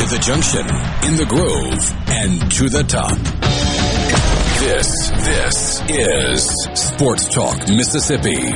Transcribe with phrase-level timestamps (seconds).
[0.00, 0.60] To the junction,
[1.06, 3.18] in the grove, and to the top.
[4.58, 8.50] This, this is Sports Talk Mississippi.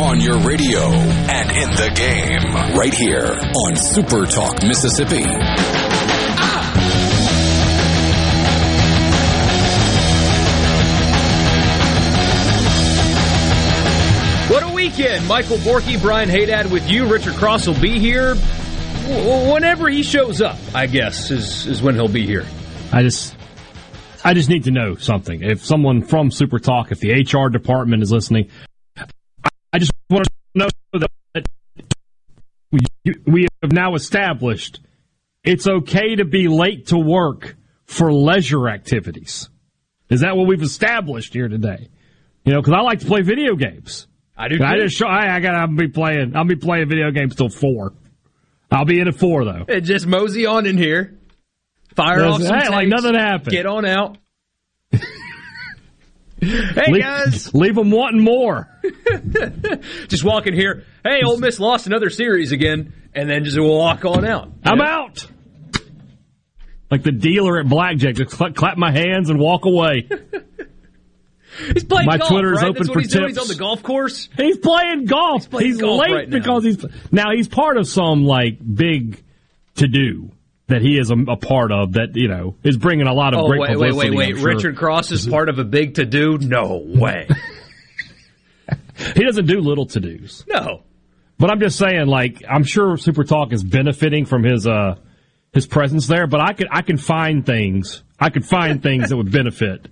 [0.00, 5.26] On your radio and in the game, right here on Super Talk Mississippi.
[14.50, 15.28] What a weekend!
[15.28, 17.06] Michael Borky, Brian Haydad with you.
[17.06, 18.34] Richard Cross will be here
[19.52, 20.58] whenever he shows up.
[20.74, 22.46] I guess is is when he'll be here.
[22.92, 23.36] I just,
[24.24, 25.42] I just need to know something.
[25.42, 28.50] If someone from Super Talk, if the HR department is listening,
[29.72, 31.46] I just want to know that
[32.70, 32.80] we,
[33.26, 34.80] we have now established
[35.44, 37.56] it's okay to be late to work
[37.86, 39.48] for leisure activities.
[40.08, 41.88] Is that what we've established here today?
[42.44, 44.06] You know, because I like to play video games.
[44.36, 44.62] I do.
[44.62, 45.06] I just show.
[45.06, 45.54] I, I got.
[45.54, 46.34] I'll be playing.
[46.34, 47.92] I'll be playing video games till four.
[48.72, 49.80] I'll be in at four though.
[49.80, 51.18] Just mosey on in here.
[51.94, 53.50] Fire off some hey, like nothing happened.
[53.50, 54.16] Get on out.
[56.40, 58.68] hey leave, guys, leave them wanting more.
[60.08, 60.84] just walk in here.
[61.04, 64.50] Hey, Ole Miss lost another series again, and then just walk on out.
[64.64, 65.26] I'm out.
[66.90, 70.08] Like the dealer at blackjack, just cla- clap my hands and walk away.
[71.74, 72.06] He's playing golf.
[72.06, 72.30] My golf.
[72.30, 72.68] Twitter is right?
[72.70, 73.28] open That's for he's doing.
[73.28, 74.28] He's on the golf course.
[74.36, 75.42] He's playing golf.
[75.42, 76.38] He's, playing golf late right now.
[76.38, 79.22] because he's now he's part of some like big
[79.76, 80.30] to do
[80.68, 83.40] that he is a, a part of that you know is bringing a lot of
[83.40, 84.10] Oh great wait, wait, publicity.
[84.10, 84.30] wait, wait!
[84.30, 84.54] I'm sure.
[84.54, 86.38] Richard Cross is part of a big to do.
[86.38, 87.28] No way.
[89.14, 90.44] he doesn't do little to dos.
[90.46, 90.82] no.
[91.38, 94.94] But I'm just saying, like, I'm sure Super Talk is benefiting from his uh
[95.52, 96.26] his presence there.
[96.26, 98.02] But I could I can find things.
[98.20, 99.88] I could find things that would benefit.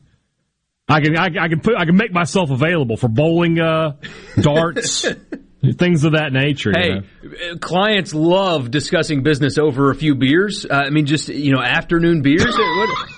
[0.90, 3.92] I can I, I can put I can make myself available for bowling, uh,
[4.40, 5.06] darts,
[5.76, 6.72] things of that nature.
[6.74, 7.52] you Hey, know?
[7.52, 10.66] uh, clients love discussing business over a few beers.
[10.68, 12.44] Uh, I mean, just you know, afternoon beers.
[12.44, 13.08] Uh, what-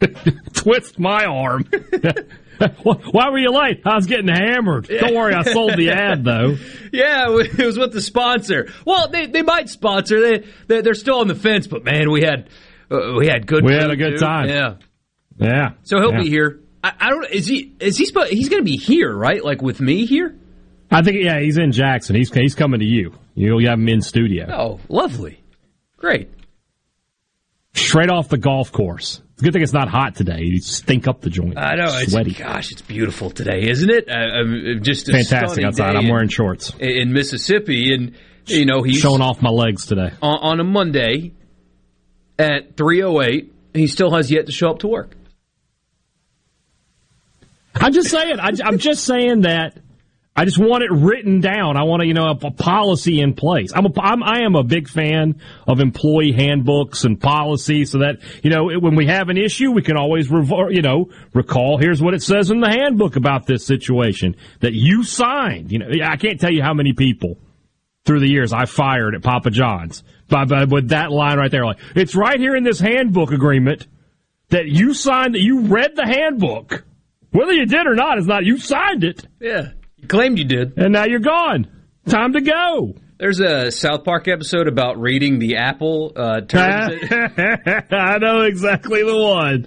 [0.54, 1.64] twist my arm.
[2.82, 3.82] Why were you late?
[3.84, 4.88] I was getting hammered.
[4.88, 6.56] Don't worry, I sold the ad though.
[6.92, 8.68] yeah, it was with the sponsor.
[8.84, 10.20] Well, they, they might sponsor.
[10.20, 12.48] They they- they're still on the fence, but man, we had
[12.90, 13.64] uh, we had good.
[13.64, 14.20] We had a good dude.
[14.20, 14.48] time.
[14.48, 14.74] Yeah.
[15.36, 15.70] Yeah.
[15.84, 16.22] So he'll Yeah.
[16.22, 16.60] be here.
[16.84, 17.30] I, I don't.
[17.30, 17.74] Is he?
[17.80, 18.04] Is he?
[18.06, 19.44] Supposed, he's going to be here, right?
[19.44, 20.36] Like with me here.
[20.90, 22.16] I think yeah, he's in Jackson.
[22.16, 23.12] He's he's coming to you.
[23.34, 24.46] You'll have him in studio.
[24.50, 25.42] Oh, lovely,
[25.96, 26.30] great.
[27.74, 29.20] Straight off the golf course.
[29.34, 30.40] It's a good thing it's not hot today.
[30.40, 31.56] You stink up the joint.
[31.56, 31.84] I know.
[31.86, 32.32] It's, Sweaty.
[32.32, 34.08] Gosh, it's beautiful today, isn't it?
[34.08, 35.94] Uh, just Fantastic outside.
[35.94, 36.72] I'm in- wearing shorts.
[36.80, 38.14] in Mississippi, and
[38.46, 40.10] you know he's Showing off my legs today.
[40.22, 41.32] on, on a Monday
[42.38, 43.50] at 3:08.
[43.74, 45.14] He still has yet to show up to work.
[47.80, 48.40] I'm just saying.
[48.40, 49.78] I, I'm just saying that.
[50.36, 51.76] I just want it written down.
[51.76, 53.72] I want to, you know, a, a policy in place.
[53.74, 58.20] I'm a, I'm, I am a big fan of employee handbooks and policy, so that
[58.44, 61.76] you know when we have an issue, we can always, revo- you know, recall.
[61.78, 65.72] Here's what it says in the handbook about this situation that you signed.
[65.72, 67.38] You know, I can't tell you how many people
[68.04, 71.64] through the years I fired at Papa John's, but, but with that line right there,
[71.64, 73.88] like it's right here in this handbook agreement
[74.50, 76.84] that you signed, that you read the handbook.
[77.30, 78.44] Whether you did or not is not.
[78.44, 80.78] You signed it, Yeah, you claimed you did.
[80.78, 81.66] and now you're gone.
[82.08, 82.94] Time to go.
[83.18, 87.02] There's a South Park episode about reading the Apple uh, terms.
[87.90, 89.66] I know exactly the one.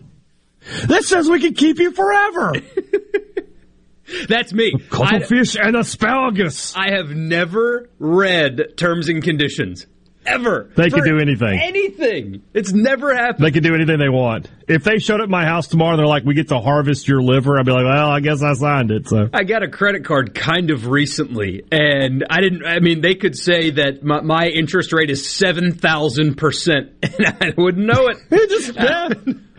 [0.88, 2.54] This says we can keep you forever.
[4.28, 4.74] That's me.
[4.90, 6.76] Cuttlefish and asparagus.
[6.76, 9.86] I have never read terms and conditions
[10.26, 10.70] ever.
[10.76, 11.60] They can do anything.
[11.60, 12.44] Anything.
[12.54, 13.46] It's never happened.
[13.46, 14.50] They can do anything they want.
[14.68, 17.08] If they showed up at my house tomorrow and they're like, "We get to harvest
[17.08, 19.68] your liver," I'd be like, "Well, I guess I signed it." So I got a
[19.68, 22.66] credit card kind of recently, and I didn't.
[22.66, 27.28] I mean, they could say that my, my interest rate is seven thousand percent, and
[27.42, 28.18] I wouldn't know it.
[28.30, 29.10] It just, yeah,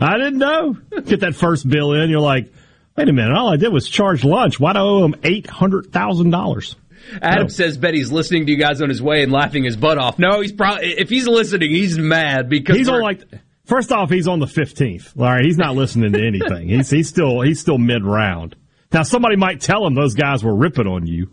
[0.01, 0.77] I didn't know.
[1.05, 2.51] Get that first bill in, you're like,
[2.95, 3.35] Wait a minute.
[3.35, 4.59] All I did was charge lunch.
[4.59, 6.75] Why do I owe them $800,000?
[7.21, 7.47] Adam no.
[7.47, 10.19] says Betty's listening to you guys on his way and laughing his butt off.
[10.19, 13.21] No, he's probably if he's listening, he's mad because he's on like.
[13.65, 15.13] First off, he's on the fifteenth.
[15.17, 16.69] All right, he's not listening to anything.
[16.69, 18.55] he's he's still he's still mid round.
[18.91, 21.31] Now somebody might tell him those guys were ripping on you.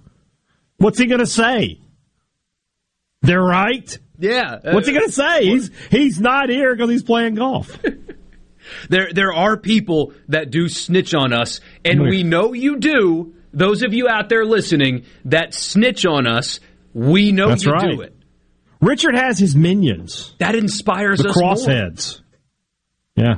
[0.78, 1.78] What's he going to say?
[3.22, 3.98] They're right.
[4.18, 4.58] Yeah.
[4.64, 5.44] Uh, What's he going to say?
[5.44, 7.78] He's he's not here because he's playing golf.
[8.88, 13.82] there there are people that do snitch on us, and we know you do those
[13.82, 16.60] of you out there listening that snitch on us,
[16.92, 17.90] we know That's you right.
[17.90, 18.14] do it.
[18.80, 20.34] Richard has his minions.
[20.38, 21.36] That inspires the us.
[21.36, 22.20] crossheads.
[23.16, 23.26] More.
[23.26, 23.34] Yeah.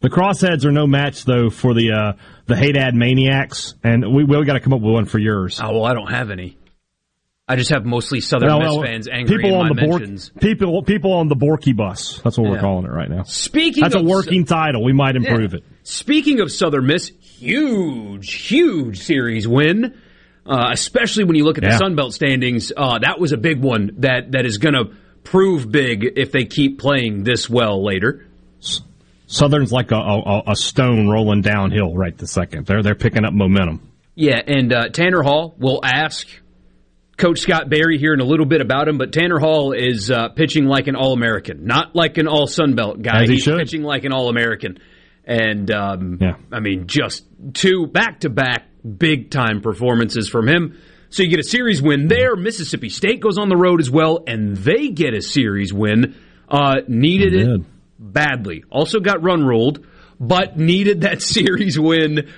[0.00, 2.12] The crossheads are no match though for the uh,
[2.46, 5.60] the Haydad maniacs, and we we got to come up with one for yours.
[5.62, 6.56] Oh well, I don't have any.
[7.48, 10.28] I just have mostly Southern well, Miss well, fans angry people on the mentions.
[10.28, 12.20] Bork, people people on the Borky bus.
[12.22, 12.50] That's what yeah.
[12.52, 13.22] we're calling it right now.
[13.22, 14.84] Speaking, that's a working title.
[14.84, 15.58] We might improve yeah.
[15.58, 15.64] it.
[15.82, 19.98] Speaking of Southern Miss, huge, huge series win.
[20.44, 21.72] Uh, especially when you look at yeah.
[21.72, 24.96] the Sun Belt standings, uh, that was a big one that, that is going to
[25.22, 28.26] prove big if they keep playing this well later.
[29.26, 32.64] Southern's like a, a, a, stone rolling downhill right the second.
[32.64, 33.92] They're they're picking up momentum.
[34.14, 36.26] Yeah, and uh, Tanner Hall will ask
[37.18, 40.28] Coach Scott Berry here in a little bit about him, but Tanner Hall is uh,
[40.28, 43.24] pitching like an All American, not like an All Sun Belt guy.
[43.24, 43.58] He He's should.
[43.58, 44.78] pitching like an All American.
[45.24, 46.36] And um, yeah.
[46.52, 48.66] I mean, just two back to back
[48.96, 50.78] big time performances from him.
[51.10, 52.36] So you get a series win there.
[52.36, 56.14] Mississippi State goes on the road as well, and they get a series win.
[56.48, 57.60] Uh, needed it
[57.98, 58.62] badly.
[58.70, 59.84] Also got run ruled,
[60.20, 62.30] but needed that series win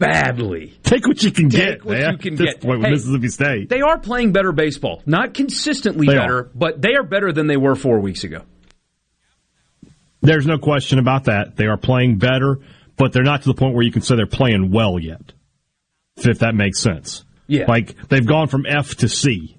[0.00, 0.74] badly.
[0.82, 1.84] Take what you can Take get.
[1.84, 2.12] what man.
[2.12, 2.60] you can get.
[2.60, 3.68] Point hey, Mississippi State.
[3.68, 5.02] They are playing better baseball.
[5.06, 6.50] Not consistently they better, are.
[6.54, 8.42] but they are better than they were four weeks ago.
[10.22, 11.56] There's no question about that.
[11.56, 12.58] They are playing better,
[12.96, 15.32] but they're not to the point where you can say they're playing well yet.
[16.16, 17.24] If that makes sense.
[17.46, 17.64] Yeah.
[17.66, 19.56] Like they've gone from F to C.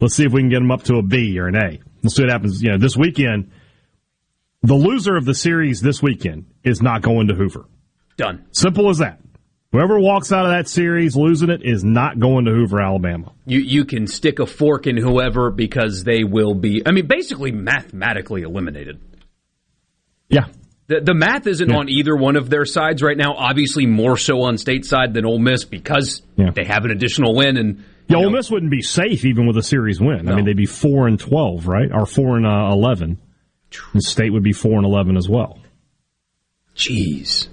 [0.00, 1.78] Let's see if we can get them up to a B or an A.
[2.02, 2.62] Let's see what happens.
[2.62, 3.50] You know, this weekend,
[4.62, 7.66] the loser of the series this weekend is not going to Hoover.
[8.16, 8.44] Done.
[8.50, 9.20] Simple as that.
[9.74, 13.32] Whoever walks out of that series losing it is not going to Hoover, Alabama.
[13.44, 16.86] You you can stick a fork in whoever because they will be.
[16.86, 19.00] I mean, basically mathematically eliminated.
[20.28, 20.44] Yeah.
[20.86, 21.76] The, the math isn't yeah.
[21.76, 23.34] on either one of their sides right now.
[23.34, 26.50] Obviously, more so on state side than Ole Miss because yeah.
[26.54, 27.56] they have an additional win.
[27.56, 30.26] And yeah, Ole Miss wouldn't be safe even with a series win.
[30.26, 30.32] No.
[30.34, 33.18] I mean, they'd be four and twelve, right, or four and uh, eleven.
[33.92, 35.58] And state would be four and eleven as well.
[36.76, 37.48] Jeez,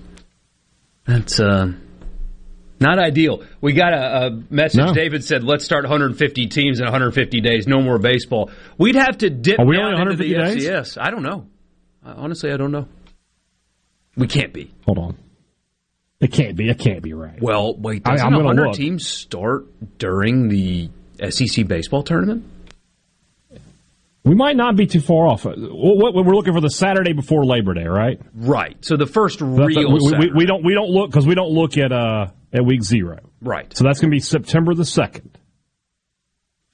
[1.07, 1.71] that's uh,
[2.81, 3.43] not ideal.
[3.61, 4.79] We got a, a message.
[4.85, 4.93] No.
[4.93, 7.67] David said, "Let's start 150 teams in 150 days.
[7.67, 10.67] No more baseball." We'd have to dip Are we down only 150 into the days?
[10.67, 10.97] FCS.
[11.01, 11.45] I don't know.
[12.03, 12.87] Honestly, I don't know.
[14.17, 14.73] We can't be.
[14.85, 15.17] Hold on.
[16.19, 16.69] It can't be.
[16.69, 17.41] It can't be right.
[17.41, 18.03] Well, wait.
[18.03, 18.75] Doesn't I, 100 look.
[18.75, 19.65] teams start
[19.97, 20.89] during the
[21.29, 22.45] SEC baseball tournament?
[24.23, 25.45] We might not be too far off.
[25.45, 28.21] We're looking for the Saturday before Labor Day, right?
[28.35, 28.77] Right.
[28.85, 31.75] So the first real we, we, we, don't we don't look because we don't look
[31.77, 33.19] at uh at week zero.
[33.41, 33.75] Right.
[33.75, 35.37] So that's going to be September the second.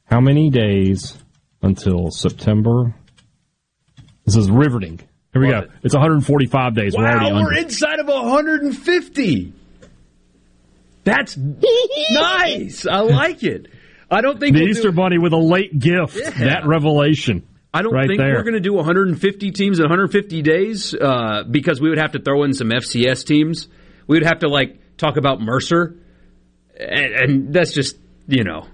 [0.06, 1.18] How many days
[1.62, 2.96] until September?
[4.26, 5.00] This is riveting.
[5.34, 5.70] Here we Love go.
[5.70, 5.80] It.
[5.84, 6.96] It's 145 days.
[6.96, 7.60] Wow, we're already we're under.
[7.60, 9.54] inside of 150.
[11.04, 11.38] That's
[12.12, 12.86] nice.
[12.88, 13.68] I like it.
[14.10, 14.96] I don't think the we'll Easter do...
[14.96, 16.16] Bunny with a late gift.
[16.16, 16.30] Yeah.
[16.32, 17.48] That revelation.
[17.74, 18.34] I don't right think there.
[18.34, 22.20] we're going to do 150 teams in 150 days uh, because we would have to
[22.20, 23.68] throw in some FCS teams.
[24.08, 25.96] We would have to like talk about Mercer,
[26.80, 28.68] and, and that's just you know.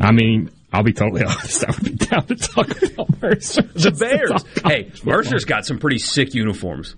[0.00, 1.64] I mean, I'll be totally honest.
[1.68, 3.62] I would be down to talk about Mercer.
[3.74, 4.44] the Bears.
[4.64, 6.96] Hey, Mercer's got some pretty sick uniforms.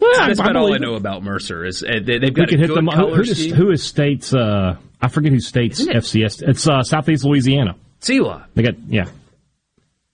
[0.00, 1.64] Yeah, That's about all I know about Mercer.
[1.64, 2.88] Is uh, they, have got we a hit good them.
[2.88, 4.34] color who, is, who is state's?
[4.34, 5.80] Uh, I forget who state's?
[5.80, 6.42] FCS.
[6.46, 7.76] It's uh, Southeast Louisiana.
[8.00, 8.46] Sela.
[8.54, 9.06] They got yeah.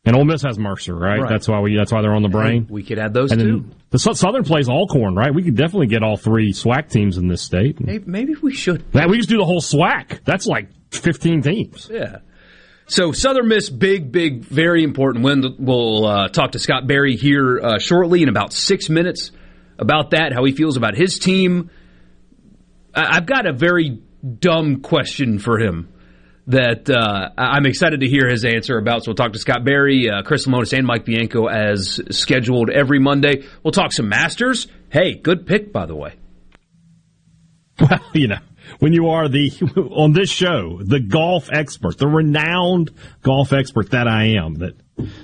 [0.04, 1.20] And Ole Miss has Mercer, right?
[1.20, 1.28] right?
[1.28, 1.76] That's why we.
[1.76, 2.66] That's why they're on the brain.
[2.70, 3.64] We could add those and too.
[3.90, 5.34] The Southern plays Alcorn, right?
[5.34, 7.80] We could definitely get all three SWAC teams in this state.
[7.80, 8.90] Maybe, maybe we should.
[8.92, 10.24] That we just do the whole SWAC.
[10.24, 11.90] That's like fifteen teams.
[11.92, 12.18] Yeah.
[12.86, 15.44] So Southern Miss, big, big, very important win.
[15.58, 19.32] We'll uh, talk to Scott Berry here uh, shortly in about six minutes
[19.78, 21.70] about that, how he feels about his team.
[22.94, 24.00] I've got a very
[24.38, 25.92] dumb question for him
[26.50, 29.04] that uh, I'm excited to hear his answer about.
[29.04, 32.98] So we'll talk to Scott Berry, uh, Chris Lemonis, and Mike Bianco as scheduled every
[32.98, 33.44] Monday.
[33.62, 34.66] We'll talk some Masters.
[34.90, 36.14] Hey, good pick, by the way.
[37.80, 38.40] Well, you know,
[38.78, 39.50] when you are the
[39.94, 42.90] on this show, the golf expert, the renowned
[43.22, 44.74] golf expert that I am, that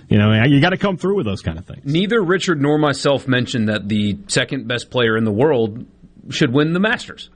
[0.08, 1.84] you know, you got to come through with those kind of things.
[1.84, 5.84] Neither Richard nor myself mentioned that the second best player in the world
[6.30, 7.28] should win the Masters.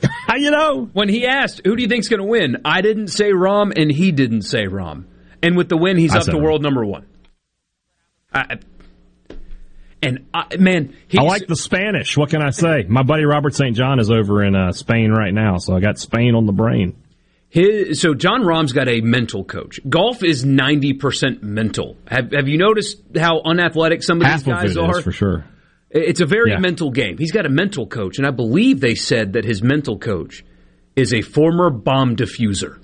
[0.00, 0.88] How you know?
[0.92, 3.90] When he asked, "Who do you think's going to win?" I didn't say Rahm, and
[3.90, 5.04] he didn't say Rahm.
[5.42, 7.06] And with the win, he's I up to said world number one.
[8.32, 8.58] I,
[10.02, 12.16] and I, man, I like the Spanish.
[12.16, 12.84] What can I say?
[12.88, 13.74] My buddy Robert St.
[13.76, 16.94] John is over in uh, Spain right now, so I got Spain on the brain.
[17.50, 19.80] His, so Jon Rahm's got a mental coach.
[19.88, 21.96] Golf is ninety percent mental.
[22.06, 25.00] Have Have you noticed how unathletic some of Half these guys are?
[25.02, 25.44] for sure.
[25.90, 26.58] It's a very Yeah.
[26.58, 27.16] mental game.
[27.18, 30.44] He's got a mental coach, and I believe they said that his mental coach
[30.96, 32.78] is a former bomb diffuser,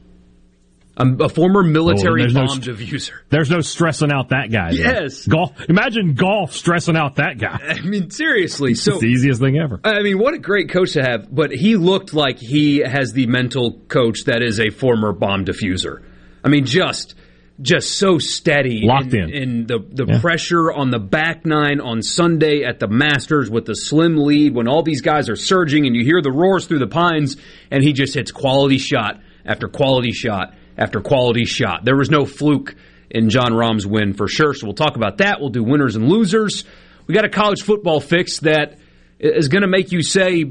[0.96, 3.11] a, a former military oh, no bomb st- diffuser.
[3.28, 4.70] There's no stressing out that guy.
[4.70, 4.76] though.
[4.78, 5.26] Yes.
[5.26, 5.52] Golf.
[5.68, 7.58] Imagine golf stressing out that guy.
[7.68, 8.75] I mean, seriously.
[8.75, 9.80] So It's the easiest thing ever.
[9.84, 11.34] I mean, what a great coach to have.
[11.34, 16.02] But he looked like he has the mental coach that is a former bomb diffuser.
[16.44, 17.14] I mean, just
[17.62, 19.30] just so steady, Locked in.
[19.30, 20.20] in the the Yeah.
[20.20, 24.66] pressure on the back nine on Sunday at the Masters with the slim lead when
[24.66, 27.37] all these guys are surging and you hear the roars through the pines,
[27.70, 31.84] and he just hits quality shot after quality shot after quality shot.
[31.84, 32.75] There was no fluke
[33.11, 34.54] in Jon Rahm's win for sure.
[34.54, 35.38] So we'll talk about that.
[35.40, 36.64] We'll do winners and losers.
[37.06, 38.78] We got a college football fix that
[39.20, 40.46] is going to make you say,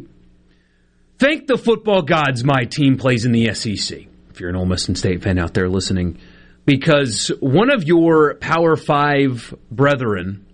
[1.19, 4.87] "Thank the football gods, my team plays in the SEC." If you're an Ole Miss
[4.87, 6.17] and State fan out there listening,
[6.65, 10.45] because one of your Power Five brethren,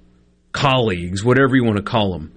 [0.51, 2.33] colleagues, whatever you want to call them,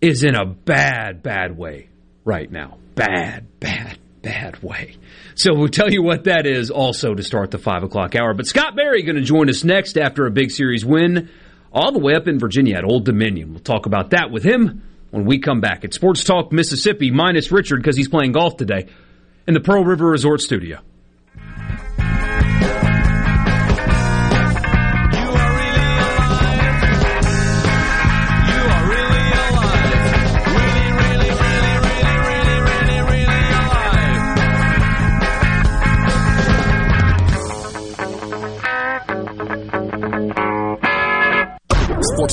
[0.00, 1.88] is in a bad, bad way
[2.24, 2.78] right now.
[2.94, 4.96] Bad, bad, bad way.
[5.34, 8.34] So we'll tell you what that is also to start the five o'clock hour.
[8.34, 11.30] But Scott Berry going to join us next after a big series win,
[11.72, 13.50] all the way up in Virginia at Old Dominion.
[13.50, 17.50] We'll talk about that with him when we come back at Sports Talk Mississippi minus
[17.50, 18.86] Richard because he's playing golf today
[19.46, 20.80] in the Pearl River Resort Studio.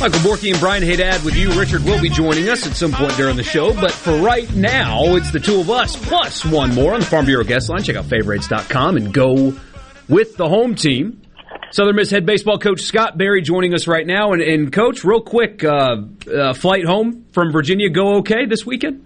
[0.00, 1.52] Michael Borky and Brian Haydad with you.
[1.60, 5.14] Richard will be joining us at some point during the show, but for right now,
[5.16, 7.82] it's the two of us plus one more on the Farm Bureau guest line.
[7.82, 9.54] Check out favorites.com and go
[10.08, 11.20] with the home team.
[11.70, 14.32] Southern Miss head baseball coach Scott Berry joining us right now.
[14.32, 15.96] And, and coach, real quick, uh,
[16.34, 19.04] uh, flight home from Virginia go okay this weekend?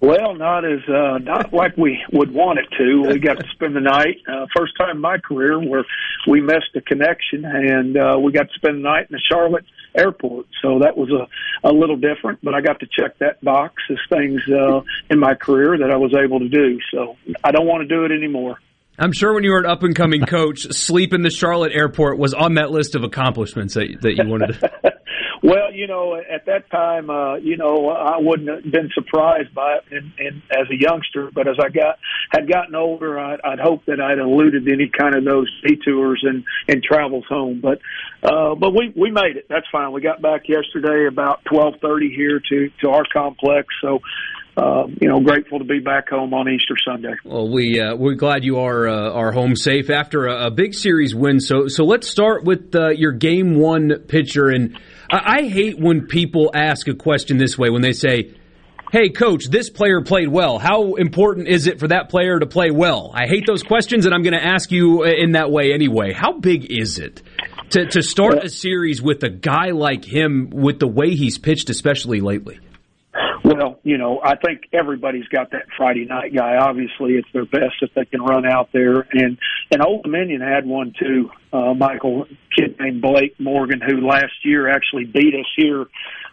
[0.00, 3.12] Well, not as uh, not like we would want it to.
[3.12, 4.18] We got to spend the night.
[4.28, 5.84] Uh, first time in my career where
[6.28, 9.64] we missed a connection, and uh, we got to spend the night in the Charlotte
[9.94, 10.46] airport.
[10.62, 11.26] So that was a
[11.64, 14.80] a little different, but I got to check that box as things uh,
[15.10, 16.78] in my career that I was able to do.
[16.92, 18.58] So I don't want to do it anymore.
[18.98, 22.18] I'm sure when you were an up and coming coach, sleep in the Charlotte airport
[22.18, 24.70] was on that list of accomplishments that, that you wanted to.
[25.42, 29.78] Well, you know, at that time, uh, you know, I wouldn't have been surprised by
[29.78, 31.98] it in, in, as a youngster, but as I got
[32.30, 36.44] had gotten older, I'd, I'd hoped that I'd eluded any kind of those detours and
[36.68, 37.60] and travels home.
[37.60, 37.80] But
[38.22, 39.46] uh, but we we made it.
[39.48, 39.90] That's fine.
[39.90, 43.66] We got back yesterday about twelve thirty here to to our complex.
[43.82, 43.98] So.
[44.54, 47.14] Uh, you know, grateful to be back home on Easter Sunday.
[47.24, 50.74] Well, we uh, we're glad you are uh, are home safe after a, a big
[50.74, 51.40] series win.
[51.40, 54.50] So so let's start with uh, your game one pitcher.
[54.50, 54.78] And
[55.12, 58.34] I, I hate when people ask a question this way when they say,
[58.90, 60.58] "Hey, coach, this player played well.
[60.58, 64.14] How important is it for that player to play well?" I hate those questions, and
[64.14, 66.12] I'm going to ask you uh, in that way anyway.
[66.12, 67.22] How big is it
[67.70, 71.68] to to start a series with a guy like him with the way he's pitched,
[71.70, 72.58] especially lately?
[73.52, 76.56] Well, you know, I think everybody's got that Friday night guy.
[76.56, 79.06] Obviously, it's their best if they can run out there.
[79.12, 79.38] And
[79.70, 84.70] and Old Dominion had one too, uh, Michael, kid named Blake Morgan, who last year
[84.70, 85.86] actually beat us here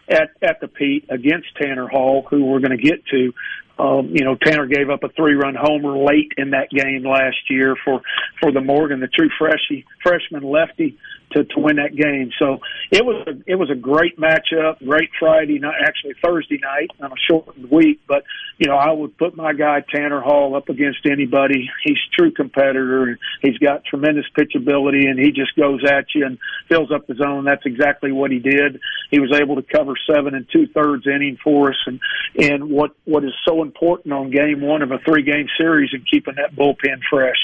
[0.08, 3.32] at at the Pete against Tanner Hall, who we're going to get to.
[3.78, 7.76] Um, you know, Tanner gave up a three-run homer late in that game last year
[7.82, 8.02] for
[8.40, 10.98] for the Morgan, the true freshie freshman lefty,
[11.32, 12.30] to to win that game.
[12.38, 12.58] So
[12.90, 17.12] it was a, it was a great matchup, great Friday night, actually Thursday night on
[17.12, 18.00] a shortened week.
[18.06, 18.24] But
[18.58, 21.70] you know, I would put my guy Tanner Hall up against anybody.
[21.84, 23.18] He's a true competitor.
[23.42, 27.44] He's got tremendous pitchability, and he just goes at you and fills up the zone.
[27.44, 28.80] That's exactly what he did.
[29.10, 32.00] He was able to cover seven and two thirds inning for us, and
[32.38, 36.06] and what what is so important on game one of a three game series and
[36.10, 37.38] keeping that bullpen fresh.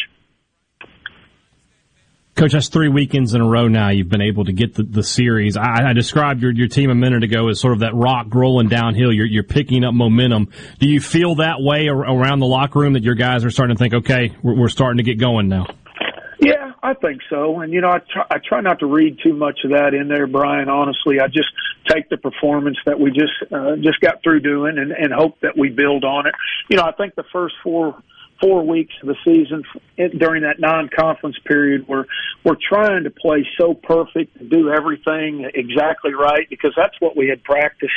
[2.36, 3.88] Coach, that's three weekends in a row now.
[3.88, 5.56] You've been able to get the, the series.
[5.56, 8.68] I, I described your, your team a minute ago as sort of that rock rolling
[8.68, 9.10] downhill.
[9.10, 10.50] You're, you're picking up momentum.
[10.78, 13.78] Do you feel that way around the locker room that your guys are starting to
[13.78, 15.64] think, okay, we're, we're starting to get going now?
[16.38, 17.60] Yeah, I think so.
[17.60, 20.08] And you know, I try, I try not to read too much of that in
[20.08, 20.68] there, Brian.
[20.68, 21.48] Honestly, I just
[21.88, 25.56] take the performance that we just uh, just got through doing and, and hope that
[25.56, 26.34] we build on it.
[26.68, 27.96] You know, I think the first four
[28.40, 29.64] four weeks of the season
[30.18, 32.04] during that non-conference period we're
[32.44, 37.28] we're trying to play so perfect and do everything exactly right because that's what we
[37.28, 37.92] had practiced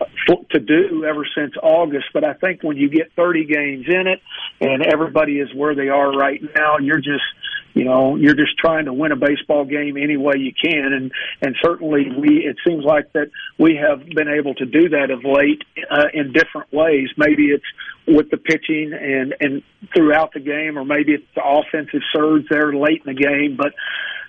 [0.00, 0.04] uh,
[0.50, 2.06] to do ever since August.
[2.12, 4.20] But I think when you get 30 games in it
[4.60, 7.24] and everybody is where they are right now you're just
[7.76, 10.94] you know you're just trying to win a baseball game any way you can.
[10.94, 15.10] And and certainly we it seems like that we have been able to do that
[15.10, 17.08] of late uh, in different ways.
[17.18, 17.66] Maybe it's
[18.08, 19.62] with the pitching and and
[19.94, 23.58] throughout the game or maybe it's the offensive surge there late in the game.
[23.58, 23.74] But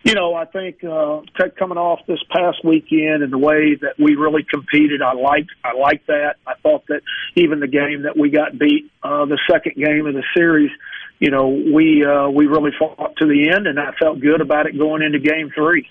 [0.03, 1.21] you know I think uh
[1.57, 5.73] coming off this past weekend and the way that we really competed I liked I
[5.73, 6.35] liked that.
[6.45, 6.99] I thought that
[7.35, 10.71] even the game that we got beat uh the second game of the series
[11.19, 14.67] you know, we uh, we really fought to the end, and I felt good about
[14.67, 15.87] it going into Game Three.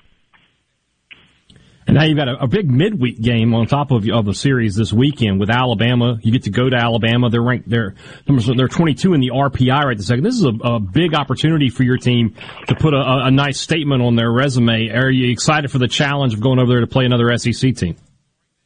[1.88, 4.74] And now you've got a, a, big midweek game on top of of the series
[4.74, 6.18] this weekend with Alabama.
[6.20, 7.30] You get to go to Alabama.
[7.30, 7.94] They're ranked they're
[8.26, 10.24] they're 22 in the RPI right this second.
[10.24, 12.34] This is a, a big opportunity for your team
[12.66, 14.90] to put a, a nice statement on their resume.
[14.90, 17.96] Are you excited for the challenge of going over there to play another SEC team?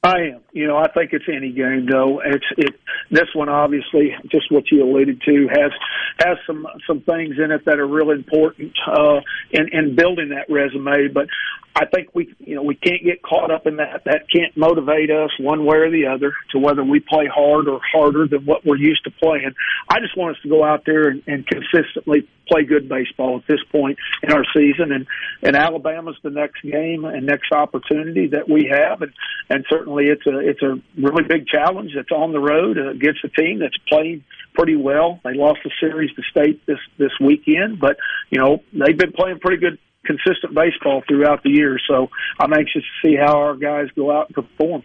[0.02, 0.40] I am.
[0.52, 2.21] You know, I think it's any game though.
[2.25, 2.80] It's it.
[3.11, 5.73] This one obviously, just what you alluded to, has
[6.19, 10.52] has some some things in it that are real important uh, in in building that
[10.52, 11.09] resume.
[11.09, 11.28] But
[11.75, 14.02] I think we, you know, we can't get caught up in that.
[14.04, 17.80] That can't motivate us one way or the other to whether we play hard or
[17.80, 19.52] harder than what we're used to playing.
[19.88, 23.47] I just want us to go out there and, and consistently play good baseball at
[23.47, 24.90] this point in our season.
[24.90, 25.07] And
[25.42, 29.02] and Alabama's the next game and next opportunity that we have.
[29.02, 29.13] And
[29.49, 33.29] and certainly it's a it's a really big challenge that's on the road against a
[33.29, 34.25] team that's playing
[34.55, 35.21] pretty well.
[35.25, 37.97] They lost the series to State this this weekend, but
[38.31, 41.79] you know they've been playing pretty good consistent baseball throughout the year.
[41.89, 44.83] So I'm anxious to see how our guys go out and perform.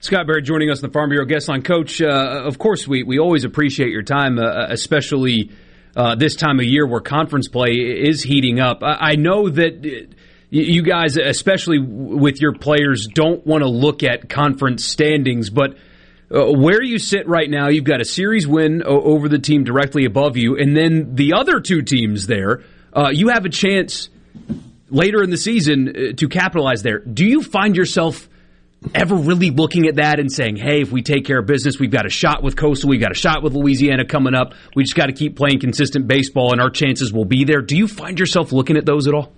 [0.00, 1.62] Scott Berry joining us in the Farm Bureau guest line.
[1.62, 5.50] Coach, uh, of course, we, we always appreciate your time, uh, especially
[5.96, 8.84] uh, this time of year where conference play is heating up.
[8.84, 10.14] I, I know that uh,
[10.50, 15.76] you guys, especially with your players, don't want to look at conference standings, but
[16.34, 20.04] uh, where you sit right now, you've got a series win over the team directly
[20.04, 22.62] above you, and then the other two teams there,
[22.94, 24.08] uh, you have a chance
[24.90, 26.98] later in the season uh, to capitalize there.
[27.00, 28.28] Do you find yourself
[28.94, 31.90] ever really looking at that and saying, hey, if we take care of business, we've
[31.90, 34.94] got a shot with Coastal, we've got a shot with Louisiana coming up, we just
[34.94, 37.60] got to keep playing consistent baseball and our chances will be there?
[37.60, 39.32] Do you find yourself looking at those at all?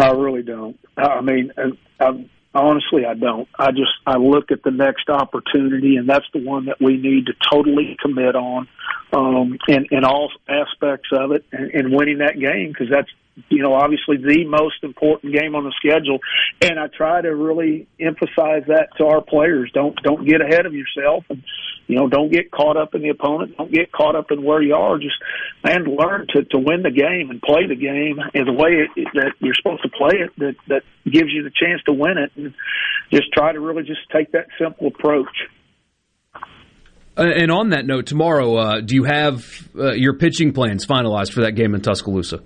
[0.00, 0.78] I really don't.
[0.96, 1.52] I mean,
[2.00, 3.48] I, honestly, I don't.
[3.58, 7.26] I just I look at the next opportunity, and that's the one that we need
[7.26, 8.68] to totally commit on,
[9.12, 13.10] um, in in all aspects of it, and, and winning that game because that's
[13.48, 16.20] you know, obviously the most important game on the schedule.
[16.60, 19.70] And I try to really emphasize that to our players.
[19.74, 21.42] Don't don't get ahead of yourself and
[21.86, 24.62] you know, don't get caught up in the opponent, don't get caught up in where
[24.62, 24.98] you are.
[24.98, 25.16] Just
[25.62, 29.08] and learn to, to win the game and play the game in the way it,
[29.14, 32.32] that you're supposed to play it that that gives you the chance to win it
[32.36, 32.54] and
[33.12, 35.28] just try to really just take that simple approach.
[37.16, 39.44] Uh, and on that note, tomorrow, uh, do you have
[39.78, 42.42] uh, your pitching plans finalized for that game in Tuscaloosa?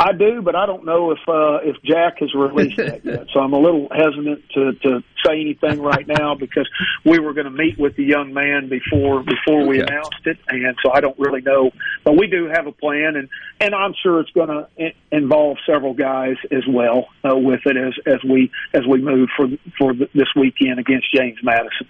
[0.00, 3.26] I do, but I don't know if uh, if Jack has released that yet.
[3.34, 6.68] So I'm a little hesitant to to say anything right now because
[7.04, 9.92] we were going to meet with the young man before before we okay.
[9.92, 11.70] announced it, and so I don't really know.
[12.04, 13.28] But we do have a plan, and
[13.60, 14.68] and I'm sure it's going to
[15.10, 19.46] involve several guys as well uh, with it as as we as we move for
[19.78, 21.88] for this weekend against James Madison.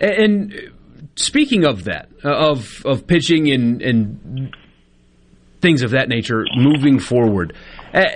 [0.00, 0.72] And
[1.16, 4.56] speaking of that, uh, of of pitching and and
[5.60, 7.54] things of that nature moving forward.
[7.92, 8.06] Uh,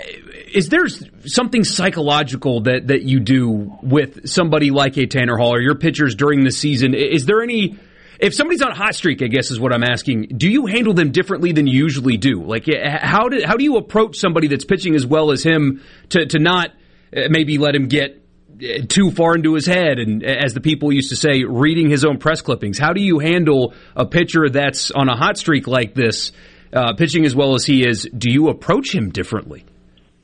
[0.52, 0.86] is there
[1.26, 6.14] something psychological that, that you do with somebody like a Tanner Hall or your pitchers
[6.14, 6.94] during the season?
[6.94, 7.78] Is there any
[8.20, 10.28] if somebody's on a hot streak, I guess is what I'm asking.
[10.36, 12.44] Do you handle them differently than you usually do?
[12.44, 16.24] Like, how do how do you approach somebody that's pitching as well as him to
[16.26, 16.70] to not
[17.14, 18.22] uh, maybe let him get
[18.54, 22.04] uh, too far into his head and as the people used to say reading his
[22.04, 25.92] own press clippings how do you handle a pitcher that's on a hot streak like
[25.92, 26.30] this
[26.74, 29.64] uh, pitching as well as he is, do you approach him differently?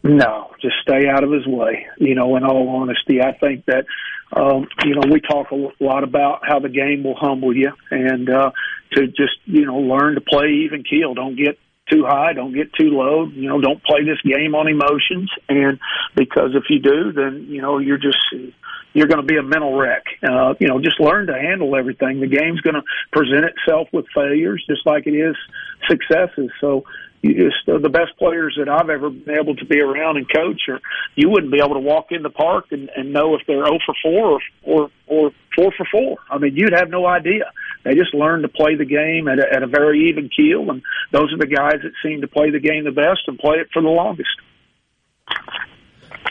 [0.03, 1.87] No, just stay out of his way.
[1.99, 3.85] You know, in all honesty, I think that
[4.33, 8.31] um, you know we talk a lot about how the game will humble you, and
[8.31, 8.51] uh,
[8.95, 11.15] to just you know learn to play even keel.
[11.15, 11.59] Don't get
[11.91, 13.27] too high, don't get too low.
[13.27, 15.31] You know, don't play this game on emotions.
[15.49, 15.79] And
[16.15, 18.19] because if you do, then you know you're just
[18.93, 20.05] you're going to be a mental wreck.
[20.23, 22.21] Uh, you know, just learn to handle everything.
[22.21, 25.37] The game's going to present itself with failures, just like it is
[25.89, 26.51] successes.
[26.61, 26.85] So
[27.23, 30.27] you just uh, the best players that I've ever been able to be around and
[30.31, 30.81] coach or
[31.17, 33.79] you wouldn't be able to walk in the park and, and know if they're 0
[33.85, 36.17] for 4 or, or, or 4 for 4.
[36.31, 37.53] I mean, you'd have no idea.
[37.85, 40.83] They just learn to play the game at a, at a very even keel, and
[41.13, 43.69] those are the guys that seem to play the game the best and play it
[43.73, 44.31] for the longest.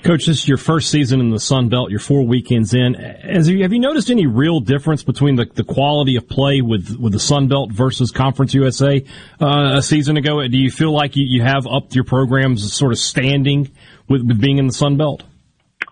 [0.04, 1.90] Coach, this is your first season in the Sun Belt.
[1.90, 2.96] You're four weekends in.
[3.24, 7.12] You, have you noticed any real difference between the, the quality of play with, with
[7.12, 9.04] the Sun Belt versus Conference USA
[9.42, 10.48] uh, a season ago?
[10.48, 13.72] Do you feel like you, you have upped your programs sort of standing
[14.08, 15.24] with, with being in the Sun Belt?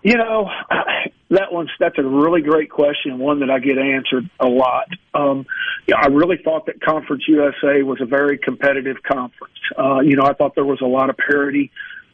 [0.02, 0.48] You know,
[1.30, 4.88] that one's that's a really great question, one that I get answered a lot.
[5.12, 5.44] Um,
[5.86, 9.54] yeah, I really thought that Conference USA was a very competitive conference.
[9.78, 11.70] Uh, you know, I thought there was a lot of parity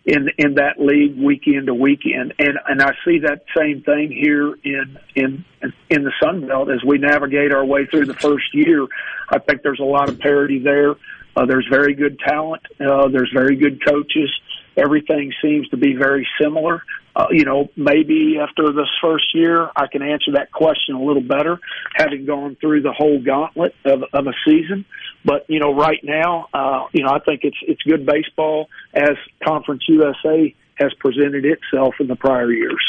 [0.06, 4.54] in in that league weekend to weekend, and and I see that same thing here
[4.62, 5.44] in in
[5.88, 8.86] in the Sun Belt as we navigate our way through the first year.
[9.30, 10.96] I think there's a lot of parity there.
[11.36, 12.62] Uh, there's very good talent.
[12.78, 14.30] Uh, there's very good coaches.
[14.76, 16.82] Everything seems to be very similar.
[17.16, 21.22] Uh, you know, maybe after this first year, I can answer that question a little
[21.22, 21.60] better,
[21.94, 24.84] having gone through the whole gauntlet of, of a season.
[25.24, 29.16] But you know, right now, uh, you know, I think it's it's good baseball as
[29.46, 32.82] Conference USA has presented itself in the prior years.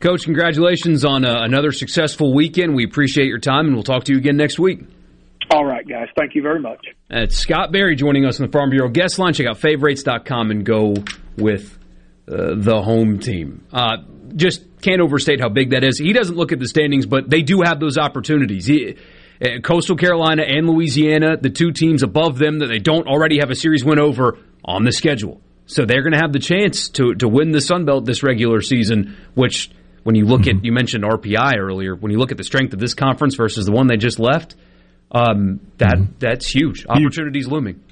[0.00, 2.74] Coach, congratulations on uh, another successful weekend.
[2.74, 4.80] We appreciate your time, and we'll talk to you again next week.
[5.50, 6.08] All right, guys.
[6.16, 6.84] Thank you very much.
[7.10, 9.34] It's Scott Berry joining us on the Farm Bureau guest line.
[9.34, 10.94] Check out favorites.com and go
[11.36, 11.78] with
[12.28, 13.66] uh, the home team.
[13.72, 13.98] Uh,
[14.34, 15.98] just can't overstate how big that is.
[15.98, 18.66] He doesn't look at the standings, but they do have those opportunities.
[18.66, 18.96] He,
[19.42, 23.50] uh, Coastal Carolina and Louisiana, the two teams above them that they don't already have
[23.50, 25.40] a series win over on the schedule.
[25.66, 28.60] So they're going to have the chance to, to win the Sun Belt this regular
[28.60, 29.70] season, which
[30.02, 32.80] when you look at, you mentioned RPI earlier, when you look at the strength of
[32.80, 34.56] this conference versus the one they just left,
[35.12, 36.12] um, that mm-hmm.
[36.18, 36.86] that's huge.
[36.88, 37.82] Opportunities looming.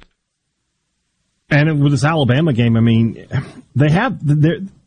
[1.51, 3.27] And with this Alabama game, I mean,
[3.75, 4.21] they have,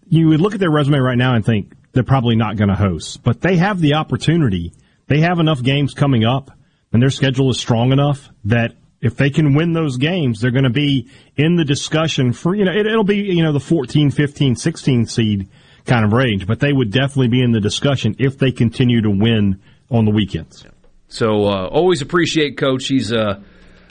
[0.07, 2.75] you would look at their resume right now and think they're probably not going to
[2.75, 4.73] host, but they have the opportunity
[5.07, 6.51] they have enough games coming up
[6.91, 10.63] and their schedule is strong enough that if they can win those games, they're going
[10.63, 14.11] to be in the discussion for, you know, it, will be, you know, the 14,
[14.11, 15.49] 15, 16 seed
[15.85, 19.09] kind of range, but they would definitely be in the discussion if they continue to
[19.09, 20.65] win on the weekends.
[21.09, 22.87] So, uh, always appreciate Coach.
[22.87, 23.43] He's a,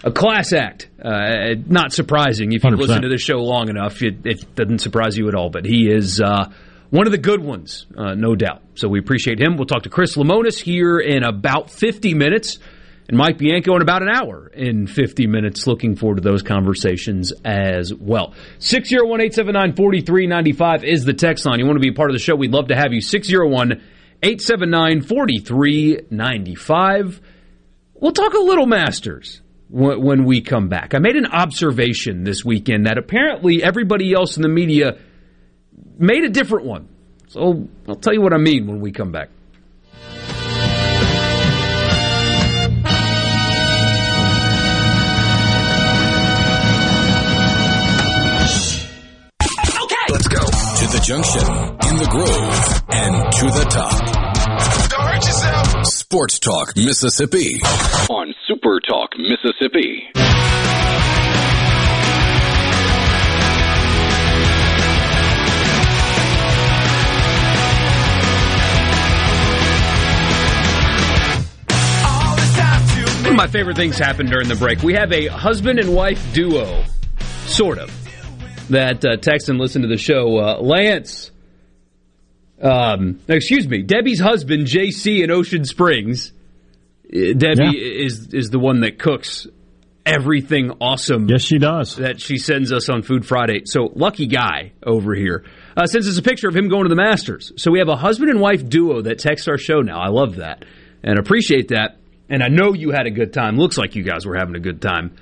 [0.05, 0.89] a class act.
[1.03, 4.03] Uh, not surprising if you listen to this show long enough.
[4.03, 6.53] It, it, doesn't surprise you at all, but he is, uh,
[6.91, 8.63] one of the good ones, uh, no doubt.
[8.75, 9.57] So we appreciate him.
[9.57, 12.59] We'll talk to Chris Lemonis here in about 50 minutes
[13.09, 15.67] and Mike Bianco in about an hour in 50 minutes.
[15.67, 18.35] Looking forward to those conversations as well.
[18.59, 21.59] 601 879 4395 is the text line.
[21.59, 22.35] You want to be a part of the show?
[22.35, 23.01] We'd love to have you.
[23.01, 23.83] 601
[24.23, 27.21] 879 4395.
[27.95, 29.42] We'll talk a little Masters
[29.73, 30.95] when we come back.
[30.95, 34.99] I made an observation this weekend that apparently everybody else in the media
[35.99, 36.89] made a different one.
[37.29, 39.31] So I'll tell you what I mean when we come back.
[49.41, 50.07] Okay.
[50.11, 51.41] Let's go to the junction,
[51.89, 54.32] in the grove, and to the top.
[55.83, 55.87] Don't hurt yourself.
[55.87, 57.61] Sports Talk Mississippi
[58.11, 60.09] on Super Talk Mississippi.
[73.23, 74.83] One of my favorite things happened during the break.
[74.83, 76.85] We have a husband and wife duo,
[77.47, 77.91] sort of,
[78.69, 80.39] that uh, text and listen to the show.
[80.39, 81.31] Uh, Lance,
[82.63, 86.33] um, excuse me, Debbie's husband, JC in Ocean Springs.
[87.07, 88.07] Uh, Debbie yeah.
[88.07, 89.47] is is the one that cooks
[90.05, 91.29] everything awesome.
[91.29, 91.97] Yes, she does.
[91.97, 93.63] That she sends us on Food Friday.
[93.67, 95.45] So lucky guy over here.
[95.77, 97.53] Uh, sends us a picture of him going to the Masters.
[97.57, 100.01] So we have a husband and wife duo that texts our show now.
[100.01, 100.65] I love that
[101.03, 101.99] and appreciate that
[102.33, 103.59] and I know you had a good time.
[103.59, 105.15] Looks like you guys were having a good time,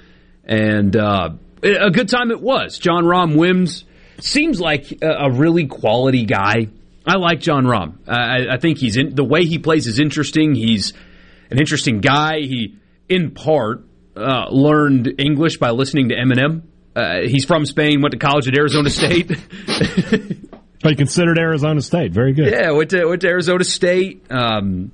[0.44, 1.30] and uh,
[1.62, 2.78] a good time it was.
[2.78, 3.84] Jon Rahm Wims
[4.20, 6.68] seems like a, really quality guy.
[7.06, 7.98] I like Jon Rahm.
[8.06, 10.54] I, I think he's in, the way he plays is interesting.
[10.54, 10.92] He's
[11.50, 12.40] an interesting guy.
[12.40, 12.76] He,
[13.08, 13.84] in part,
[14.16, 16.62] uh, learned English by listening to Eminem.
[16.94, 19.28] Uh, he's from Spain, went to college at Arizona State.
[19.28, 19.38] But
[20.90, 22.12] he considered Arizona State.
[22.12, 22.52] Very good.
[22.52, 24.30] Yeah, went to, went to Arizona State.
[24.30, 24.92] Um,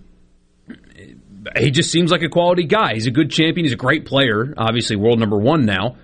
[1.57, 2.95] he just seems like a quality guy.
[2.95, 3.65] He's a good champion.
[3.65, 4.53] He's a great player.
[4.57, 5.97] Obviously, world number one now.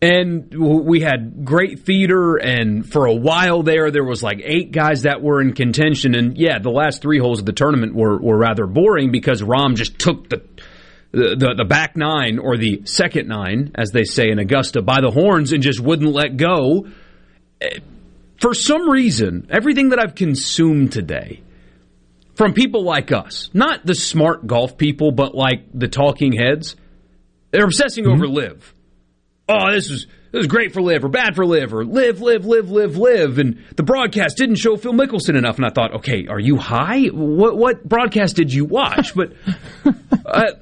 [0.00, 5.02] And we had great theater, and for a while there, there was like eight guys
[5.02, 6.14] that were in contention.
[6.14, 9.74] And yeah, the last three holes of the tournament were, were rather boring because Rahm
[9.74, 10.44] just took the,
[11.10, 15.10] the the back nine or the second nine, as they say in Augusta, by the
[15.10, 16.86] horns and just wouldn't let go.
[18.40, 21.42] For some reason, everything that I've consumed today
[22.36, 26.76] from people like us, not the smart golf people, but like the talking heads,
[27.50, 28.12] they're obsessing mm-hmm.
[28.12, 28.74] over LIV
[29.48, 32.44] oh, this was this was great for LIV or bad for LIV or LIV, LIV,
[32.44, 33.38] LIV, LIV, LIV.
[33.38, 35.56] And the broadcast didn't show Phil Mickelson enough.
[35.56, 37.04] And I thought, okay, are you high?
[37.06, 39.14] What what broadcast did you watch?
[39.14, 39.32] But
[40.26, 40.52] uh,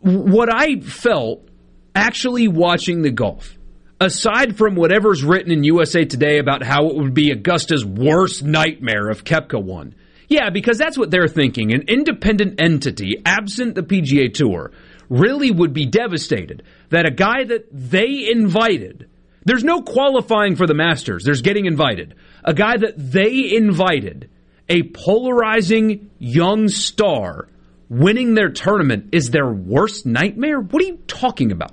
[0.00, 1.48] what I felt
[1.94, 3.58] actually watching the golf,
[4.00, 9.10] aside from whatever's written in USA Today about how it would be Augusta's worst nightmare
[9.10, 9.96] if Koepka won.
[10.28, 11.72] Yeah, because that's what they're thinking.
[11.72, 14.70] An independent entity, absent the PGA Tour,
[15.08, 19.08] really would be devastated that a guy that they invited,
[19.44, 22.14] there's no qualifying for the Masters, there's getting invited.
[22.44, 24.30] A guy that they invited,
[24.68, 27.48] a polarizing young star,
[27.88, 30.60] winning their tournament is their worst nightmare?
[30.60, 31.72] What are you talking about?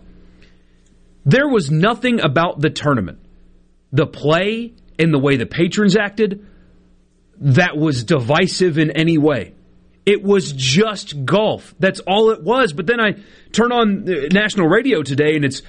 [1.25, 3.19] There was nothing about the tournament,
[3.91, 6.45] the play, and the way the patrons acted
[7.37, 9.54] that was divisive in any way.
[10.05, 11.73] It was just golf.
[11.79, 12.73] That's all it was.
[12.73, 13.15] But then I
[13.51, 15.61] turn on uh, national radio today and it's,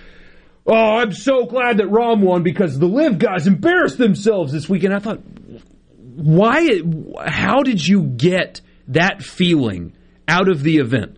[0.66, 4.94] oh, I'm so glad that Rahm won because the LIV guys embarrassed themselves this weekend.
[4.94, 5.20] I thought,
[6.16, 6.80] why,
[7.24, 9.94] how did you get that feeling
[10.28, 11.16] out of the event?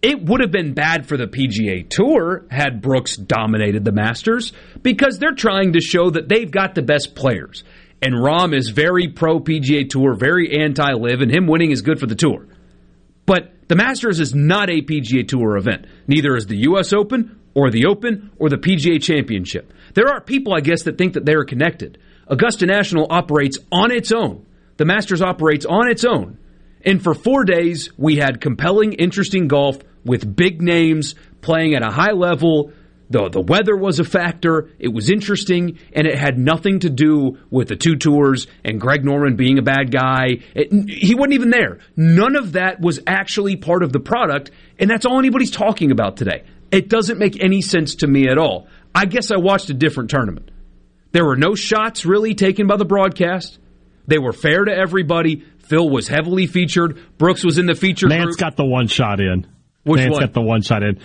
[0.00, 5.18] It would have been bad for the PGA Tour had Brooks dominated the Masters because
[5.18, 7.64] they're trying to show that they've got the best players.
[8.00, 11.98] And Rahm is very pro PGA Tour, very anti LIV, and him winning is good
[11.98, 12.46] for the tour.
[13.26, 15.86] But the Masters is not a PGA Tour event.
[16.06, 16.92] Neither is the U.S.
[16.92, 19.72] Open or the Open or the PGA Championship.
[19.94, 21.98] There are people, I guess, that think that they are connected.
[22.28, 24.46] Augusta National operates on its own.
[24.76, 26.38] The Masters operates on its own.
[26.84, 31.90] And for four days, we had compelling, interesting golf with big names playing at a
[31.90, 32.72] high level
[33.10, 34.70] the, the weather was a factor.
[34.78, 39.04] It was interesting, and it had nothing to do with the two tours and Greg
[39.04, 40.40] Norman being a bad guy.
[40.54, 41.78] It, he wasn't even there.
[41.96, 46.16] None of that was actually part of the product, and that's all anybody's talking about
[46.16, 46.44] today.
[46.70, 48.68] It doesn't make any sense to me at all.
[48.94, 50.50] I guess I watched a different tournament.
[51.12, 53.58] There were no shots really taken by the broadcast.
[54.06, 55.44] They were fair to everybody.
[55.68, 56.98] Phil was heavily featured.
[57.16, 58.06] Brooks was in the feature.
[58.06, 58.38] Nantz group.
[58.38, 59.46] got the one shot in.
[59.84, 60.20] Which Nantz one?
[60.20, 61.00] got the one shot in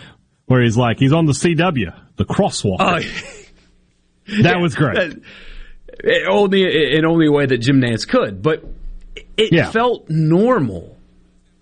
[0.46, 2.78] where he's like, he's on the CW, the crosswalk.
[2.80, 3.00] Uh,
[4.42, 4.98] that yeah, was great.
[4.98, 5.16] Uh,
[6.30, 8.64] only in only way that Jim Nantz could, but
[9.38, 9.72] it yeah.
[9.72, 10.98] felt normal.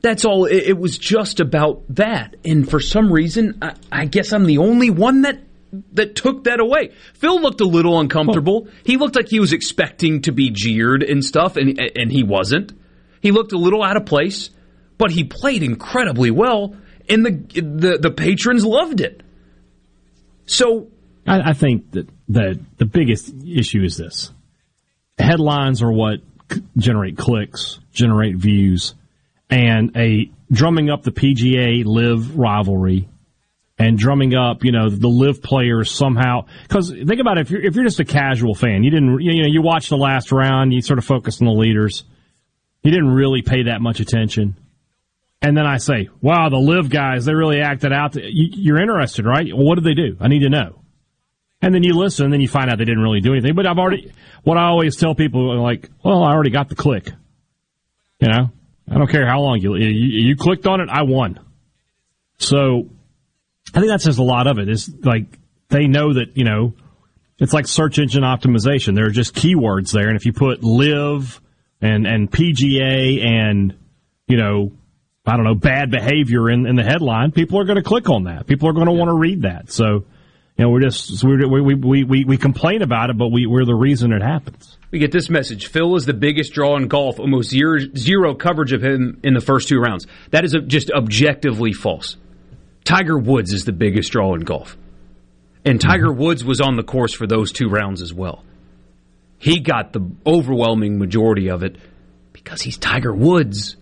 [0.02, 0.46] That's all.
[0.46, 4.58] It, it, was just about that, and for some reason, I, I, guess I'm the
[4.58, 5.40] only one that
[5.94, 6.92] that took that away.
[7.14, 8.68] Phil looked a little uncomfortable.
[8.68, 8.72] Oh.
[8.84, 12.74] He looked like he was expecting to be jeered and stuff, and and he wasn't.
[13.22, 14.50] He looked a little out of place,
[14.98, 16.76] but he played incredibly well
[17.12, 19.22] and the the, the patrons loved it.
[20.46, 20.88] So
[21.28, 24.32] I, I think that the the biggest issue is this:
[25.18, 26.20] headlines are what
[26.78, 28.96] generate clicks, generate views,
[29.50, 33.08] and a drumming up the PGA LIV rivalry
[33.78, 36.46] and drumming up, you know, the LIV players somehow.
[36.64, 39.42] Because think about it, if you're if you're just a casual fan, you didn't, you
[39.42, 42.04] know, you watch the last round, you sort of focus on the leaders,
[42.84, 44.56] you didn't really pay that much attention
[45.42, 48.16] and then I say, wow, the LIV guys, they really acted out.
[48.16, 49.48] You're interested, right?
[49.48, 50.16] Well, what did they do?
[50.20, 50.82] I need to know.
[51.64, 53.56] And then you listen, and then you find out they didn't really do anything.
[53.56, 54.12] But I've already,
[54.44, 57.10] what I always tell people, like, well, I already got the click.
[58.20, 58.50] You know,
[58.90, 61.40] I don't care how long you, you, you clicked on it, I won.
[62.38, 62.90] So
[63.74, 64.70] I think that says a lot of it.
[64.70, 65.26] Is like
[65.70, 66.74] they know that, you know,
[67.40, 68.94] it's like search engine optimization.
[68.94, 70.08] There are just keywords there.
[70.08, 71.42] And if you put LIV
[71.82, 73.76] and, and PGA and,
[74.28, 74.72] you know,
[75.26, 78.24] I don't know, bad behavior in, in the headline, people are going to click on
[78.24, 78.48] that.
[78.48, 78.98] People are going to yeah.
[78.98, 79.72] want to read that.
[79.72, 80.06] So,
[80.58, 83.66] you know, we're just, we we, we, we, we complain about it, but we, we're
[83.66, 84.78] the reason it happens.
[84.90, 85.68] We get this message.
[85.68, 89.42] Phil is the biggest draw in golf, almost zero, zero coverage of him in the
[89.42, 90.08] first two rounds.
[90.32, 92.18] That is just objectively false.
[92.84, 94.76] Tiger Woods is the biggest draw in golf.
[95.64, 96.20] And Tiger mm-hmm.
[96.20, 98.44] Woods was on the course for those two rounds as well.
[99.38, 101.78] He got the overwhelming majority of it
[102.34, 103.78] because he's Tiger Woods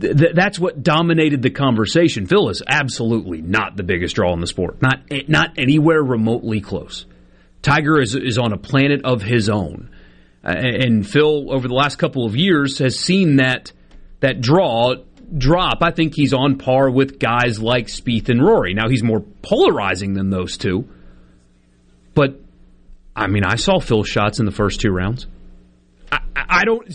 [0.00, 2.26] th- that's what dominated the conversation.
[2.26, 4.80] Phil is absolutely not the biggest draw in the sport.
[4.82, 7.06] Not not anywhere remotely close.
[7.62, 9.90] Tiger is is on a planet of his own,
[10.44, 13.72] uh, and Phil over the last couple of years has seen that
[14.20, 14.94] that draw
[15.36, 15.78] drop.
[15.82, 18.74] I think he's on par with guys like Spieth and Rory.
[18.74, 20.88] Now he's more polarizing than those two,
[22.14, 22.40] But
[23.14, 25.26] I mean, I saw Phil shots in the first two rounds.
[26.10, 26.90] I, I don't.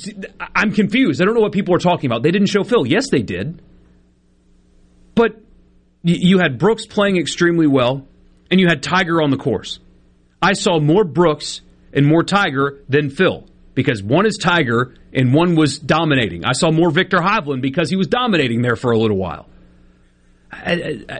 [0.56, 1.22] I'm confused.
[1.22, 2.24] I don't know what people are talking about.
[2.24, 2.86] They didn't show Phil.
[2.86, 3.62] Yes, they did.
[5.16, 5.38] But
[6.04, 8.06] you had Brooks playing extremely well,
[8.50, 9.80] and you had Tiger on the course.
[10.42, 11.62] I saw more Brooks
[11.94, 16.46] and more Tiger than Phil because one is Tiger and one was dominating.
[16.46, 19.48] I saw more Viktor Hovland because he was dominating there for a little while.
[20.52, 21.20] I, I,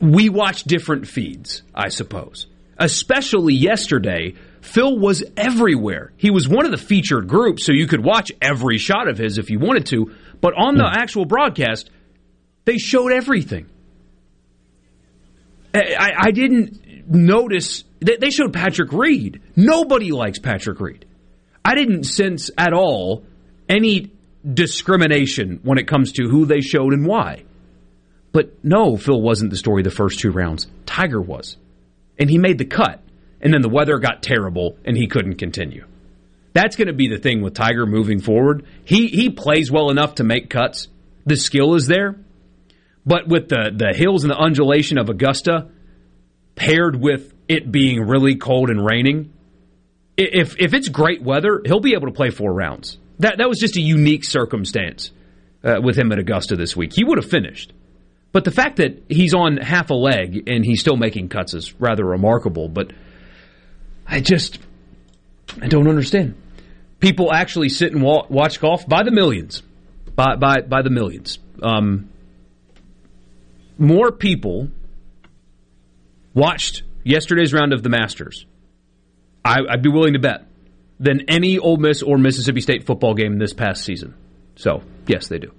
[0.00, 2.46] we watch different feeds, I suppose.
[2.78, 4.34] Especially yesterday,
[4.66, 6.12] Phil was everywhere.
[6.16, 9.38] He was one of the featured groups, so you could watch every shot of his
[9.38, 10.12] if you wanted to.
[10.40, 10.98] But on the hmm.
[10.98, 11.88] actual broadcast,
[12.64, 13.70] they showed everything.
[15.72, 17.84] I, I didn't notice.
[18.00, 19.40] They showed Patrick Reed.
[19.54, 21.06] Nobody likes Patrick Reed.
[21.64, 23.24] I didn't sense at all
[23.68, 24.12] any
[24.44, 27.44] discrimination when it comes to who they showed and why.
[28.32, 30.66] But no, Phil wasn't the story the first two rounds.
[30.86, 31.56] Tiger was.
[32.18, 33.02] And he made the cut.
[33.46, 35.86] And then the weather got terrible and he couldn't continue.
[36.52, 38.66] That's going to be the thing with Tiger moving forward.
[38.84, 40.88] He he plays well enough to make cuts.
[41.26, 42.16] The skill is there.
[43.06, 45.68] But with the, the hills and the undulation of Augusta
[46.56, 49.32] paired with it being really cold and raining,
[50.16, 52.98] if if it's great weather, he'll be able to play four rounds.
[53.20, 55.12] That that was just a unique circumstance
[55.62, 56.94] uh, with him at Augusta this week.
[56.94, 57.72] He would have finished.
[58.32, 61.74] But the fact that he's on half a leg and he's still making cuts is
[61.78, 62.68] rather remarkable.
[62.68, 62.90] But
[64.08, 64.58] I just,
[65.60, 66.34] I don't understand.
[67.00, 69.62] People actually sit and watch golf by the millions,
[70.14, 71.38] by by by the millions.
[71.62, 72.10] Um,
[73.78, 74.68] more people
[76.34, 78.46] watched yesterday's round of the Masters.
[79.44, 80.46] I, I'd be willing to bet
[80.98, 84.14] than any Ole Miss or Mississippi State football game this past season.
[84.56, 85.52] So yes, they do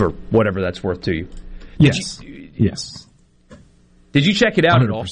[0.00, 1.24] for whatever that's worth to you.
[1.78, 2.22] Did yes.
[2.22, 3.06] You, yes.
[4.12, 4.84] Did you check it out 100%.
[4.84, 5.04] at all?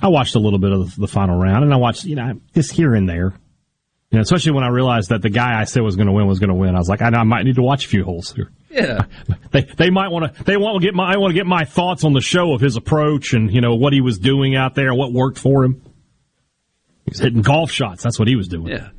[0.00, 2.72] I watched a little bit of the final round, and I watched, you know, just
[2.72, 3.34] here and there.
[4.10, 6.26] You know, especially when I realized that the guy I said was going to win
[6.26, 6.74] was going to win.
[6.74, 8.50] I was like, I, I, might need to watch a few holes here.
[8.70, 9.06] Yeah,
[9.52, 11.64] they they might want to they want to get my I want to get my
[11.64, 14.74] thoughts on the show of his approach and you know what he was doing out
[14.74, 15.80] there, what worked for him.
[17.06, 18.02] He was hitting golf shots.
[18.02, 18.68] That's what he was doing.
[18.68, 18.90] Yeah.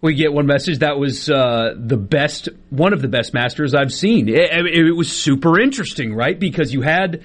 [0.00, 3.92] We get one message that was uh, the best, one of the best masters I've
[3.92, 4.28] seen.
[4.28, 6.38] It, it, was super interesting, right?
[6.38, 7.24] Because you had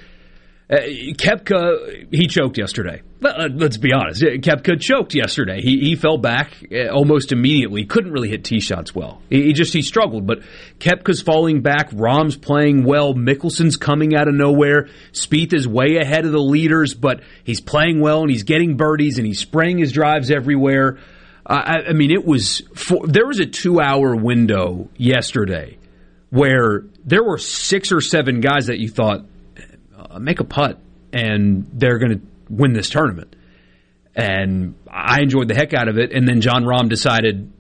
[0.70, 3.02] uh, Koepka, he choked yesterday.
[3.22, 4.22] Uh, let's be honest.
[4.22, 5.62] Koepka choked yesterday.
[5.62, 7.86] He, he fell back uh, almost immediately.
[7.86, 9.22] Couldn't really hit tee shots well.
[9.30, 10.26] He, he, just he struggled.
[10.26, 10.40] But
[10.80, 11.90] Koepka's falling back.
[11.92, 13.14] Rahm's playing well.
[13.14, 14.88] Mickelson's coming out of nowhere.
[15.12, 19.18] Spieth is way ahead of the leaders, but he's playing well and he's getting birdies
[19.18, 20.98] and he's spraying his drives everywhere.
[21.46, 25.78] I, I mean, it was for, there was a two hour window yesterday
[26.30, 29.24] where there were six or seven guys that you thought uh,
[30.20, 30.80] make a putt
[31.12, 33.36] and they're going to win this tournament.
[34.16, 36.12] And I enjoyed the heck out of it.
[36.12, 37.52] And then Jon Rahm decided,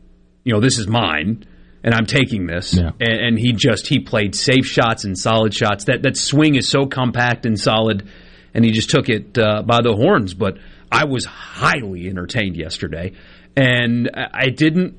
[0.43, 1.45] you know, this is mine
[1.83, 2.73] and I'm taking this.
[2.73, 2.91] Yeah.
[2.99, 5.85] And, and, he just he played safe shots and solid shots.
[5.85, 8.07] That that swing is so compact and solid,
[8.53, 10.33] and he just took it uh, by the horns.
[10.33, 10.57] But
[10.91, 13.13] I was highly entertained yesterday.
[13.55, 14.97] And I didn't.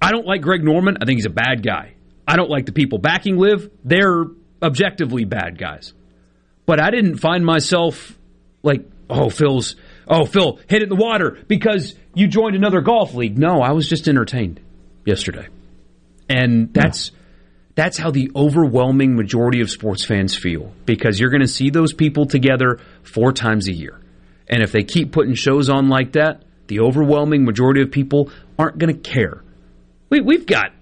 [0.00, 0.96] I don't like Greg Norman.
[1.00, 1.94] I think he's a bad guy.
[2.26, 3.70] I don't like the people backing LIV.
[3.84, 4.24] They're
[4.60, 5.92] objectively bad guys.
[6.72, 8.18] But I didn't find myself
[8.62, 9.76] like, oh, Phil's,
[10.08, 13.36] oh, Phil, hit it in the water because you joined another golf league.
[13.36, 14.58] No, I was just entertained
[15.04, 15.48] yesterday.
[16.30, 17.10] And that's.
[17.12, 17.18] Yeah
[17.74, 21.94] that's how the overwhelming majority of sports fans feel because you're going to see those
[21.94, 23.98] people together four times a year.
[24.48, 28.78] And if they keep putting shows on like that, the overwhelming majority of people aren't
[28.78, 29.42] going to care.
[30.10, 30.72] We, we've got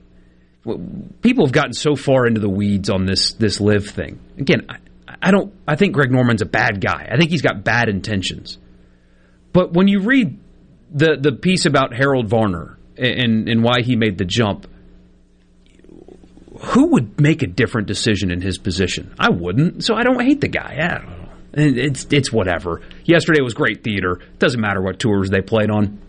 [1.22, 4.18] people have gotten so far into the weeds on this this LIV thing.
[4.38, 4.78] Again, I,
[5.22, 5.52] I don't.
[5.66, 7.08] I think Greg Norman's a bad guy.
[7.10, 8.58] I think he's got bad intentions.
[9.52, 10.38] But when you read
[10.90, 14.66] the the piece about Harold Varner and and why he made the jump,
[16.60, 19.14] who would make a different decision in his position?
[19.18, 19.84] I wouldn't.
[19.84, 20.78] So I don't hate the guy.
[20.80, 21.28] I don't know.
[21.52, 22.80] It's it's whatever.
[23.04, 24.20] Yesterday was great theater.
[24.38, 26.00] Doesn't matter what tours they played on.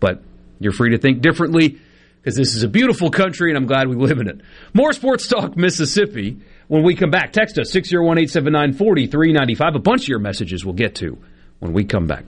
[0.00, 0.22] But
[0.58, 1.78] you're free to think differently
[2.20, 4.40] because this is a beautiful country and I'm glad we live in it.
[4.74, 6.38] More Sports Talk Mississippi
[6.70, 7.32] when we come back.
[7.32, 9.74] Text us 601 879 4395.
[9.74, 11.18] A bunch of your messages we'll get to
[11.58, 12.24] when we come back.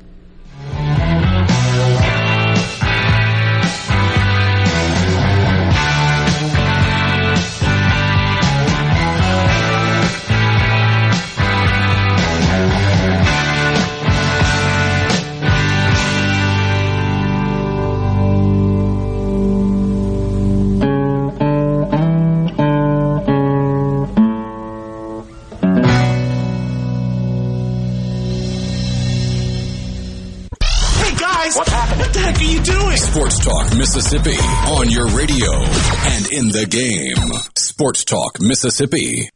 [33.95, 34.38] Mississippi
[34.70, 37.38] on your radio and in the game.
[37.59, 39.28] Sports Talk Mississippi.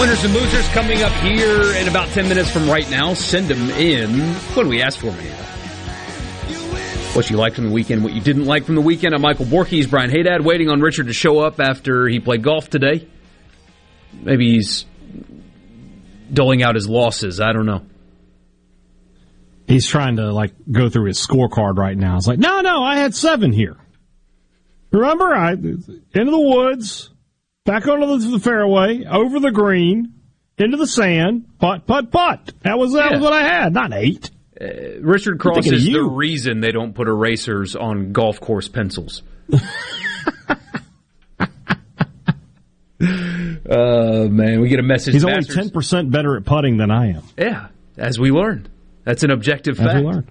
[0.00, 3.14] Winners and losers coming up here in about 10 minutes from right now.
[3.14, 4.18] Send them in.
[4.54, 5.36] What do we ask for, man?
[7.14, 9.14] What you liked from the weekend, what you didn't like from the weekend.
[9.14, 12.68] I'm Michael Borkes, Brian Haydad waiting on Richard to show up after he played golf
[12.68, 13.06] today.
[14.12, 14.84] Maybe he's
[16.32, 17.40] doling out his losses.
[17.40, 17.84] I don't know.
[19.66, 22.16] He's trying to like go through his scorecard right now.
[22.16, 23.76] It's like, no, no, I had seven here.
[24.90, 27.10] Remember, I into the woods,
[27.64, 30.14] back onto the, the fairway, over the green,
[30.58, 32.52] into the sand, putt, putt, putt.
[32.62, 33.16] That was that Yeah.
[33.18, 33.72] was what I had.
[33.72, 34.30] Not eight.
[34.60, 39.22] Uh, Richard Cross is the reason they don't put erasers on golf course pencils.
[43.00, 43.06] uh,
[44.30, 45.14] man, we get a message.
[45.14, 47.22] He's only ten percent better at putting than I am.
[47.38, 48.68] Yeah, as we learned.
[49.04, 49.98] That's an objective As fact.
[49.98, 50.30] we learned.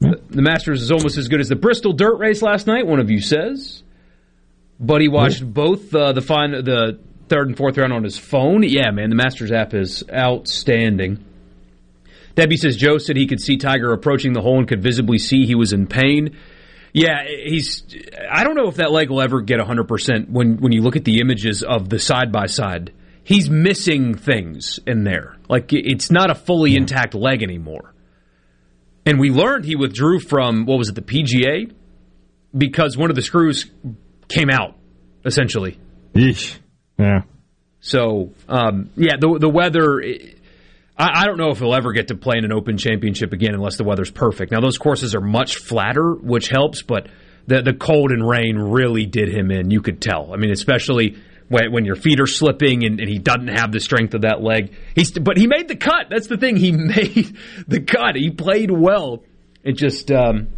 [0.00, 2.86] The Masters is almost as good as the Bristol Dirt Race last night.
[2.86, 3.82] One of you says,
[4.78, 6.98] but he watched both uh, the fine, the
[7.28, 8.62] third and fourth round on his phone.
[8.62, 11.24] Yeah, man, the Masters app is outstanding.
[12.34, 15.46] Debbie says Joe said he could see Tiger approaching the hole and could visibly see
[15.46, 16.36] he was in pain.
[16.94, 17.82] Yeah, he's.
[18.30, 21.04] I don't know if that leg will ever get 100% when, when you look at
[21.04, 22.94] the images of the side by side.
[23.24, 25.36] He's missing things in there.
[25.48, 27.94] Like, it's not a fully intact leg anymore.
[29.06, 31.72] And we learned he withdrew from, what was it, the PGA?
[32.56, 33.70] Because one of the screws
[34.28, 34.76] came out,
[35.24, 35.78] essentially.
[36.14, 36.56] Yeesh.
[36.98, 37.22] Yeah.
[37.80, 40.02] So, um, yeah, the, the weather.
[40.02, 40.34] I,
[40.96, 43.76] I don't know if he'll ever get to play in an Open Championship again unless
[43.76, 44.52] the weather's perfect.
[44.52, 47.08] Now, those courses are much flatter, which helps, but
[47.48, 49.72] the, the cold and rain really did him in.
[49.72, 50.32] You could tell.
[50.32, 51.16] I mean, especially
[51.48, 54.40] when, when your feet are slipping and, and he doesn't have the strength of that
[54.40, 54.72] leg.
[54.94, 56.06] He's, but he made the cut.
[56.10, 56.56] That's the thing.
[56.56, 57.36] He made
[57.66, 58.14] the cut.
[58.14, 59.24] He played well.
[59.64, 60.48] It just um,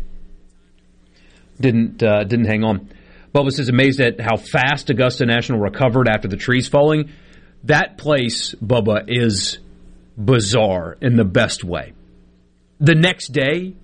[1.59, 2.91] didn't uh, didn't hang on.
[3.35, 7.11] Bubba says amazed at how fast Augusta National recovered after the trees falling.
[7.65, 9.59] That place, Bubba, is
[10.17, 11.93] bizarre in the best way.
[12.81, 13.75] The next day,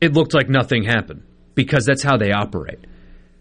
[0.00, 1.22] it looked like nothing happened
[1.54, 2.80] because that's how they operate.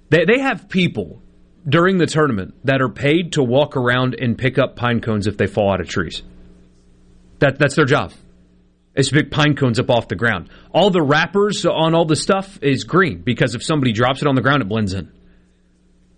[0.09, 1.21] They, they have people
[1.67, 5.37] during the tournament that are paid to walk around and pick up pine cones if
[5.37, 6.21] they fall out of trees.
[7.39, 8.11] That, that's their job.
[8.93, 10.49] It's to pick pine cones up off the ground.
[10.73, 14.35] All the wrappers on all the stuff is green because if somebody drops it on
[14.35, 15.11] the ground, it blends in.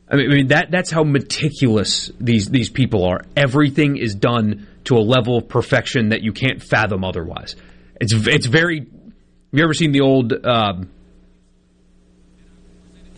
[0.10, 3.22] I mean, I mean that that's how meticulous these these people are.
[3.38, 7.55] Everything is done to a level of perfection that you can't fathom otherwise.
[7.99, 8.79] It's it's very.
[8.79, 10.34] Have you ever seen the old?
[10.45, 10.89] Um,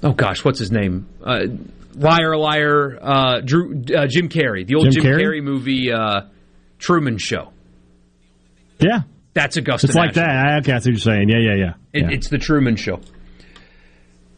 [0.03, 1.07] oh gosh, what's his name?
[1.23, 1.45] Uh,
[1.95, 2.97] liar, liar.
[3.01, 5.21] Uh, Drew uh, Jim Carrey, the old Jim, Jim Carrey?
[5.21, 6.21] Carrey, movie, uh,
[6.77, 7.51] Truman Show.
[8.79, 9.01] Yeah.
[9.33, 9.87] That's Augusta.
[9.87, 10.33] It's like National.
[10.33, 10.59] that.
[10.61, 11.29] Okay, I see what you're saying.
[11.29, 11.73] Yeah, yeah, yeah.
[11.91, 12.15] It, yeah.
[12.15, 13.01] It's the Truman Show.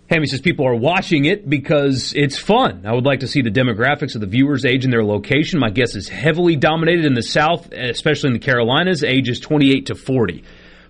[0.10, 2.86] Hammy says people are watching it because it's fun.
[2.86, 5.60] I would like to see the demographics of the viewers, age, and their location.
[5.60, 9.04] My guess is heavily dominated in the South, especially in the Carolinas.
[9.04, 10.44] Ages 28 to 40.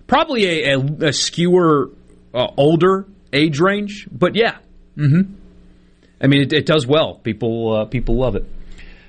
[0.06, 1.90] Probably a, a, a skewer
[2.32, 4.58] uh, older age range, but yeah.
[4.96, 5.22] hmm
[6.20, 7.14] I mean, it, it does well.
[7.16, 8.44] People uh, people love it.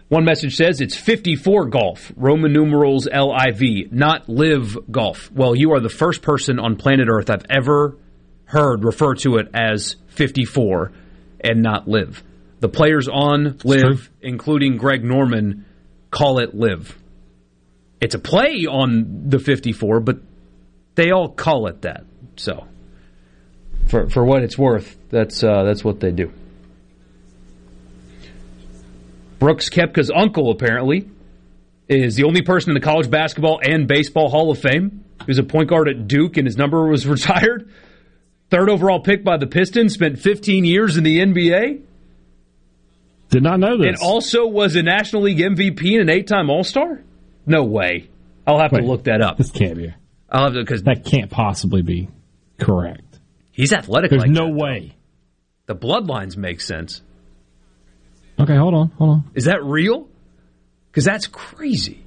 [0.10, 5.32] One message says it's 54 golf, Roman numerals LIV, not live golf.
[5.32, 7.96] Well, you are the first person on planet Earth I've ever
[8.50, 10.92] heard refer to it as 54
[11.42, 12.24] and not live.
[12.60, 15.66] The players on live, including Greg Norman,
[16.12, 16.98] call it live.
[18.02, 20.18] It's a play on the 54, but
[20.96, 22.04] they all call it that.
[22.36, 22.68] So,
[23.88, 26.32] for for what it's worth, that's uh, that's what they do.
[29.40, 31.10] Brooks Koepka's uncle, apparently,
[31.88, 35.44] is the only person in the college basketball and baseball Hall of Fame who's a
[35.44, 37.72] point guard at Duke and his number was retired.
[38.50, 41.82] Third overall pick by the Pistons, spent 15 years in the NBA,
[43.30, 43.88] Did not know this.
[43.88, 47.02] and also was a National League MVP and an eight time All Star?
[47.46, 48.10] No way.
[48.48, 48.82] I'll have Wait.
[48.82, 49.38] to look that up.
[49.38, 49.94] this can't be.
[50.32, 52.10] I'll have to, because That can't possibly be
[52.60, 53.20] correct.
[53.52, 54.58] he's athletic There's like no that, though.
[54.64, 54.96] way.
[55.68, 57.02] The bloodlines make sense.
[58.40, 59.24] Okay, hold on, hold on.
[59.36, 60.08] Is that real?
[60.92, 62.02] Because that's crazy.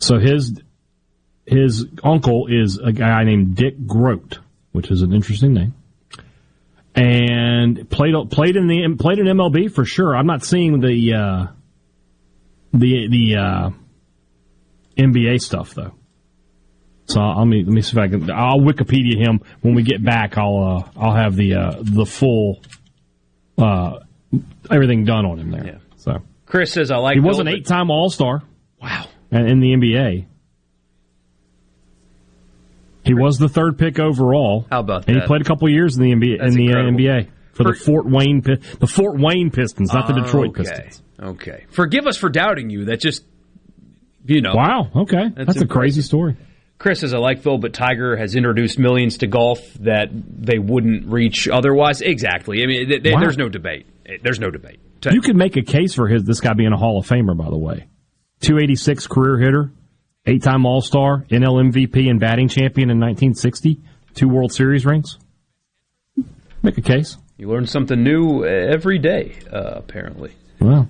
[0.00, 0.60] So his
[1.48, 4.38] his uncle is a guy named Dick Groat,
[4.72, 5.74] which is an interesting name,
[6.94, 10.16] and played played in the played in MLB for sure.
[10.16, 11.46] I'm not seeing the uh,
[12.72, 13.70] the the uh,
[14.96, 15.94] NBA stuff though.
[17.06, 18.30] So let me let me see if I can.
[18.30, 20.36] I'll Wikipedia him when we get back.
[20.36, 22.60] I'll uh, I'll have the uh, the full
[23.56, 24.00] uh,
[24.70, 25.64] everything done on him there.
[25.66, 25.78] Yeah.
[25.96, 27.14] So Chris says I like.
[27.14, 28.42] he was an eight time All Star
[28.82, 29.06] Wow.
[29.30, 30.26] and in the NBA.
[33.08, 34.66] He was the third pick overall.
[34.70, 35.12] How about that?
[35.12, 36.98] And he played a couple years in the NBA That's in the uh, incredible.
[37.00, 40.62] NBA for, the Fort Wayne the Fort Wayne Pistons, not the Detroit okay.
[40.62, 41.02] Pistons.
[41.20, 41.64] Okay.
[41.70, 42.84] Forgive us for doubting you.
[42.84, 43.24] That just,
[44.24, 44.54] you know.
[44.54, 44.90] Wow.
[44.94, 46.36] Okay, that's, a crazy story.
[46.78, 51.06] Chris says, I like Phil, but Tiger has introduced millions to golf that they wouldn't
[51.06, 52.00] reach otherwise.
[52.02, 52.62] Exactly.
[52.62, 53.20] I mean, th- th- Wow.
[53.20, 53.86] there's no debate.
[54.22, 54.78] There's no debate.
[55.10, 57.50] You could make a case for his this guy being a Hall of Famer, by
[57.50, 57.86] the way.
[58.42, 59.72] 286 career hitter,
[60.28, 63.80] eight time All Star, NL MVP, and batting champion in 1960,
[64.14, 65.18] two World Series rings.
[66.62, 67.16] Make a case.
[67.36, 70.32] You learn something new every day, uh, apparently.
[70.60, 70.88] Well,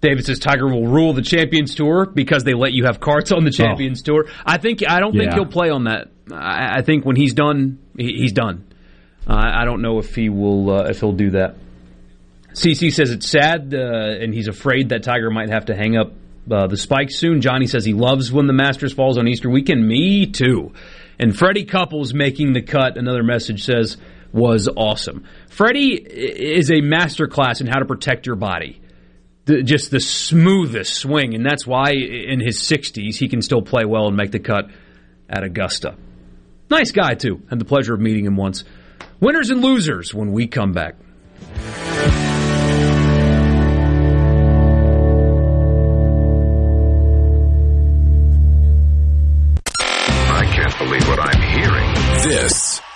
[0.00, 3.44] David says Tiger will rule the Champions Tour because they let you have carts on
[3.44, 4.26] the Champions Tour.
[4.46, 6.08] I think I don't think he'll play on that.
[6.32, 8.66] I, I think when he's done, he, he's done.
[9.28, 11.56] Uh, I don't know if he will uh, if he'll do that.
[12.54, 16.12] CC says it's sad, uh, and he's afraid that Tiger might have to hang up
[16.50, 17.40] uh, the spike soon.
[17.40, 19.86] Johnny says he loves when the Masters falls on Easter weekend.
[19.86, 20.72] Me too.
[21.18, 22.96] And Freddie Couples making the cut.
[22.96, 23.96] Another message says
[24.32, 25.24] was awesome.
[25.48, 28.80] Freddie is a master class in how to protect your body
[29.50, 33.84] the, just the smoothest swing, and that's why in his 60s he can still play
[33.84, 34.70] well and make the cut
[35.28, 35.96] at Augusta.
[36.70, 37.42] Nice guy, too.
[37.48, 38.64] Had the pleasure of meeting him once.
[39.18, 40.94] Winners and losers when we come back.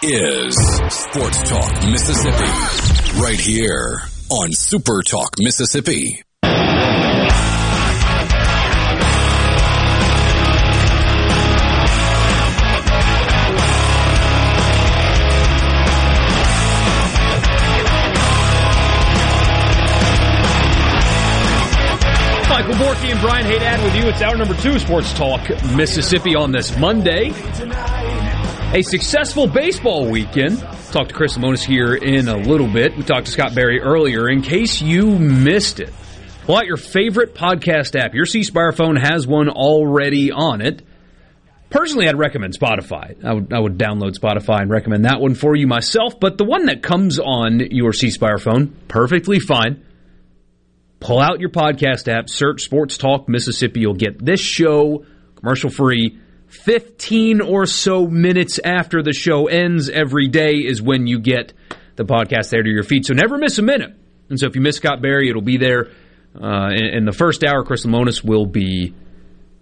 [0.07, 0.55] Is
[0.91, 3.21] Sports Talk Mississippi.
[3.21, 6.23] Right here on Super Talk Mississippi.
[22.51, 24.09] Michael Borky and Brian Haydad with you.
[24.11, 27.33] It's hour number two, Sports Talk Mississippi on this Monday.
[28.75, 30.59] A successful baseball weekend.
[30.91, 32.97] Talk to Chris Lemonis here in a little bit.
[32.97, 34.29] We talked to Scott Berry earlier.
[34.29, 35.93] In case you missed it,
[36.43, 38.15] pull out your favorite podcast app.
[38.15, 40.83] Your C Spire phone has one already on it.
[41.71, 43.25] Personally, I'd recommend Spotify.
[43.25, 46.19] I would, I would download Spotify and recommend that one for you myself.
[46.19, 49.85] But the one that comes on your C Spire phone, perfectly fine
[50.99, 53.81] pull out your podcast app, search Sports Talk Mississippi.
[53.81, 55.05] You'll get this show
[55.37, 56.19] commercial free.
[56.55, 61.53] 15 or so minutes after the show ends every day is when you get
[61.97, 63.05] the podcast there to your feed.
[63.05, 63.95] So never miss a minute.
[64.29, 65.91] And so if you miss Scott Berry, it'll be there.
[66.41, 68.95] Uh, in, in the first hour, Chris Lemonis will be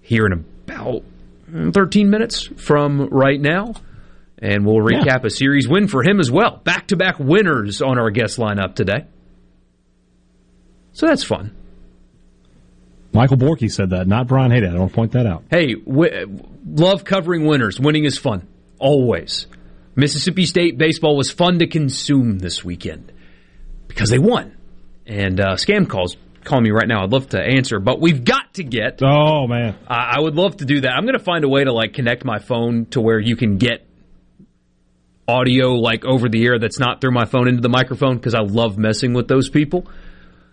[0.01, 1.03] here in about
[1.51, 3.74] mm, 13 minutes from right now.
[4.38, 6.61] And we'll recap a series win for him as well.
[6.64, 9.07] Back to back winners on our guest lineup today.
[10.93, 11.55] So that's fun.
[13.13, 14.75] Michael Borky said that, not Brian Haydad.
[14.75, 15.45] I want to point that out.
[15.51, 17.79] Hey, w- love covering winners.
[17.79, 18.49] Winning is fun.
[18.79, 19.47] Always.
[19.95, 23.13] Mississippi State baseball was fun to consume this weekend
[23.87, 24.57] because they won.
[25.07, 27.05] And uh, scam calls call me right now.
[27.05, 29.01] I'd love to answer, but we've got to get.
[29.03, 30.93] Oh man, I I would love to do that.
[30.93, 33.59] I'm going to find a way to like connect my phone to where you can
[33.59, 33.87] get
[35.29, 38.41] audio like over the air that's not through my phone into the microphone because I
[38.41, 39.87] love messing with those people.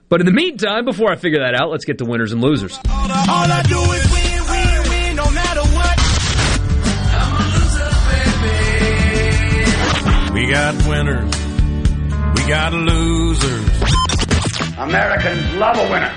[0.09, 2.75] But in the meantime, before I figure that out, let's get to winners and losers.
[2.77, 5.99] All I do is win, win, win, no matter what.
[10.33, 11.35] We got winners.
[12.35, 13.69] We got losers.
[14.79, 16.13] Americans love a winner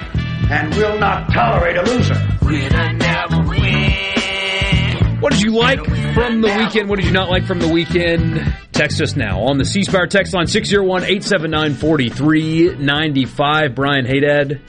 [0.51, 2.17] and will not tolerate a loser.
[2.41, 5.21] Winner never win.
[5.21, 6.89] What did you like from the weekend?
[6.89, 8.55] What did you not like from the weekend?
[8.73, 13.75] Text us now on the C Spire text line 601 879 4395.
[13.75, 14.61] Brian Haydad,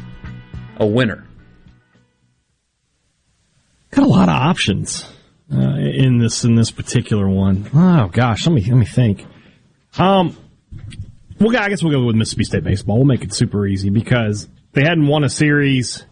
[0.78, 1.26] a winner.
[3.92, 5.08] got a lot of options
[5.54, 7.70] uh, in this in this particular one.
[7.74, 9.26] Oh gosh, let me let me think.
[9.98, 10.36] Um,
[11.40, 12.98] well, I guess we'll go with Mississippi State baseball.
[12.98, 16.06] We'll make it super easy because they hadn't won a series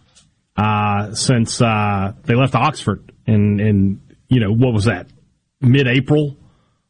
[0.56, 5.08] uh, since uh, they left Oxford and in you know what was that
[5.62, 6.36] mid April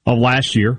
[0.06, 0.78] of last year.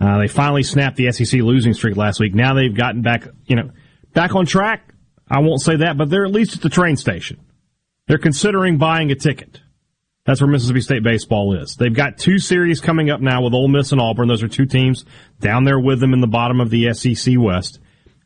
[0.00, 2.34] Uh, they finally snapped the SEC losing streak last week.
[2.34, 3.70] Now they've gotten back you know
[4.12, 4.94] back on track.
[5.28, 7.40] I won't say that, but they're at least at the train station.
[8.06, 9.60] They're considering buying a ticket.
[10.24, 11.76] That's where Mississippi State baseball is.
[11.76, 14.28] They've got two series coming up now with Ole Miss and Auburn.
[14.28, 15.04] Those are two teams
[15.40, 17.80] down there with them in the bottom of the SEC West.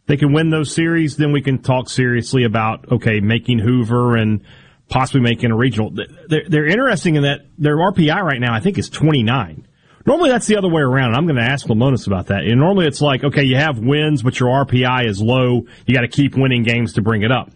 [0.07, 4.43] They can win those series, then we can talk seriously about okay making Hoover and
[4.89, 5.91] possibly making a regional.
[5.91, 9.67] They're, they're interesting in that their RPI right now, I think, is 29.
[10.07, 11.09] Normally that's the other way around.
[11.09, 12.45] And I'm going to ask Lemonis about that.
[12.45, 15.63] And normally it's like, okay, you have wins, but your RPI is low.
[15.87, 17.51] You got to keep winning games to bring it up.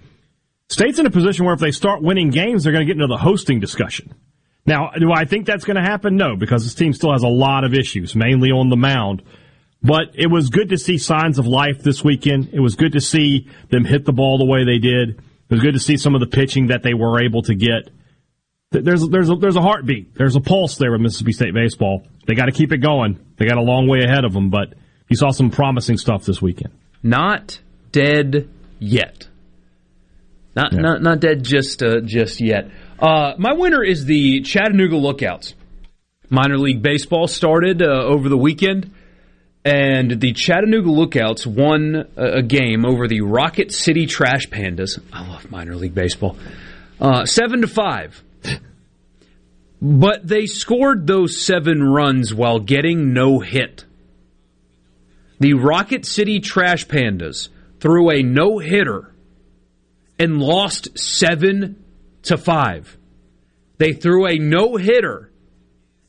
[0.68, 3.12] State's in a position where if they start winning games, they're going to get into
[3.12, 4.14] the hosting discussion.
[4.66, 6.16] Now, do I think that's going to happen?
[6.16, 9.22] No, because this team still has a lot of issues, mainly on the mound.
[9.82, 12.50] But it was good to see signs of life this weekend.
[12.52, 15.22] It was good to see them hit the ball the way they did.
[15.50, 17.90] It was good to see some of the pitching that they were able to get.
[18.70, 20.14] There's there's a, there's a heartbeat.
[20.14, 22.06] There's a pulse there with Mississippi State baseball.
[22.26, 23.18] They got to keep it going.
[23.36, 24.74] They got a long way ahead of them, but
[25.08, 26.72] you saw some promising stuff this weekend.
[27.02, 28.48] Not dead
[28.78, 29.26] yet.
[30.54, 30.80] Not yeah.
[30.80, 32.70] not not dead just uh, just yet.
[33.00, 35.54] Uh, my winner is the Chattanooga Lookouts.
[36.28, 38.94] Minor league baseball started uh, over the weekend,
[39.64, 44.98] and the Chattanooga Lookouts won a, game over the Rocket City Trash Pandas.
[45.12, 46.36] I love minor league baseball.
[47.00, 48.22] Uh, seven to five.
[49.82, 53.84] But they scored those seven runs while getting no hit.
[55.38, 57.48] The Rocket City Trash Pandas
[57.80, 59.14] threw a no hitter
[60.18, 61.82] and lost seven
[62.24, 62.96] to five.
[63.78, 65.30] They threw a no hitter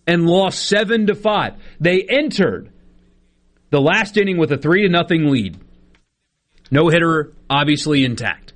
[0.05, 1.53] and lost seven to five.
[1.79, 2.71] They entered
[3.71, 5.59] the last inning with a three to nothing lead.
[6.69, 8.53] No hitter, obviously intact.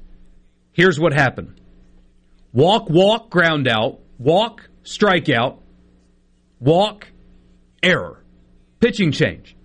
[0.72, 1.60] Here's what happened:
[2.54, 5.58] walk, walk, ground out, walk, strikeout,
[6.60, 7.08] walk,
[7.82, 8.24] error,
[8.80, 9.56] pitching change,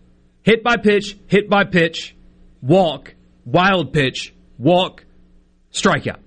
[0.42, 2.16] hit by pitch, hit by pitch,
[2.62, 5.04] walk, wild pitch, walk,
[5.72, 6.20] strikeout.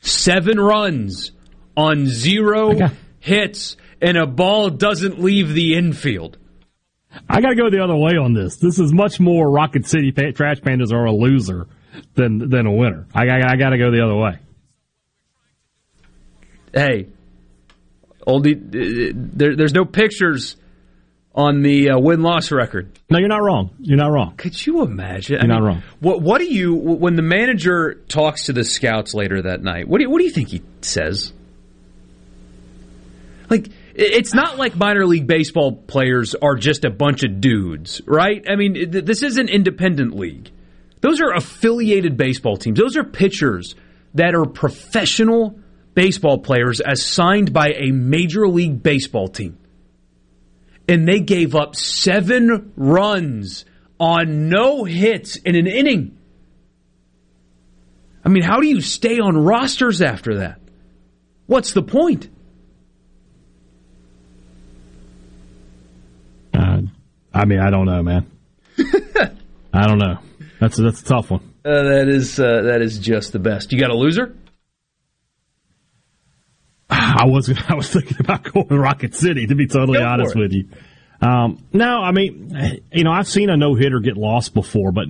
[0.00, 1.32] Seven runs
[1.76, 6.38] on zero hits, and a ball doesn't leave the infield.
[7.28, 8.56] I got to go the other way on this.
[8.56, 11.66] This is much more Rocket City Trash Pandas are a loser
[12.14, 13.06] than than a winner.
[13.14, 14.38] I, I, I got to go the other way
[16.76, 17.08] hey,
[18.26, 18.56] oldie,
[19.36, 20.56] there, there's no pictures
[21.34, 22.98] on the uh, win loss record.
[23.10, 23.70] No, you're not wrong.
[23.80, 24.36] You're not wrong.
[24.36, 25.34] Could you imagine?
[25.34, 25.82] You're I mean, not wrong.
[26.00, 29.88] What What do you when the manager talks to the scouts later that night?
[29.88, 31.32] What do you, What do you think he says?
[33.50, 33.68] Like
[33.98, 38.44] it's not like minor league baseball players are just a bunch of dudes, right?
[38.48, 40.50] I mean, this is an independent league.
[41.00, 42.78] Those are affiliated baseball teams.
[42.78, 43.74] Those are pitchers
[44.14, 45.58] that are professional
[45.94, 49.58] baseball players as signed by a Major League Baseball team.
[50.88, 53.64] And they gave up seven runs
[53.98, 56.18] on no hits in an inning.
[58.24, 60.60] I mean, how do you stay on rosters after that?
[61.46, 62.28] What's the point?
[66.52, 66.82] Uh,
[67.36, 68.30] I mean, I don't know, man.
[69.72, 70.18] I don't know.
[70.58, 71.42] That's a, that's a tough one.
[71.64, 73.72] Uh, that is uh, that is just the best.
[73.72, 74.34] You got a loser?
[76.90, 80.34] I was I was thinking about going to Rocket City to be totally Go honest
[80.34, 80.68] with you.
[81.20, 85.06] Um, no, I mean, you know, I've seen a no hitter get lost before, but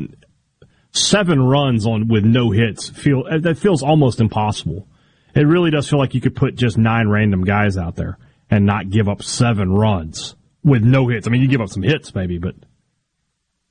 [0.92, 4.86] seven runs on with no hits feel that feels almost impossible.
[5.34, 8.18] It really does feel like you could put just nine random guys out there
[8.50, 10.35] and not give up seven runs
[10.66, 11.26] with no hits.
[11.26, 12.56] I mean, you give up some hits maybe, but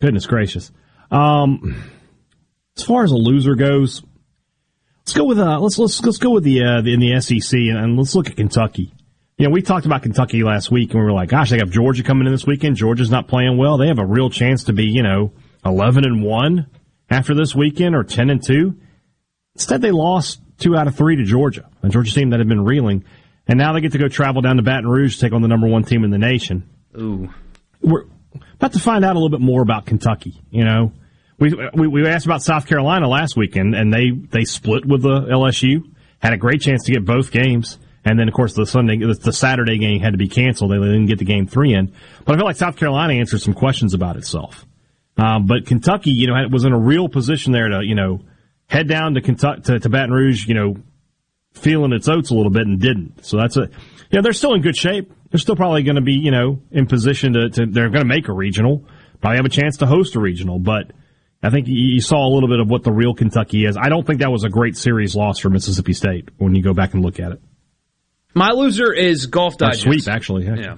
[0.02, 0.72] goodness gracious.
[1.12, 1.84] Um,
[2.76, 4.02] as far as a loser goes,
[5.06, 7.60] Let's go with uh, let's let's let's go with the, uh, the in the SEC
[7.60, 8.92] and, and, let's look at Kentucky.
[9.38, 11.70] You know, we talked about Kentucky last week and we were like, gosh, they have
[11.70, 12.76] Georgia coming in this weekend.
[12.76, 13.78] Georgia's not playing well.
[13.78, 15.32] They have a real chance to be, you know,
[15.64, 16.66] eleven and one
[17.08, 18.80] after this weekend or ten and two.
[19.54, 22.66] Instead, they lost two out of three to Georgia, a Georgia team that had been
[22.66, 23.06] reeling,
[23.46, 25.48] and now they get to go travel down to Baton Rouge to take on the
[25.48, 26.68] number one team in the nation.
[26.98, 27.30] Ooh,
[27.82, 28.06] we're
[28.54, 30.42] about to find out a little bit more about Kentucky.
[30.50, 30.94] You know,
[31.38, 35.22] we, we, we asked about South Carolina last weekend, and they they split with the
[35.22, 35.84] LSU.
[36.20, 39.34] Had a great chance to get both games, and then of course the Sunday the
[39.34, 40.72] Saturday game had to be canceled.
[40.72, 41.94] They didn't get the game three in.
[42.24, 44.66] But I feel like South Carolina answered some questions about itself.
[45.18, 48.22] Um, but Kentucky, you know, was in a real position there to you know
[48.68, 50.78] head down to Kentucky to, to Baton Rouge, you know,
[51.56, 53.26] feeling its oats a little bit and didn't.
[53.26, 53.70] So that's a
[54.12, 55.12] yeah, they're still in good shape.
[55.32, 58.08] They're still probably going to be you know in position to, to they're going to
[58.08, 58.86] make a regional,
[59.22, 60.92] probably have a chance to host a regional, but
[61.42, 63.78] I think you saw a little bit of what the real Kentucky is.
[63.78, 66.74] I don't think that was a great series loss for Mississippi State when you go
[66.74, 67.42] back and look at it.
[68.34, 69.84] My loser is Golf Digest.
[69.84, 70.46] sweep, actually.
[70.46, 70.56] Yeah.
[70.56, 70.78] yeah.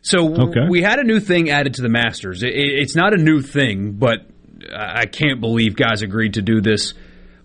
[0.00, 0.68] So okay.
[0.68, 2.42] we had a new thing added to the Masters.
[2.42, 4.26] it's not a new thing, but
[4.74, 6.94] I can't believe guys agreed to do this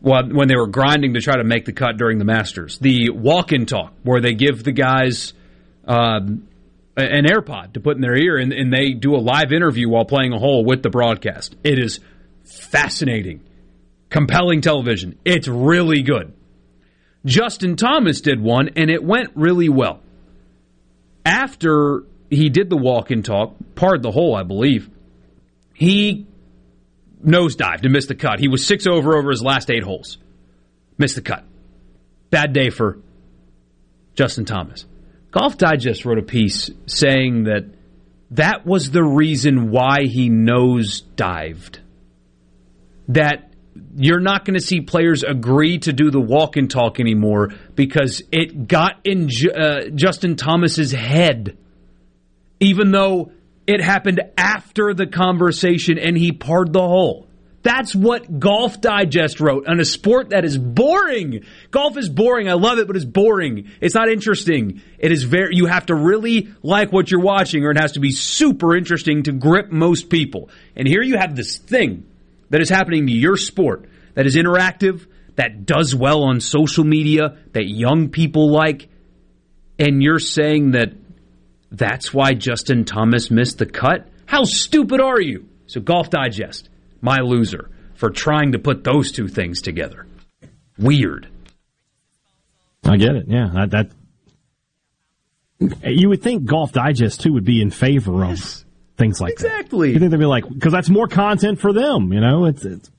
[0.04, 2.78] when they were grinding to try to make the cut during the Masters.
[2.78, 5.32] The walk-in talk, where they give the guys
[5.88, 6.46] um,
[6.98, 10.04] an AirPod to put in their ear, and, and they do a live interview while
[10.04, 11.56] playing a hole with the broadcast.
[11.64, 12.02] It is
[12.44, 13.42] fascinating,
[14.10, 15.18] compelling television.
[15.24, 16.34] It's really good.
[17.26, 20.02] Justin Thomas did one, and it went really well.
[21.26, 24.90] After he did the walk and talk, parred the hole, I believe,
[25.74, 26.28] he
[27.26, 28.40] nosedived and missed the cut.
[28.40, 30.18] He was six over over his last eight holes.
[30.98, 31.46] Missed the cut.
[32.30, 33.00] Bad day for
[34.16, 34.86] Justin Thomas.
[35.32, 37.66] Golf Digest wrote a piece saying that
[38.32, 41.80] that was the reason why he nosedived.
[43.08, 43.52] That
[43.96, 48.22] you're not going to see players agree to do the walk and talk anymore because
[48.32, 51.58] it got in uh, Justin Thomas's head,
[52.60, 53.32] even though
[53.68, 57.28] it happened after the conversation and he parred the hole.
[57.64, 61.46] That's what Golf Digest wrote on a sport that is boring.
[61.72, 62.50] Golf is boring.
[62.50, 63.72] I love it, but it's boring.
[63.80, 64.82] It's not interesting.
[65.00, 68.02] It is very, you have to really like what you're watching or it has to
[68.02, 70.50] be super interesting to grip most people.
[70.76, 72.06] And here you have this thing
[72.50, 77.38] that is happening to your sport that is interactive, that does well on social media,
[77.54, 78.90] that young people like.
[79.80, 80.94] And you're saying that
[81.74, 84.08] that's why Justin Thomas missed the cut?
[84.26, 85.50] How stupid are you?
[85.66, 86.70] So, Golf Digest
[87.02, 90.08] my loser for trying to put those two things together.
[90.78, 91.28] Weird.
[92.86, 93.26] I get it.
[93.28, 93.92] Yeah, that, that
[95.84, 98.40] you would think Golf Digest too would be in favor of
[98.98, 99.50] things like exactly.
[99.50, 99.56] that.
[99.56, 99.94] Exactly.
[99.94, 102.14] You think they'd be like because that's more content for them.
[102.14, 102.92] You know, it's it's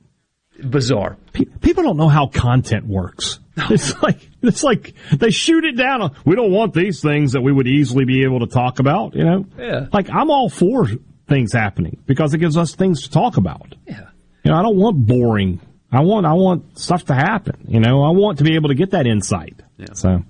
[0.63, 1.17] bizarre.
[1.33, 3.39] People don't know how content works.
[3.71, 6.17] It's like it's like they shoot it down.
[6.25, 9.15] We don't want these things that we would easily be able to talk about.
[9.15, 9.87] You know, yeah.
[9.93, 10.89] Like I'm all for
[11.29, 13.77] things happening because it gives us things to talk about.
[13.87, 14.09] Yeah.
[14.43, 15.61] You know, I don't want boring.
[15.93, 17.65] I want I want stuff to happen.
[17.69, 19.63] You know, I want to be able to get that insight.
[19.77, 19.93] Yeah.
[19.93, 20.25] So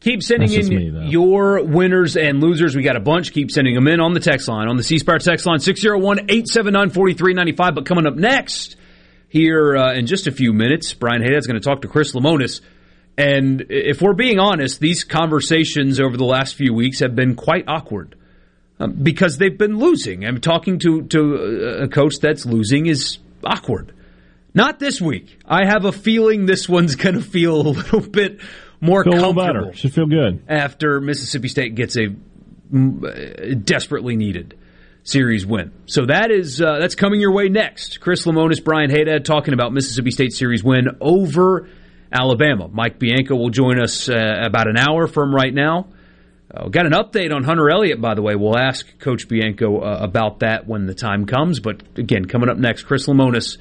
[0.00, 2.74] keep sending in me, your winners and losers.
[2.74, 3.34] We got a bunch.
[3.34, 7.74] Keep sending them in on the text line on the C Spire text line 601-879-4395.
[7.74, 8.76] But coming up next
[9.32, 12.60] here uh, in just a few minutes, Brian Haydad's going to talk to Chris Lemonis.
[13.16, 17.64] And if we're being honest, these conversations over the last few weeks have been quite
[17.66, 18.14] awkward
[18.78, 20.26] um, because they've been losing.
[20.26, 21.34] I'm talking to to
[21.84, 23.94] a coach that's losing is awkward.
[24.52, 25.38] Not this week.
[25.46, 28.38] I have a feeling this one's going to feel a little bit
[28.82, 29.72] more feel comfortable.
[29.72, 32.08] Should feel good after Mississippi State gets a
[33.54, 34.58] desperately needed
[35.04, 35.72] series win.
[35.86, 38.00] So that is uh, that's coming your way next.
[38.00, 41.68] Chris Lemonis, Brian Haydad talking about Mississippi State series win over
[42.12, 42.68] Alabama.
[42.70, 45.88] Mike Bianco will join us uh, about an hour from right now.
[46.54, 48.34] Uh, got an update on Hunter Elliott, by the way.
[48.34, 51.60] We'll ask Coach Bianco uh, about that when the time comes.
[51.60, 53.56] But again, coming up next, Chris Lemonis,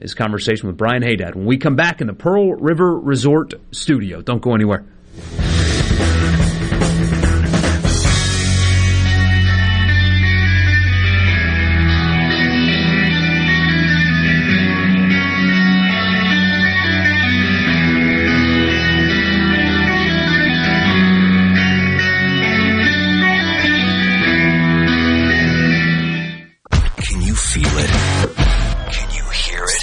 [0.00, 1.34] his conversation with Brian Haydad.
[1.34, 4.84] When we come back in the Pearl River Resort studio, don't go anywhere.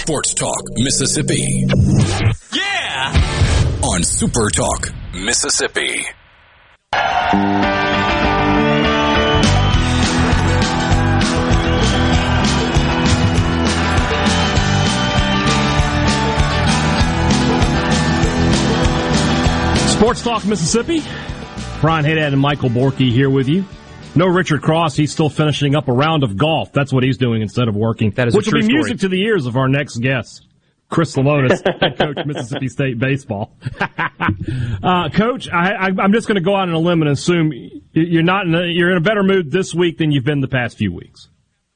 [0.08, 1.66] Sports Talk Mississippi.
[2.54, 3.80] Yeah!
[3.82, 6.02] On Super Talk Mississippi.
[19.92, 21.02] Sports Talk Mississippi.
[21.82, 23.66] Brian Haydad and Michael Borky here with you.
[24.18, 24.96] No Richard Cross.
[24.96, 26.72] He's still finishing up a round of golf.
[26.72, 28.10] That's what he's doing instead of working.
[28.10, 28.74] That is which will be story.
[28.74, 30.44] music to the ears of our next guest,
[30.88, 33.52] Chris Lemonis, head coach Mississippi State baseball.
[34.82, 37.52] uh, coach, I, am just going to go out on a limb and assume
[37.92, 40.48] you're not in a, you're in a better mood this week than you've been the
[40.48, 41.28] past few weeks.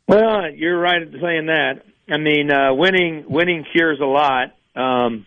[0.09, 1.83] Well, you're right at saying that.
[2.11, 4.49] I mean, uh, winning winning cures a lot.
[4.75, 5.27] Um,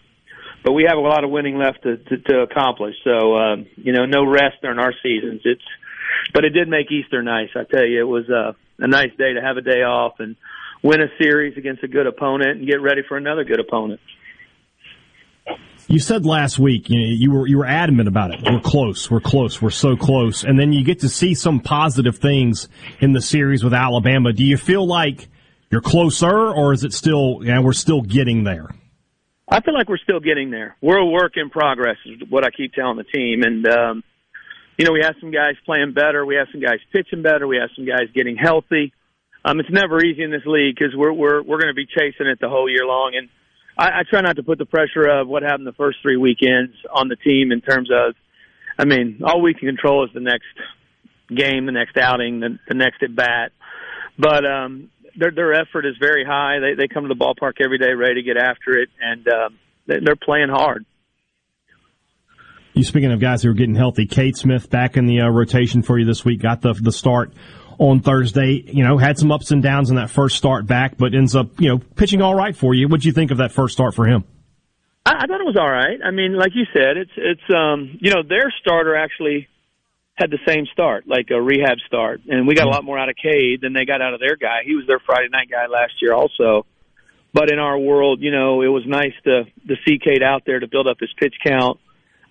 [0.66, 2.96] but we have a lot of winning left to, to, to accomplish.
[3.06, 5.42] So, uh, you know, no rest during our seasons.
[5.46, 5.62] It's
[6.34, 7.50] but it did make Easter nice.
[7.56, 10.36] I tell you, it was uh, a nice day to have a day off and
[10.84, 14.00] win a series against a good opponent and get ready for another good opponent.
[15.88, 18.42] You said last week, you know, you were you were adamant about it.
[18.44, 19.10] We're close.
[19.12, 19.62] We're close.
[19.62, 20.44] We're so close.
[20.44, 22.68] And then you get to see some positive things
[23.00, 24.34] in the series with Alabama.
[24.34, 25.28] Do you feel like
[25.70, 27.42] you're closer, or is it still?
[27.44, 28.70] Yeah, we're still getting there.
[29.48, 30.76] I feel like we're still getting there.
[30.82, 33.44] We're a work in progress, is what I keep telling the team.
[33.44, 34.04] And um,
[34.78, 36.26] you know, we have some guys playing better.
[36.26, 37.48] We have some guys pitching better.
[37.48, 38.94] We have some guys getting healthy.
[39.44, 42.28] Um, it's never easy in this league because we're we're we're going to be chasing
[42.28, 43.30] it the whole year long, and
[43.78, 46.74] I, I try not to put the pressure of what happened the first three weekends
[46.92, 48.16] on the team in terms of,
[48.78, 50.46] I mean, all we can control is the next
[51.30, 53.52] game, the next outing, the, the next at bat.
[54.18, 56.60] But um, their their effort is very high.
[56.60, 59.60] They they come to the ballpark every day ready to get after it, and um,
[59.86, 60.86] they're playing hard.
[62.76, 65.82] You speaking of guys who are getting healthy, Cade Smith back in the uh, rotation
[65.82, 66.42] for you this week.
[66.42, 67.32] Got the the start
[67.78, 68.62] on Thursday.
[68.68, 71.62] You know, had some ups and downs in that first start back, but ends up
[71.62, 72.90] you know pitching all right for you.
[72.90, 74.26] What do you think of that first start for him?
[75.06, 76.00] I, I thought it was all right.
[76.04, 79.48] I mean, like you said, it's it's um you know their starter actually
[80.16, 83.08] had the same start, like a rehab start, and we got a lot more out
[83.08, 84.64] of Cade than they got out of their guy.
[84.66, 86.66] He was their Friday night guy last year, also.
[87.32, 90.60] But in our world, you know, it was nice to to see Cade out there
[90.60, 91.80] to build up his pitch count.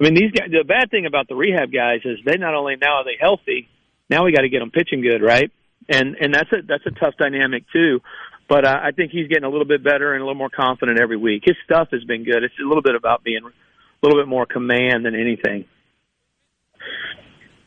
[0.00, 0.50] I mean, these guys.
[0.50, 3.68] The bad thing about the rehab guys is they not only now are they healthy,
[4.10, 5.50] now we got to get them pitching good, right?
[5.88, 8.00] And and that's a that's a tough dynamic too.
[8.48, 11.00] But uh, I think he's getting a little bit better and a little more confident
[11.00, 11.44] every week.
[11.46, 12.42] His stuff has been good.
[12.44, 15.64] It's a little bit about being a little bit more command than anything.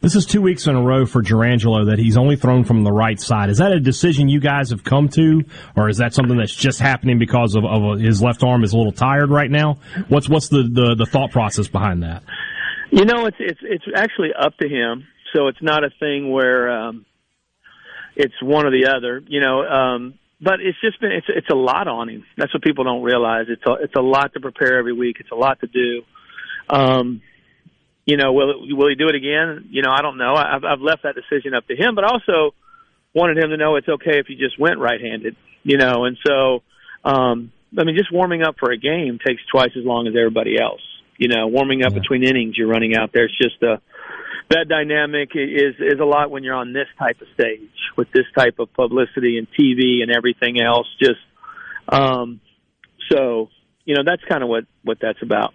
[0.08, 2.93] This is two weeks in a row for Jurrangelo that he's only thrown from the
[2.93, 3.49] right side.
[3.49, 5.43] Is that a decision you guys have come to,
[5.76, 8.78] or is that something that's just happening because of, of his left arm is a
[8.78, 9.80] little tired right now?
[10.08, 12.24] What's what's the, the, the thought process behind that?
[12.89, 15.05] You know, it's it's it's actually up to him.
[15.36, 17.05] So it's not a thing where um,
[18.16, 19.22] it's one or the other.
[19.28, 22.24] You know, um, but it's just been it's it's a lot on him.
[22.38, 23.47] That's what people don't realize.
[23.49, 25.18] It's a it's a lot to prepare every week.
[25.20, 26.03] It's a lot to do.
[26.70, 27.22] Um,
[28.08, 29.68] you know, will it, will he do it again?
[29.70, 30.34] You know, I don't know.
[30.34, 32.55] I've I've left that decision up to him, but also
[33.14, 35.36] wanted him to know it's okay if you just went right-handed.
[35.64, 36.64] You know, and so
[37.03, 40.60] um, I mean, just warming up for a game takes twice as long as everybody
[40.60, 40.82] else.
[41.18, 41.99] You know, warming up yeah.
[41.99, 43.26] between innings, you're running out there.
[43.26, 43.82] It's just a
[44.49, 48.26] that dynamic is is a lot when you're on this type of stage with this
[48.38, 50.88] type of publicity and TV and everything else.
[50.97, 51.20] Just
[51.89, 52.39] um,
[53.12, 53.49] so
[53.84, 55.53] you know, that's kind of what what that's about.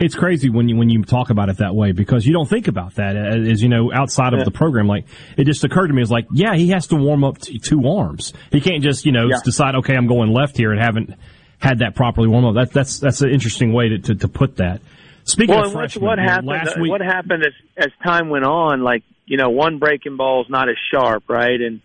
[0.00, 2.68] It's crazy when you when you talk about it that way because you don't think
[2.68, 4.44] about that uh, as you know outside of yeah.
[4.44, 4.86] the program.
[4.86, 7.58] Like it just occurred to me, it's like yeah, he has to warm up t-
[7.58, 8.32] two arms.
[8.50, 9.38] He can't just you know yeah.
[9.44, 11.14] decide okay, I'm going left here and haven't
[11.58, 12.54] had that properly warm up.
[12.54, 14.80] That, that's that's an interesting way to, to, to put that.
[15.24, 16.48] Speaking well, of freshmen, what happened?
[16.48, 18.82] last uh, week, what happened as as time went on?
[18.82, 21.60] Like you know, one breaking ball is not as sharp, right?
[21.60, 21.80] And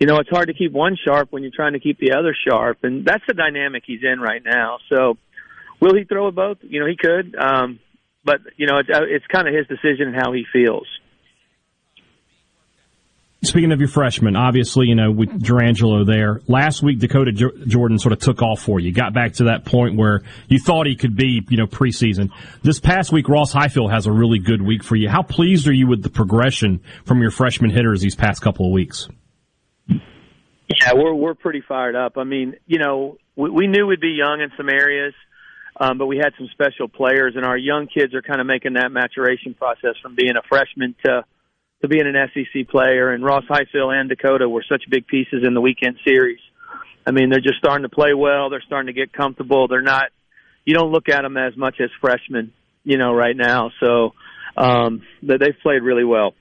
[0.00, 2.34] you know, it's hard to keep one sharp when you're trying to keep the other
[2.48, 4.78] sharp, and that's the dynamic he's in right now.
[4.88, 5.18] So
[5.80, 6.58] Will he throw it both?
[6.62, 7.34] You know, he could.
[7.36, 7.80] Um,
[8.24, 10.86] but you know, it's, it's kind of his decision and how he feels.
[13.42, 18.12] Speaking of your freshman, obviously, you know, with Jurrangelo there, last week Dakota Jordan sort
[18.12, 18.92] of took off for you.
[18.92, 22.28] Got back to that point where you thought he could be, you know, preseason.
[22.62, 25.08] This past week, Ross Highfield has a really good week for you.
[25.08, 28.72] How pleased are you with the progression from your freshman hitters these past couple of
[28.72, 29.08] weeks?
[29.88, 32.18] Yeah, we're we're pretty fired up.
[32.18, 35.14] I mean, you know, we, we knew we'd be young in some areas.
[35.80, 38.74] Um, but we had some special players, and our young kids are kind of making
[38.74, 41.24] that maturation process from being a freshman to
[41.80, 43.10] to being an SEC player.
[43.10, 46.40] And Ross Highfield and Dakota were such big pieces in the weekend series.
[47.06, 48.50] I mean, they're just starting to play well.
[48.50, 49.66] They're starting to get comfortable.
[49.66, 50.10] They're not.
[50.66, 52.52] You don't look at them as much as freshmen,
[52.84, 53.70] you know, right now.
[53.80, 54.12] So
[54.58, 56.34] um, they've played really well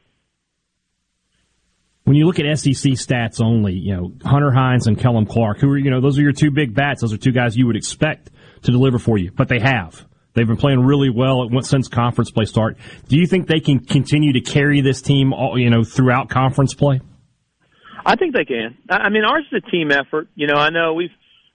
[2.03, 5.69] when you look at SEC stats only, you know, Hunter Hines and Kellum Clark, who
[5.69, 7.01] are, you know, those are your two big bats.
[7.01, 8.31] Those are two guys you would expect
[8.63, 10.05] to deliver for you, but they have.
[10.33, 12.77] They've been playing really well since conference play start.
[13.07, 16.73] Do you think they can continue to carry this team, all, you know, throughout conference
[16.73, 17.01] play?
[18.05, 18.77] I think they can.
[18.89, 20.27] I mean, ours is a team effort.
[20.35, 21.09] You know, I know we've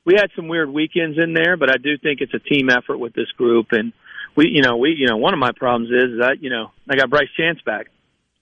[0.04, 2.98] we had some weird weekends in there, but I do think it's a team effort
[2.98, 3.68] with this group.
[3.70, 3.92] And
[4.36, 6.96] we, you know, we, you know, one of my problems is that you know I
[6.96, 7.86] got Bryce Chance back,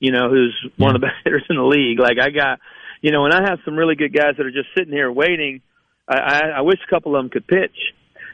[0.00, 2.00] you know, who's one of the best hitters in the league.
[2.00, 2.58] Like I got,
[3.00, 5.60] you know, and I have some really good guys that are just sitting here waiting.
[6.08, 7.76] I, I, I wish a couple of them could pitch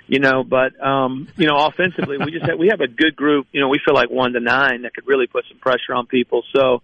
[0.09, 3.47] you know, but um, you know, offensively, we just have, we have a good group.
[3.53, 6.07] You know, we feel like one to nine that could really put some pressure on
[6.07, 6.43] people.
[6.57, 6.83] So,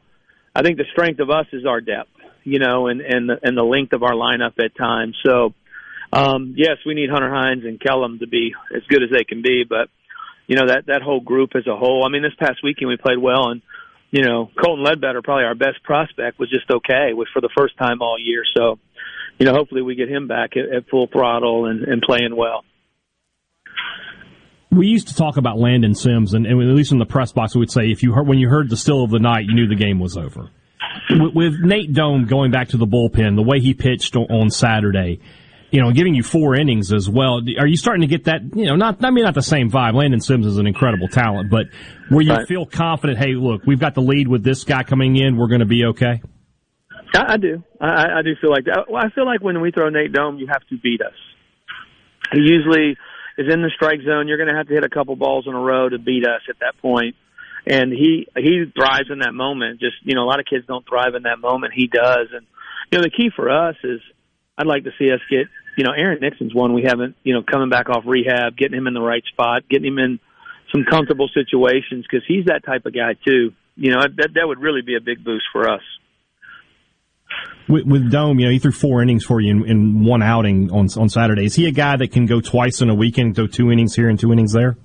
[0.55, 2.11] I think the strength of us is our depth,
[2.45, 5.17] you know, and and the, and the length of our lineup at times.
[5.25, 5.55] So,
[6.13, 9.41] um, yes, we need Hunter Hines and Kellum to be as good as they can
[9.41, 9.89] be, but
[10.47, 12.05] you know that that whole group as a whole.
[12.05, 13.63] I mean, this past weekend we played well, and
[14.11, 17.79] you know, Colton Ledbetter, probably our best prospect, was just okay with for the first
[17.79, 18.45] time all year.
[18.55, 18.79] So,
[19.39, 22.65] you know, hopefully we get him back at, at full throttle and, and playing well
[24.77, 27.55] we used to talk about Landon Sims, and, and, at least in the press box,
[27.55, 29.55] we would say if you heard when you heard the still of the night, you
[29.55, 30.51] knew the game was over.
[31.11, 35.21] With, with Nate Dohm going back to the bullpen, the way he pitched on Saturday,
[35.71, 37.41] you know, giving you four innings as well.
[37.59, 38.43] Are you starting to get that?
[38.55, 39.95] You know, not I mean not the same vibe.
[39.95, 41.67] Landon Sims is an incredible talent, but
[42.09, 42.47] where you right.
[42.47, 45.61] feel confident, hey, look, we've got the lead with this guy coming in, we're going
[45.61, 46.23] to be okay.
[47.15, 47.63] I, I do.
[47.81, 48.87] I, I do feel like that.
[48.89, 51.15] Well, I feel like when we throw Nate Dohm, you have to beat us.
[52.33, 52.97] He usually
[53.37, 55.55] is in the strike zone, you're going to have to hit a couple balls in
[55.55, 57.17] a row to beat us at that point.
[57.67, 59.81] And he he thrives in that moment.
[59.81, 61.73] Just you know, a lot of kids don't thrive in that moment.
[61.75, 62.29] He does.
[62.33, 62.47] And
[62.93, 64.01] you know, the key for us is
[64.59, 65.47] I'd like to see us get
[65.79, 68.87] you know Aaron Nixon's one we haven't you know coming back off rehab, getting him
[68.87, 70.21] in the right spot, getting him in
[70.73, 73.53] some comfortable situations because he's that type of guy too.
[73.77, 75.83] You know, that that would really be a big boost for us.
[77.69, 80.71] With, with Dohm, you know, he threw four innings for you in, in one outing
[80.71, 81.47] on on Saturday.
[81.47, 84.09] Is he a guy that can go twice in a weekend, go two innings here
[84.09, 84.77] and two innings there?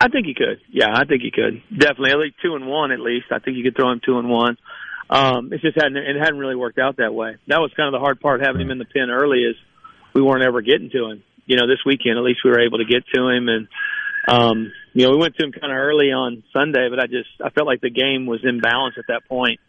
[0.00, 0.60] I think he could.
[0.70, 1.62] Yeah, I think he could.
[1.76, 2.92] Definitely, at least two and one.
[2.92, 4.56] At least I think you could throw him two and one.
[5.10, 7.36] Um, it just hadn't it hadn't really worked out that way.
[7.48, 9.56] That was kind of the hard part having him in the pen early is
[10.14, 11.22] we weren't ever getting to him.
[11.46, 13.68] You know, this weekend at least we were able to get to him, and
[14.28, 17.30] um, you know we went to him kind of early on Sunday, but I just
[17.42, 19.60] I felt like the game was in balance at that point.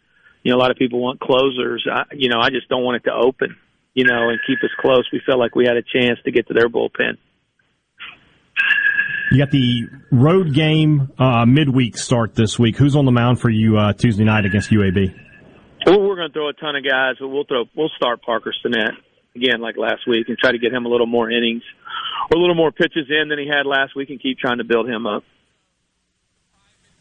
[0.42, 1.86] You know, a lot of people want closers.
[1.90, 3.56] I, you know, I just don't want it to open.
[3.94, 5.08] You know, and keep us close.
[5.12, 7.18] We felt like we had a chance to get to their bullpen.
[9.32, 12.76] You got the road game uh, midweek start this week.
[12.76, 15.14] Who's on the mound for you uh, Tuesday night against UAB?
[15.86, 18.52] Well, we're going to throw a ton of guys, but we'll throw we'll start Parker
[18.52, 18.92] Stinnett
[19.34, 21.62] again like last week and try to get him a little more innings
[22.30, 24.64] or a little more pitches in than he had last week and keep trying to
[24.64, 25.24] build him up.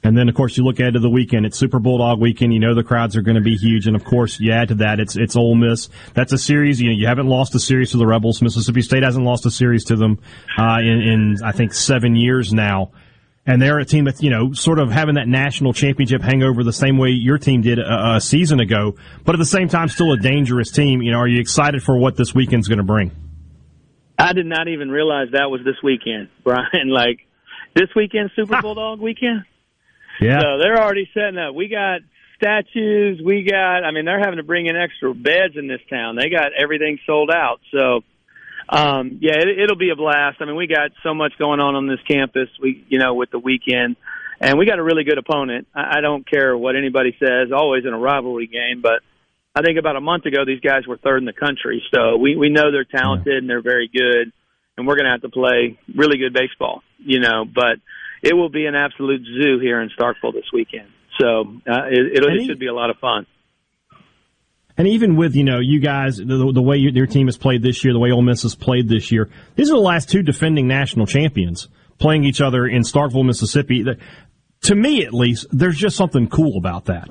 [0.02, 1.45] And then, of course, you look ahead to the weekend.
[1.45, 2.54] It's Super Bulldog weekend.
[2.54, 4.76] You know the crowds are going to be huge, and of course, you add to
[4.76, 5.89] that it's it's Ole Miss.
[6.14, 6.82] That's a series.
[6.82, 8.41] You know, you haven't lost a series to the Rebels.
[8.41, 10.20] Mississippi State hasn't lost a series to them
[10.58, 12.91] uh, in, in I think seven years now.
[13.45, 16.72] And they're a team that's you know sort of having that national championship hangover the
[16.72, 18.95] same way your team did a, a season ago,
[19.26, 21.02] but at the same time, still a dangerous team.
[21.02, 23.12] You know, are you excited for what this weekend's going to bring?
[24.18, 26.88] I did not even realize that was this weekend, Brian.
[26.89, 27.26] Like
[27.76, 29.43] this weekend, Super Bulldog weekend.
[30.20, 30.39] Yeah.
[30.41, 31.55] So they're already setting up.
[31.55, 32.01] We got
[32.36, 33.22] statues.
[33.24, 33.84] We got.
[33.84, 36.15] I mean, they're having to bring in extra beds in this town.
[36.15, 37.59] They got everything sold out.
[37.72, 38.01] So,
[38.70, 40.38] um, yeah, it, it'll be a blast.
[40.41, 42.49] I mean, we got so much going on on this campus.
[42.61, 43.95] We, you know, with the weekend,
[44.39, 45.67] and we got a really good opponent.
[45.74, 47.51] I, I don't care what anybody says.
[47.53, 49.01] Always in a rivalry game, but
[49.55, 51.84] I think about a month ago, these guys were third in the country.
[51.93, 54.32] So we we know they're talented and they're very good,
[54.78, 56.82] and we're going to have to play really good baseball.
[56.97, 57.80] You know, but
[58.22, 60.88] it will be an absolute zoo here in Starkville this weekend.
[61.20, 63.26] So uh, it, it'll, it should be a lot of fun.
[64.78, 67.61] And even with you know you guys, the, the way you, your team has played
[67.61, 70.24] this year, the way Ole Miss has played this year, these are the last two
[70.24, 71.67] defending national champions
[71.97, 73.84] playing each other in Starkville, Mississippi.
[74.63, 77.09] To me, at least, there's just something cool about that.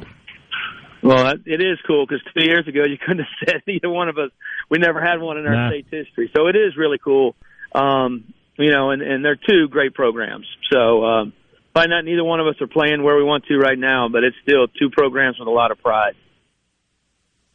[1.03, 4.17] Well, it is cool because two years ago you couldn't have said either one of
[4.17, 4.31] us.
[4.71, 5.69] We never had one in our Nah.
[5.71, 7.37] state's history, so it is really cool.
[7.75, 10.47] Um, you know, and, and they're two great programs.
[10.73, 11.33] So um,
[11.73, 14.25] probably not neither one of us are playing where we want to right now, but
[14.25, 16.15] it's still two programs with a lot of pride.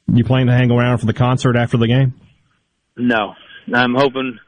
[0.08, 2.14] You planning to hang around for the concert after the game?
[2.98, 3.34] No,
[3.74, 4.40] I'm hoping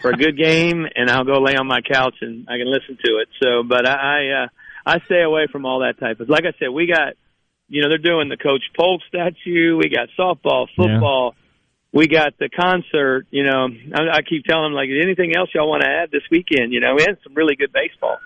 [0.00, 2.98] for a good game, and I'll go lay on my couch and I can listen
[3.04, 3.28] to it.
[3.42, 4.46] So, but I I, uh,
[4.86, 6.28] I stay away from all that type of.
[6.28, 7.14] Like I said, we got,
[7.68, 9.76] you know, they're doing the Coach Polk statue.
[9.76, 11.34] We got softball, football.
[11.96, 13.26] We got the concert.
[13.30, 16.24] You know, I, I keep telling them like anything else y'all want to add this
[16.30, 16.74] weekend.
[16.74, 18.18] You know, we had some really good baseball.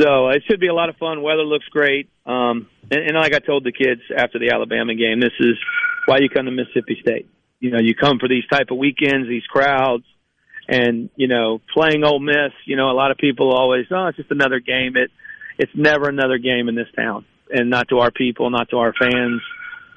[0.00, 1.20] So it should be a lot of fun.
[1.20, 2.08] Weather looks great.
[2.24, 5.58] Um, and, and like I told the kids after the Alabama game, this is
[6.06, 7.28] why you come to Mississippi State.
[7.60, 10.04] You know, you come for these type of weekends, these crowds,
[10.66, 12.52] and you know, playing Ole Miss.
[12.64, 14.96] You know, a lot of people always, oh, it's just another game.
[14.96, 15.10] It,
[15.58, 18.94] it's never another game in this town, and not to our people, not to our
[18.98, 19.42] fans,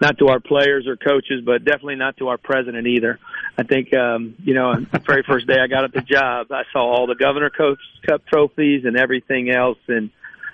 [0.02, 3.20] not to our players or coaches, but definitely not to our president either.
[3.58, 6.64] I think, um, you know, the very first day I got at the job, I
[6.72, 10.10] saw all the Governor Coach Cup trophies and everything else, and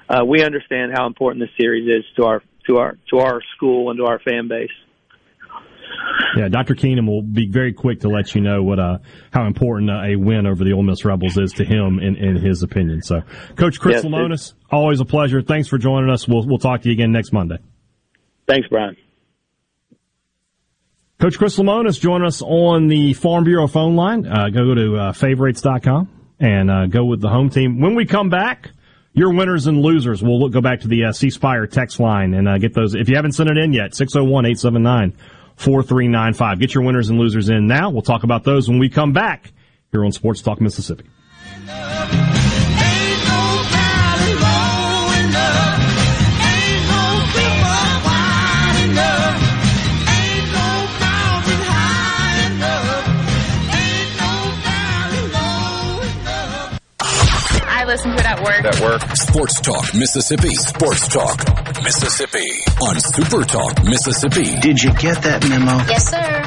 [0.10, 3.91] uh, we understand how important this series is to our to our to our school
[3.91, 4.70] and to our fan base.
[6.36, 6.76] Yeah, Dr.
[6.76, 8.98] Keenum will be very quick to let you know what uh,
[9.32, 12.36] how important uh, a win over the Ole Miss Rebels is to him in, in
[12.36, 13.02] his opinion.
[13.02, 13.22] So,
[13.56, 15.41] Coach Chris Yes, Lemonis, always a pleasure.
[15.41, 16.28] Thanks for joining us.
[16.28, 17.58] We'll we'll talk to you again next Monday.
[18.48, 18.96] Thanks, Brian.
[21.20, 24.28] Coach Chris Lemonis joining us on the Farm Bureau phone line.
[24.28, 26.09] Uh, go to uh, favorites.com
[26.39, 27.80] and uh, go with the home team.
[27.80, 28.72] When we come back,
[29.13, 30.22] your winners and losers.
[30.22, 32.95] We'll look, go back to the uh, C Spire text line and uh, get those.
[32.95, 35.13] If you haven't sent it in yet, 601 879
[35.55, 36.59] 4395.
[36.59, 37.89] Get your winners and losers in now.
[37.89, 39.53] We'll talk about those when we come back
[39.91, 41.05] here on Sports Talk Mississippi.
[57.96, 58.66] Listen to it at work.
[58.66, 59.16] At work.
[59.16, 60.54] Sports Talk Mississippi.
[60.56, 61.39] Sports Talk
[61.82, 62.50] Mississippi
[62.82, 64.60] on Super Talk Mississippi.
[64.60, 65.78] Did you get that memo?
[65.88, 66.43] Yes, sir.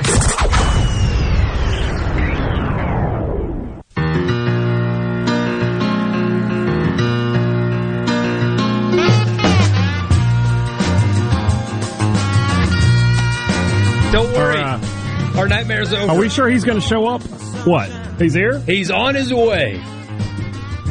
[14.12, 14.58] Don't worry.
[14.58, 16.12] Our, uh, Our nightmare's over.
[16.12, 17.22] Are we sure he's going to show up?
[17.66, 17.90] What?
[18.18, 18.58] He's here?
[18.58, 19.82] He's on his way.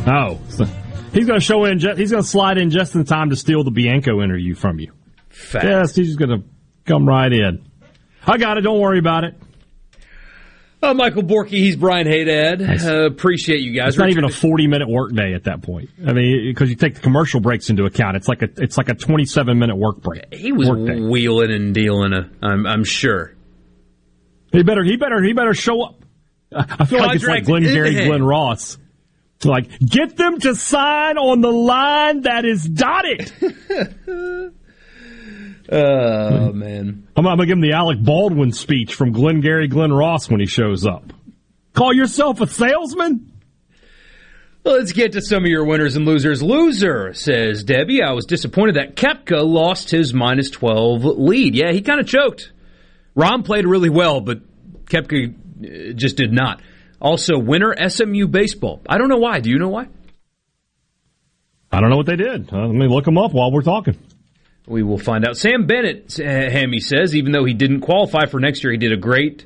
[0.08, 0.40] Oh.
[0.50, 0.66] So
[1.14, 1.80] He's going to show in.
[1.80, 4.80] Ju- he's going to slide in just in time to steal the Bianco interview from
[4.80, 4.92] you.
[5.30, 5.66] Fact.
[5.66, 6.48] Yes, he's just going to
[6.86, 7.66] come right in.
[8.26, 8.62] I got it.
[8.62, 9.36] Don't worry about it.
[10.82, 12.86] Uh, Michael Borky, he's Brian Haydad.
[12.86, 13.90] Uh, appreciate you guys.
[13.90, 15.90] It's not Richard- even a forty-minute workday at that point.
[16.06, 18.90] I mean, because you take the commercial breaks into account, it's like a it's like
[18.90, 20.26] a twenty-seven minute work break.
[20.32, 21.00] He was Workday.
[21.00, 22.14] wheeling and dealing.
[22.14, 23.34] A, I'm, I'm sure.
[24.52, 26.04] He better he better he better show up.
[26.54, 27.96] I I feel like it's like Glengarry.
[28.06, 28.78] Glen Ross.
[29.42, 33.32] To like get them to sign on the line that is dotted.
[35.70, 37.08] Oh man.
[37.16, 40.40] I'm, I'm gonna give him the Alec Baldwin speech from Glenn Gary, Glen Ross when
[40.40, 41.12] he shows up.
[41.74, 43.34] Call yourself a salesman?
[44.64, 46.44] Let's get to some of your winners and losers.
[46.44, 48.02] Loser says Debbie.
[48.02, 51.56] I was disappointed that Koepka lost his minus twelve lead.
[51.56, 52.52] Yeah, he kind of choked.
[53.16, 54.40] Rahm played really well, but
[54.86, 55.34] Koepka
[55.92, 56.62] uh, just did not.
[57.00, 58.82] Also, winner SMU baseball.
[58.88, 59.40] I don't know why.
[59.40, 59.88] Do you know why?
[61.72, 62.52] I don't know what they did.
[62.52, 63.98] Uh, let me look them up while we're talking.
[64.68, 65.38] We will find out.
[65.38, 68.92] Sam Bennett, uh, Hammy says, even though he didn't qualify for next year, he did
[68.92, 69.46] a great,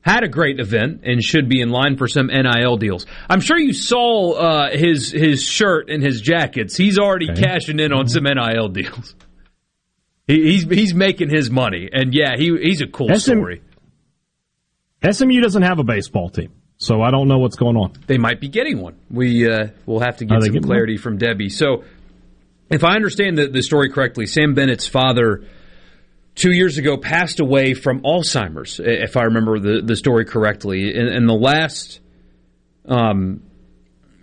[0.00, 3.06] had a great event, and should be in line for some NIL deals.
[3.28, 6.76] I'm sure you saw uh, his his shirt and his jackets.
[6.76, 9.14] He's already cashing in on some NIL deals.
[10.28, 13.62] He, he's he's making his money, and yeah, he he's a cool SM story.
[15.08, 17.92] SMU doesn't have a baseball team, so I don't know what's going on.
[18.06, 18.96] They might be getting one.
[19.10, 21.48] We uh, will have to get some clarity from Debbie.
[21.48, 21.84] So,
[22.68, 25.44] if I understand the, the story correctly, Sam Bennett's father
[26.34, 30.94] two years ago passed away from Alzheimer's, if I remember the, the story correctly.
[30.94, 32.00] And, and the last
[32.84, 33.42] um,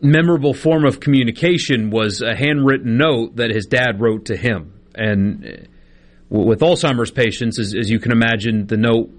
[0.01, 4.74] memorable form of communication was a handwritten note that his dad wrote to him.
[4.93, 9.10] And uh, with Alzheimer's patients, as, as you can imagine, the note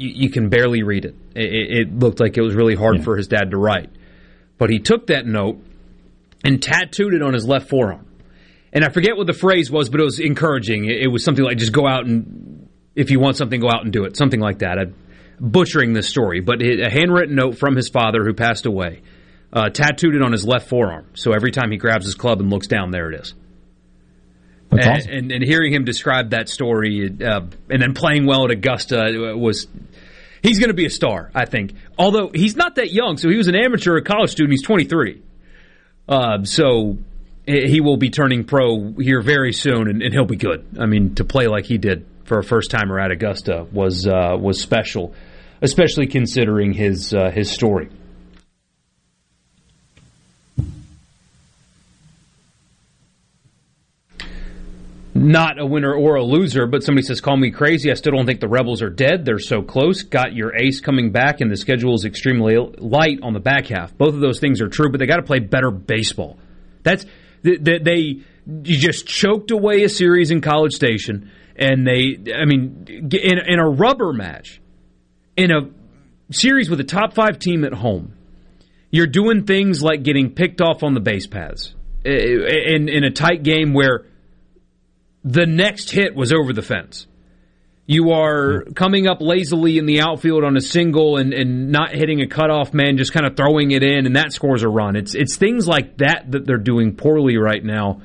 [0.00, 1.14] you, you can barely read it.
[1.34, 3.90] It, it looked like it was really hard for his dad to write.
[4.58, 5.62] But he took that note
[6.42, 8.06] and tattooed it on his left forearm.
[8.72, 10.86] And I forget what the phrase was, but it was encouraging.
[10.86, 13.84] It, it was something like just go out and, if you want something, go out
[13.84, 14.16] and do it.
[14.16, 14.78] Something like that.
[14.78, 14.94] I'm
[15.38, 19.02] butchering this story, but a handwritten note from his father who passed away,
[19.52, 21.06] uh, tattooed it on his left forearm.
[21.14, 23.34] So every time he grabs his club and looks down, there it is.
[24.70, 25.12] And, awesome.
[25.12, 29.66] and, and hearing him describe that story uh, and then playing well at Augusta was
[30.42, 31.74] he's going to be a star, I think.
[31.98, 34.52] Although he's not that young, so he was an amateur, a college student.
[34.52, 35.22] He's 23,
[36.08, 36.98] uh, so
[37.46, 40.64] he he will be turning pro here very soon, and, and he'll be good.
[40.78, 44.36] I mean, to play like he did for a first timer at Augusta was uh,
[44.38, 45.14] was special,
[45.62, 47.90] especially considering his uh, his story.
[55.20, 57.90] Not a winner or a loser, but somebody says, call me crazy.
[57.90, 59.26] I still don't think the Rebels are dead.
[59.26, 60.02] They're so close.
[60.02, 63.96] Got your ace coming back, and the schedule is extremely light on the back half.
[63.96, 66.38] Both of those things are true, but they got to play better baseball.
[66.84, 67.04] That's
[67.42, 67.96] they, they,
[68.46, 73.58] you just choked away a series in College Station, and they, I mean, in, in
[73.58, 74.60] a rubber match,
[75.36, 75.68] in a
[76.32, 78.14] series with a top five team at home,
[78.90, 83.42] you're doing things like getting picked off on the base paths in, in a tight
[83.42, 84.06] game where
[85.24, 87.06] the next hit was over the fence.
[87.86, 92.20] You are coming up lazily in the outfield on a single and, and not hitting
[92.20, 94.94] a cutoff man, just kind of throwing it in, and that scores a run.
[94.94, 98.00] It's it's things like that that they're doing poorly right now.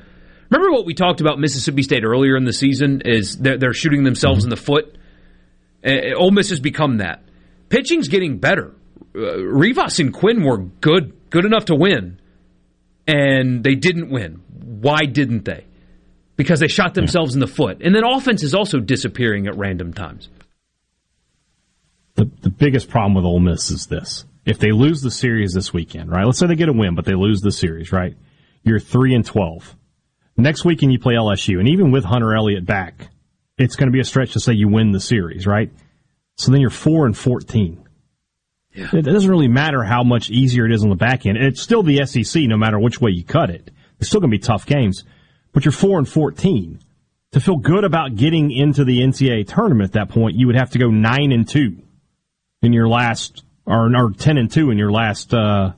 [0.50, 3.02] Remember what we talked about Mississippi State earlier in the season?
[3.04, 4.98] Is they're, they're shooting themselves in the foot.
[5.84, 7.22] Uh, Ole Miss has become that.
[7.68, 8.74] Pitching's getting better.
[9.14, 12.20] Uh, Rivas and Quinn were good, good enough to win,
[13.06, 14.42] and they didn't win.
[14.48, 15.64] Why didn't they?
[16.36, 17.80] Because they shot themselves in the foot.
[17.82, 20.28] And then offense is also disappearing at random times.
[22.14, 24.24] The, the biggest problem with Ole Miss is this.
[24.44, 26.24] If they lose the series this weekend, right?
[26.24, 28.14] Let's say they get a win, but they lose the series, right?
[28.62, 29.74] You're 3 and 12.
[30.36, 33.08] Next weekend you play LSU, and even with Hunter Elliott back,
[33.58, 35.70] it's going to be a stretch to say you win the series, right?
[36.36, 37.86] So then you're 4 and 14.
[38.74, 38.90] Yeah.
[38.92, 41.38] It doesn't really matter how much easier it is on the back end.
[41.38, 43.70] It's still the SEC no matter which way you cut it.
[43.98, 45.04] It's still going to be tough games,
[45.56, 46.80] but you're 4 and 14.
[47.32, 50.72] To feel good about getting into the NCAA tournament at that point, you would have
[50.72, 51.78] to go 9 and 2
[52.60, 55.72] in your last, or, or 10 and 2 in your last, uh,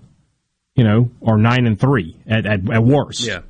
[0.74, 3.20] you know, or 9 and 3 at, at, at worst.
[3.20, 3.42] Yeah.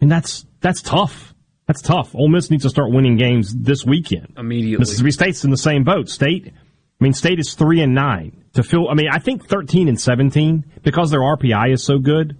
[0.00, 1.32] And that's, that's tough.
[1.68, 2.16] That's tough.
[2.16, 4.34] Ole Miss needs to start winning games this weekend.
[4.36, 4.78] Immediately.
[4.78, 6.08] Mississippi State's in the same boat.
[6.08, 8.44] State, I mean, State is 3 and 9.
[8.54, 12.36] To feel, I mean, I think 13 and 17, because their RPI is so good,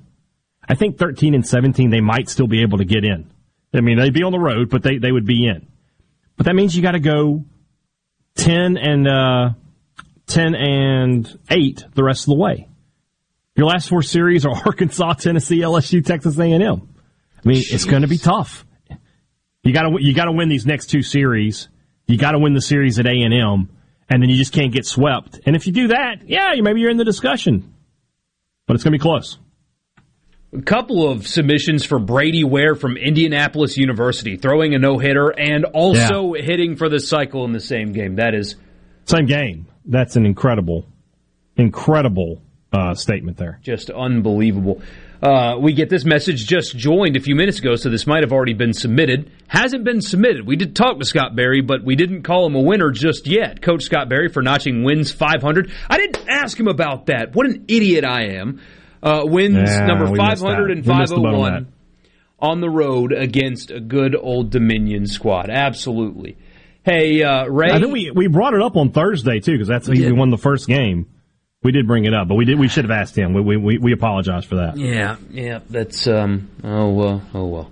[0.68, 3.31] I think 13 and 17, they might still be able to get in.
[3.77, 5.66] I mean, they'd be on the road, but they, they would be in.
[6.36, 7.44] But that means you got to go
[8.36, 9.51] 10 and, uh,
[10.27, 12.69] 10 and 8 the rest of the way.
[13.57, 16.62] Your last four series are Arkansas, Tennessee, LSU, Texas A&M.
[16.62, 17.73] I mean, Jeez.
[17.73, 18.66] it's going to be tough.
[19.62, 21.69] You got to you got to win these next two series.
[22.07, 23.69] You got to win the series at A&M,
[24.09, 25.40] and then you just can't get swept.
[25.44, 27.74] And if you do that, yeah, maybe you're in the discussion.
[28.66, 29.39] But it's going to be close.
[30.52, 35.64] A couple of submissions for Brady Ware from Indianapolis University, throwing a no hitter and
[35.64, 36.43] also yeah.
[36.43, 38.16] hitting for the cycle in the same game.
[38.16, 38.55] That is
[39.05, 39.66] same game.
[39.85, 40.86] That's an incredible,
[41.56, 42.43] incredible
[42.73, 43.59] uh, statement there.
[43.62, 44.82] Just unbelievable.
[45.23, 48.32] Uh, we get this message just joined a few minutes ago, so this might have
[48.32, 49.31] already been submitted.
[49.48, 50.47] Hasn't been submitted.
[50.47, 53.62] We did talk to Scott Berry, but we didn't call him a winner just yet.
[53.62, 55.73] Coach Scott Berry for notching wins 500.
[55.89, 57.35] I didn't ask him about that.
[57.35, 58.60] What an idiot I am.
[59.02, 61.73] Uh, wins yeah, number 500 and 501
[62.39, 65.51] on the road against a good old Dominion squad.
[65.51, 66.36] Absolutely.
[66.82, 67.70] Hey, uh, Ray.
[67.70, 70.39] I think we, we brought it up on Thursday, too, because that's we won the
[70.39, 71.06] first game.
[71.62, 72.60] We did bring it up, but we did.
[72.60, 73.32] We should have asked him.
[73.32, 74.77] We we we apologize for that.
[74.77, 75.60] Yeah, yeah.
[75.68, 76.48] That's um.
[76.62, 77.23] Oh well.
[77.35, 77.70] Oh well.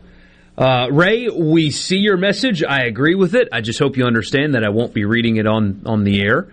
[0.56, 2.64] Uh, Ray, we see your message.
[2.64, 3.48] I agree with it.
[3.52, 6.52] I just hope you understand that I won't be reading it on on the air.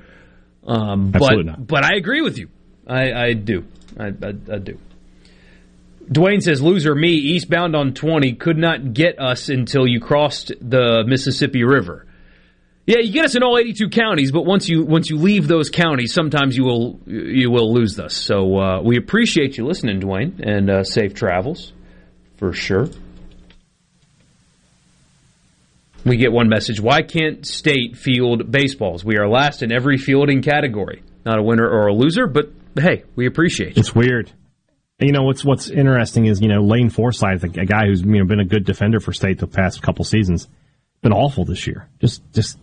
[0.67, 1.65] Um, but Absolutely not.
[1.65, 2.49] but I agree with you.
[2.85, 3.65] I, I do.
[3.99, 4.77] I, I, I do.
[6.09, 11.03] Dwayne says, "Loser me, eastbound on twenty could not get us until you crossed the
[11.05, 12.05] Mississippi River."
[12.87, 15.69] Yeah, you get us in all 82 counties, but once you once you leave those
[15.69, 18.15] counties, sometimes you will you will lose us.
[18.15, 21.73] So uh, we appreciate you listening, Dwayne, and uh, safe travels
[22.37, 22.89] for sure.
[26.03, 29.05] We get one message: Why can't State field baseballs?
[29.05, 31.03] We are last in every fielding category.
[31.23, 33.79] Not a winner or a loser, but hey, we appreciate you.
[33.79, 34.31] It's weird.
[34.99, 38.25] You know what's what's interesting is you know Lane Forsythe, a guy who's you know
[38.25, 40.47] been a good defender for State the past couple seasons,
[41.01, 41.89] been awful this year.
[41.99, 42.59] Just just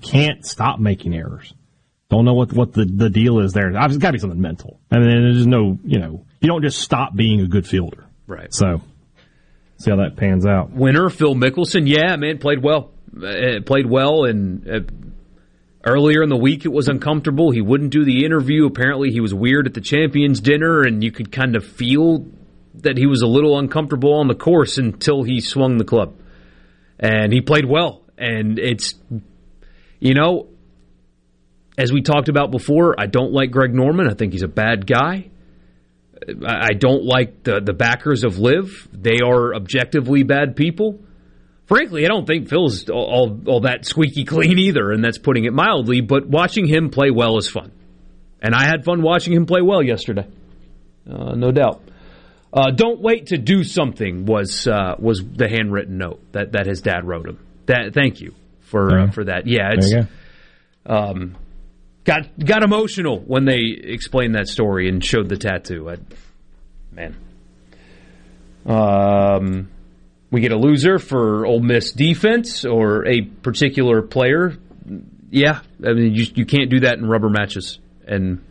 [0.00, 1.52] can't stop making errors.
[2.08, 3.70] Don't know what what the, the deal is there.
[3.70, 4.80] It's got to be something mental.
[4.90, 8.04] I mean, there's no, you know, you don't just stop being a good fielder.
[8.26, 8.52] Right.
[8.52, 8.80] So,
[9.78, 10.70] see how that pans out.
[10.70, 12.92] Winner Phil Mickelson, yeah, man, played well.
[13.14, 14.80] Uh, played well, and uh,
[15.84, 17.50] earlier in the week it was uncomfortable.
[17.50, 18.66] He wouldn't do the interview.
[18.66, 22.26] Apparently, he was weird at the champions dinner, and you could kind of feel
[22.76, 26.14] that he was a little uncomfortable on the course until he swung the club.
[26.98, 28.94] And he played well, and it's
[30.00, 30.48] you know,
[31.78, 34.08] as we talked about before, I don't like Greg Norman.
[34.08, 35.30] I think he's a bad guy.
[36.46, 38.88] I don't like the, the backers of LIV.
[38.92, 41.00] They are objectively bad people.
[41.66, 45.44] Frankly, I don't think Phil's all, all, all that squeaky clean either, and that's putting
[45.44, 47.72] it mildly, but watching him play well is fun.
[48.42, 50.26] And I had fun watching him play well yesterday.
[51.10, 51.82] Uh, no doubt.
[52.52, 56.82] Uh, don't wait to do something was uh, was the handwritten note that, that his
[56.82, 57.38] dad wrote him.
[57.66, 59.46] That thank you for uh, for that.
[59.46, 59.92] Yeah, it's
[60.86, 61.36] um,
[62.04, 65.90] got got emotional when they explained that story and showed the tattoo.
[65.90, 65.96] I,
[66.92, 67.16] man,
[68.66, 69.68] um,
[70.34, 74.56] we get a loser for Ole Miss defense or a particular player.
[75.30, 78.44] Yeah, I mean you you can't do that in rubber matches, and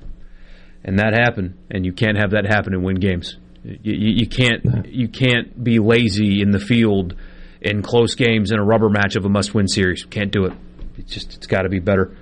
[0.86, 3.38] and that happened, and you can't have that happen and win games.
[3.66, 7.16] You, you, can't you can't be lazy in the field
[7.62, 10.06] in close games in a rubber match of a must-win series.
[10.06, 10.54] Can't do it.
[10.98, 12.16] It's just it's got to be better.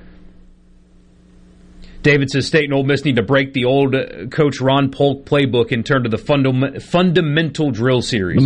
[2.02, 5.24] David says State and Ole Miss need to break the old uh, Coach Ron Polk
[5.24, 8.38] playbook and turn to the fundam- fundamental drill series.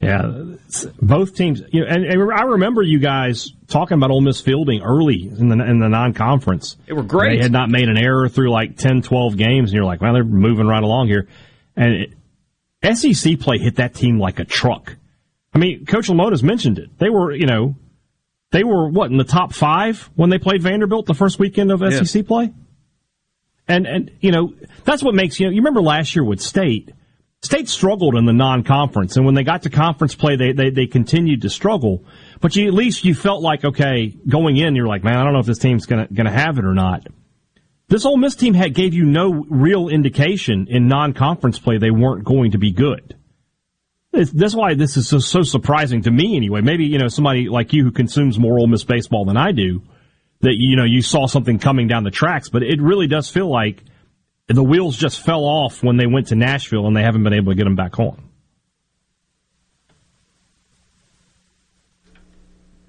[0.00, 0.54] Yeah,
[1.00, 1.62] both teams.
[1.70, 5.48] You know, and, and, I remember you guys talking about Ole Miss fielding early in
[5.48, 6.76] the in the non-conference.
[6.86, 7.36] They were great.
[7.36, 10.12] They had not made an error through like 10, 12 games, and you're like, well,
[10.12, 11.28] they're moving right along here.
[11.76, 12.06] And
[12.82, 14.96] it, SEC play hit that team like a truck.
[15.54, 16.98] I mean, Coach Lamota's mentioned it.
[16.98, 17.76] They were, you know,
[18.50, 21.82] they were what in the top five when they played Vanderbilt the first weekend of
[21.82, 22.02] yeah.
[22.02, 22.52] SEC play.
[23.66, 24.54] And and you know
[24.84, 26.92] that's what makes you know you remember last year with State.
[27.44, 30.86] State struggled in the non-conference, and when they got to conference play, they, they, they
[30.86, 32.04] continued to struggle.
[32.40, 35.34] But you, at least you felt like, okay, going in, you're like, man, I don't
[35.34, 37.06] know if this team's gonna gonna have it or not.
[37.88, 42.24] This Ole Miss team had gave you no real indication in non-conference play they weren't
[42.24, 43.14] going to be good
[44.14, 46.60] that's why this is so, so, surprising to me anyway.
[46.60, 49.82] Maybe, you know, somebody like you who consumes more Ole Miss baseball than I do,
[50.40, 53.50] that, you know, you saw something coming down the tracks, but it really does feel
[53.50, 53.82] like
[54.48, 57.52] the wheels just fell off when they went to Nashville and they haven't been able
[57.52, 58.22] to get them back on.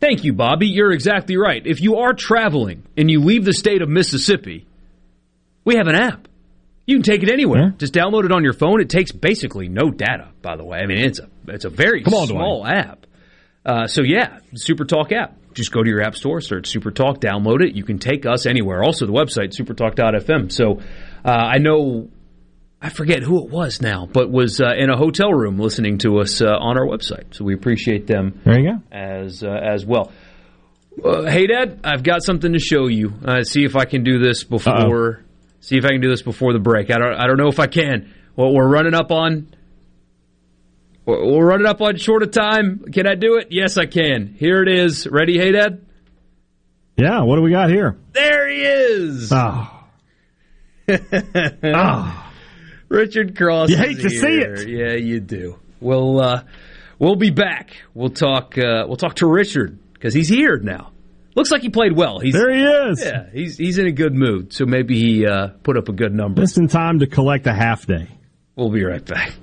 [0.02, 0.68] Thank you, Bobby.
[0.68, 1.66] You're exactly right.
[1.66, 4.68] If you are traveling and you leave the state of Mississippi,
[5.64, 6.28] we have an app.
[6.86, 7.70] You can take it anywhere.
[7.70, 7.78] Yeah.
[7.78, 8.82] Just download it on your phone.
[8.82, 10.78] It takes basically no data, by the way.
[10.78, 12.76] I mean, it's a it's a very on, small Dwayne.
[12.76, 13.08] app.
[13.66, 15.36] Uh, so yeah, Super Talk app.
[15.56, 17.76] Just go to your app store, search Super Talk, download it.
[17.76, 18.84] You can take us anywhere.
[18.84, 20.52] Also, the website supertalk.fm.
[20.52, 20.82] So
[21.26, 22.10] uh, I know
[22.82, 26.20] I forget who it was now, but was uh, in a hotel room listening to
[26.20, 27.34] us uh, on our website.
[27.34, 28.40] So we appreciate them.
[28.46, 28.82] There you go.
[28.96, 30.12] As uh, as well.
[31.04, 33.14] Uh, hey, Dad, I've got something to show you.
[33.26, 35.24] Uh, see if I can do this before.
[35.62, 36.92] See if I can do this before the break.
[36.92, 37.16] I don't.
[37.16, 38.14] I don't know if I can.
[38.36, 39.48] Well, we're running up on.
[41.06, 42.86] We're we're running up on short of time.
[42.94, 43.48] Can I do it?
[43.50, 44.36] Yes, I can.
[44.38, 45.08] Here it is.
[45.08, 45.84] Ready, hey, Dad?
[46.98, 47.98] Yeah, what do we got here?
[48.14, 49.32] There he is.
[49.34, 49.75] Oh.
[50.88, 52.32] Oh.
[52.90, 53.70] Richard Cross.
[53.70, 54.70] You hate is to see it.
[54.70, 55.60] Yeah, you do.
[55.80, 56.44] We'll uh,
[57.00, 57.78] we'll be back.
[57.94, 58.58] We'll talk.
[58.58, 60.92] Uh, we'll talk to Richard because he's here now.
[61.36, 62.20] Looks like he played well.
[62.20, 63.04] He's There he is.
[63.04, 64.54] Yeah, he's he's in a good mood.
[64.54, 66.42] So maybe he uh, put up a good number.
[66.42, 68.08] Just in time to collect a half day.
[68.56, 69.34] We'll be right back.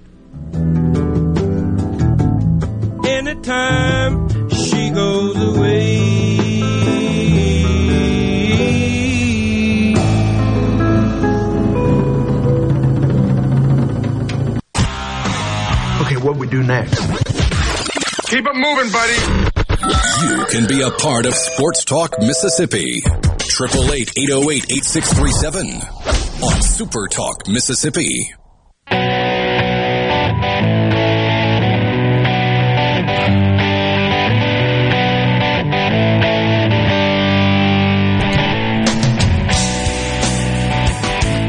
[3.04, 4.31] Anytime
[16.52, 17.00] do next?
[18.28, 19.14] Keep it moving, buddy.
[20.26, 22.98] You can be a part of Sports Talk Mississippi.
[22.98, 25.66] 888 808 8637
[26.42, 28.34] on Super Talk Mississippi.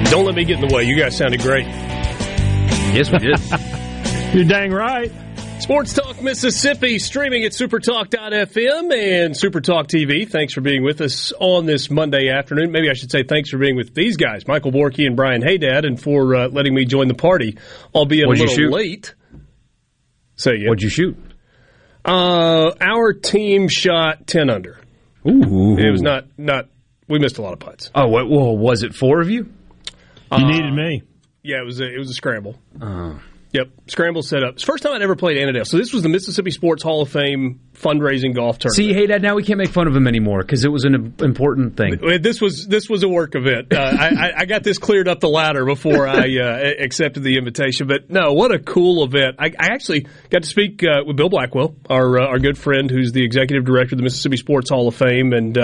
[0.10, 0.84] Don't let me get in the way.
[0.84, 1.66] You guys sounded great.
[2.96, 3.38] Yes, we did.
[4.34, 5.12] You're dang right.
[5.60, 10.28] Sports Talk Mississippi, streaming at supertalk.fm and Supertalk TV.
[10.28, 12.72] Thanks for being with us on this Monday afternoon.
[12.72, 15.86] Maybe I should say thanks for being with these guys, Michael Borky and Brian Haydad,
[15.86, 17.60] and for uh, letting me join the party,
[17.94, 18.74] albeit What'd a you little shoot?
[18.74, 19.16] late.
[20.36, 20.68] Say again.
[20.68, 21.16] What'd you shoot?
[22.04, 24.80] Uh, our team shot 10 under.
[25.28, 25.78] Ooh.
[25.78, 26.70] It was not, not,
[27.08, 27.92] we missed a lot of putts.
[27.94, 29.54] Oh, what, well, was it four of you?
[30.36, 31.04] You needed me.
[31.44, 32.60] Yeah, it was a, it was a scramble.
[32.82, 33.22] Oh.
[33.54, 34.56] Yep, scramble setup.
[34.56, 35.66] It's the first time I'd ever played Annandale.
[35.66, 38.76] So this was the Mississippi Sports Hall of Fame fundraising golf tournament.
[38.76, 41.14] See, hey, Dad, now we can't make fun of him anymore because it was an
[41.22, 42.00] important thing.
[42.04, 43.72] Uh, This was this was a work event.
[43.72, 47.38] Uh, I, I- I got this cleared up the ladder before I uh, accepted the
[47.38, 47.88] invitation.
[47.88, 49.36] But no, what a cool event!
[49.38, 52.90] I, I actually got to speak uh, with Bill Blackwell, our uh, our good friend,
[52.90, 55.56] who's the executive director of the Mississippi Sports Hall of Fame, and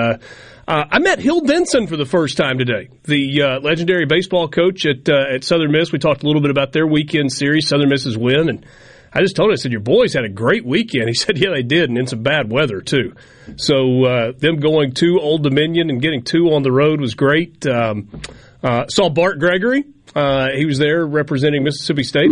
[0.70, 4.86] uh, I met Hill Denson for the first time today, the uh, legendary baseball coach
[4.86, 5.92] at uh, at Southern Miss.
[5.92, 8.66] We talked a little bit about their weekend series, Southern Miss's win, and
[9.12, 11.08] I just told him, I said, your boys had a great weekend.
[11.08, 13.16] He said, yeah, they did, and in some bad weather, too.
[13.56, 17.66] So uh, them going to Old Dominion and getting two on the road was great.
[17.66, 18.22] Um,
[18.62, 19.86] uh, saw Bart Gregory.
[20.16, 22.30] Uh, he was there representing Mississippi State.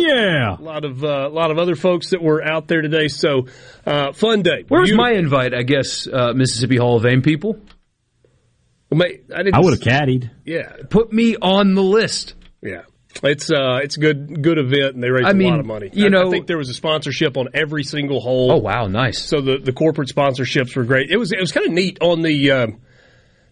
[0.00, 0.56] Yeah.
[0.58, 3.08] A lot of uh, a lot of other folks that were out there today.
[3.08, 3.46] So
[3.86, 4.64] uh, fun day.
[4.68, 5.54] Where's Beautiful- my invite?
[5.54, 7.58] I guess uh, Mississippi Hall of Fame people.
[8.90, 10.30] Well, mate, I, didn't I would have caddied.
[10.44, 12.34] Yeah, Put me on the list.
[12.62, 12.82] yeah.
[13.24, 15.66] It's uh, it's a good good event, and they raised I a mean, lot of
[15.66, 15.90] money.
[15.92, 18.52] you I, I think there was a sponsorship on every single hole.
[18.52, 19.20] Oh wow, nice.
[19.20, 21.10] So the the corporate sponsorships were great.
[21.10, 22.50] It was it was kind of neat on the.
[22.52, 22.66] Uh,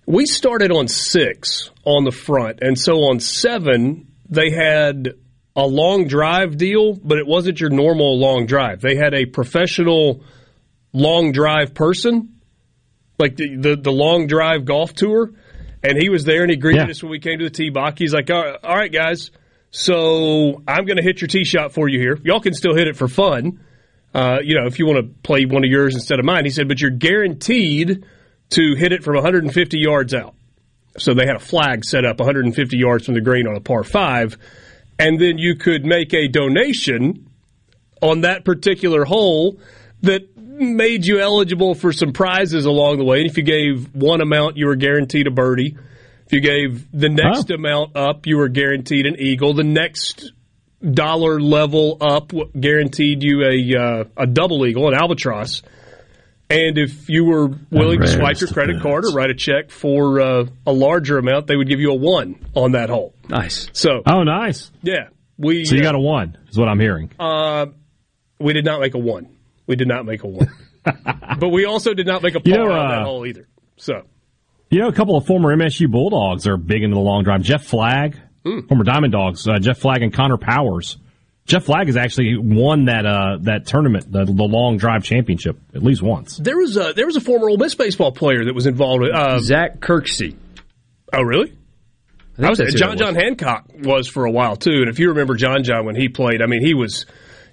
[0.07, 5.15] we started on six on the front, and so on seven they had
[5.59, 8.80] a long drive deal, but it wasn't your normal long drive.
[8.80, 10.22] They had a professional
[10.93, 12.40] long drive person,
[13.18, 15.32] like the the, the long drive golf tour,
[15.82, 16.90] and he was there and he greeted Yeah.
[16.90, 17.98] us when we came to the tee box.
[17.98, 19.30] He's like, all right, all right guys.
[19.70, 22.18] So I'm going to hit your tee shot for you here.
[22.24, 23.60] Y'all can still hit it for fun
[24.14, 26.44] uh, you know, if you want to play one of yours instead of mine.
[26.44, 28.05] He said, but you're guaranteed
[28.51, 30.35] to hit it from 150 yards out.
[30.97, 33.85] So they had a flag set up 150 yards from the green on a par
[33.85, 34.39] five,
[34.99, 37.29] and then you could make a donation
[38.03, 39.59] on that particular hole
[40.03, 43.20] that made you eligible for some prizes along the way.
[43.20, 45.77] And if you gave one amount, you were guaranteed a birdie.
[46.27, 49.55] If you gave the next amount up, you were guaranteed an eagle.
[49.55, 50.33] The next
[50.85, 55.62] dollar level up guaranteed you a uh, a double eagle, an albatross.
[56.51, 60.19] And if you were willing to swipe your credit card or write a check for
[60.20, 63.15] uh, a larger amount, they would give you a one on that hole.
[63.29, 63.69] Nice.
[63.75, 64.70] So, Oh, nice.
[64.83, 67.11] yeah, we So you uh, got a one, is what I'm hearing.
[67.20, 67.66] uh,
[68.39, 69.29] we did not make a one.
[69.66, 70.49] We did not make a one.
[71.39, 73.47] but we also did not make a par You know, on that uh, hole either.
[73.77, 74.03] So,
[74.70, 77.43] You know, a couple of former MSU Bulldogs are big into the long drive.
[77.43, 78.16] Jeff Flagg,
[78.47, 78.61] Hmm.
[78.69, 80.97] former Diamond Dogs, uh, Jeff Flagg and Connor Powers.
[81.49, 85.83] Jeff Flagg has actually won that uh, that tournament, the, the long drive championship, at
[85.83, 86.37] least once.
[86.37, 89.12] there was a there was a former Ole Miss baseball player that was involved with
[89.15, 90.37] uh, Zach Kirksey.
[91.12, 91.51] Oh, really?
[91.51, 94.89] I think I was, that's John it John Hancock was for a while too, and
[94.89, 97.07] if you remember John John when he played, I mean he was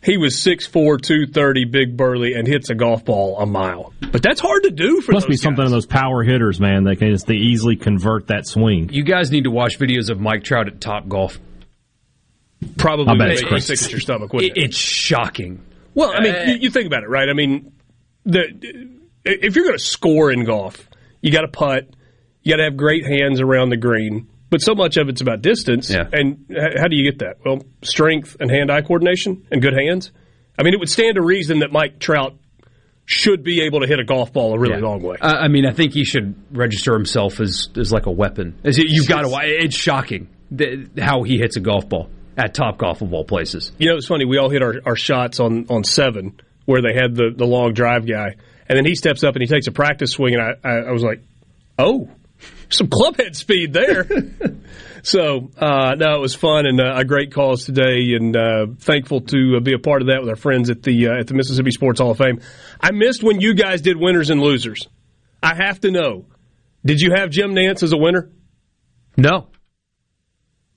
[0.04, 3.92] he was 6'4", 230, big burly, and hits a golf ball a mile.
[4.12, 5.72] But that's hard to do for Must be those something guys.
[5.72, 6.84] of those power hitters, man.
[6.84, 8.90] They can just they easily convert that swing.
[8.92, 11.40] You guys need to watch videos of Mike Trout at Top Golf.
[12.78, 14.66] Probably I bet make it's you sick at your stomach, wouldn't It- it?
[14.66, 15.62] it's shocking.
[15.94, 17.30] Well, I mean, Uh, you, you think about it, right?
[17.30, 17.72] I mean,
[18.26, 18.44] the
[19.24, 20.88] if you're going to score in golf,
[21.22, 21.90] you got to putt,
[22.44, 24.28] you got to have great hands around the green.
[24.52, 25.90] But so much of it's about distance.
[25.90, 26.08] Yeah.
[26.14, 27.38] And h- how do you get that?
[27.44, 30.12] Well, strength and hand-eye coordination and good hands.
[30.60, 32.36] I mean, it would stand to reason that Mike Trout
[33.06, 34.88] should be able to hit a golf ball a really Yeah.
[34.88, 35.18] long way.
[35.22, 38.56] I I mean, I think he should register himself as, as like a weapon.
[38.64, 39.30] As you- you've got to.
[39.44, 43.72] It's shocking that, how he hits a golf ball at Top Golf of all places.
[43.78, 44.26] You know, it's funny.
[44.26, 47.74] We all hit our, our shots on, on seven where they had the, the long
[47.74, 48.36] drive guy.
[48.68, 50.36] And then he steps up and he takes a practice swing.
[50.36, 51.22] And I, I, I was like,
[51.78, 52.10] oh,
[52.70, 54.08] some clubhead speed there.
[55.04, 58.14] so, uh, no, it was fun and uh, a great cause today.
[58.14, 61.10] And uh, thankful to uh, be a part of that with our friends at the,
[61.10, 62.42] uh, at the Mississippi Sports Hall of Fame.
[62.82, 64.88] I missed when you guys did winners and losers.
[65.44, 66.26] I have to know
[66.84, 68.30] did you have Jim Nantz as a winner?
[69.18, 69.48] No.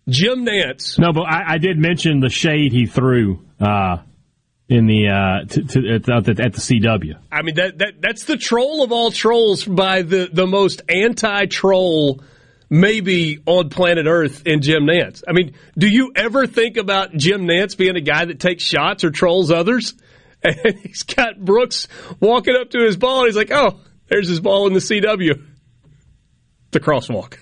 [0.09, 0.98] Jim Nantz.
[0.98, 3.98] No, but I, I did mention the shade he threw uh,
[4.68, 7.18] in the uh, to, to, at, the, at the CW.
[7.32, 11.47] I mean that that that's the troll of all trolls by the the most anti
[11.47, 12.22] troll
[12.70, 15.22] maybe on planet Earth in Jim Nantz.
[15.26, 19.05] I mean, do you ever think about Jim Nantz being a guy that takes shots
[19.05, 19.94] or trolls others?
[20.40, 21.89] And he's got Brooks
[22.20, 25.44] walking up to his ball and he's like, "Oh, there's his ball in the CW."
[26.70, 27.39] The crosswalk.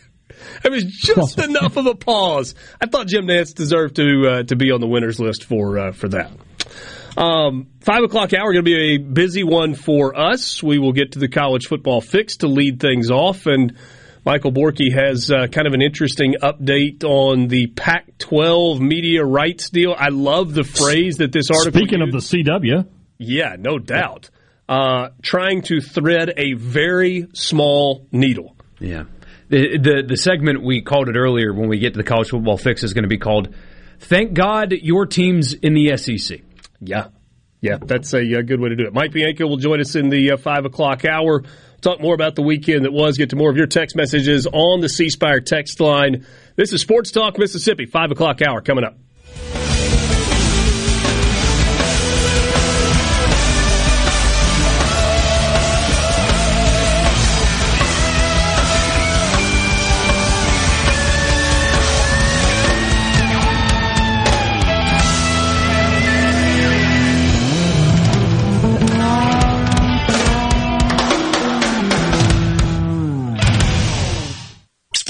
[0.64, 2.54] I was just enough of a pause.
[2.80, 5.92] I thought Jim Nantz deserved to uh, to be on the winners list for uh,
[5.92, 6.30] for that.
[7.16, 10.62] Um, five o'clock hour going to be a busy one for us.
[10.62, 13.76] We will get to the college football fix to lead things off, and
[14.26, 19.94] Michael Borky has uh, kind of an interesting update on the Pac-12 media rights deal.
[19.96, 21.80] I love the phrase that this article.
[21.80, 22.86] Speaking of the CW,
[23.18, 24.28] yeah, no doubt,
[24.68, 28.56] uh, trying to thread a very small needle.
[28.78, 29.04] Yeah.
[29.48, 32.58] The, the the segment we called it earlier when we get to the college football
[32.58, 33.54] fix is going to be called
[34.00, 36.40] "Thank God Your Team's in the SEC."
[36.80, 37.08] Yeah,
[37.60, 38.92] yeah, that's a, uh good way to do it.
[38.92, 41.44] Mike Bianco will join us in the uh, five o'clock hour.
[41.80, 43.18] Talk more about the weekend that was.
[43.18, 46.26] Get to more of your text messages on the C Spire text line.
[46.56, 47.86] This is Sports Talk Mississippi.
[47.86, 48.96] Five o'clock hour coming up.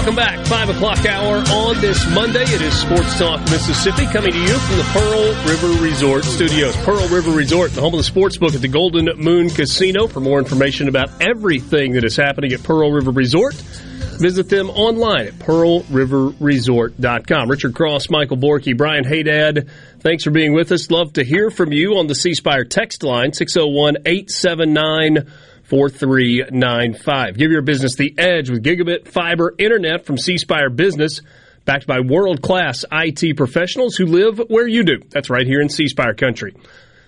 [0.00, 0.46] Welcome back.
[0.46, 2.44] Five o'clock hour on this Monday.
[2.44, 6.74] It is Sports Talk Mississippi coming to you from the Pearl River Resort Studios.
[6.78, 10.06] Pearl River Resort, the home of the sports book at the Golden Moon Casino.
[10.06, 15.26] For more information about everything that is happening at Pearl River Resort, visit them online
[15.26, 17.50] at pearlriverresort.com.
[17.50, 19.68] Richard Cross, Michael Borky, Brian Haydad,
[19.98, 20.90] thanks for being with us.
[20.90, 25.30] Love to hear from you on the C Spire text line, 601 879
[25.70, 27.38] 4395.
[27.38, 31.22] Give your business the edge with gigabit fiber internet from C Spire Business,
[31.64, 34.98] backed by world class IT professionals who live where you do.
[35.10, 36.56] That's right here in C Spire country.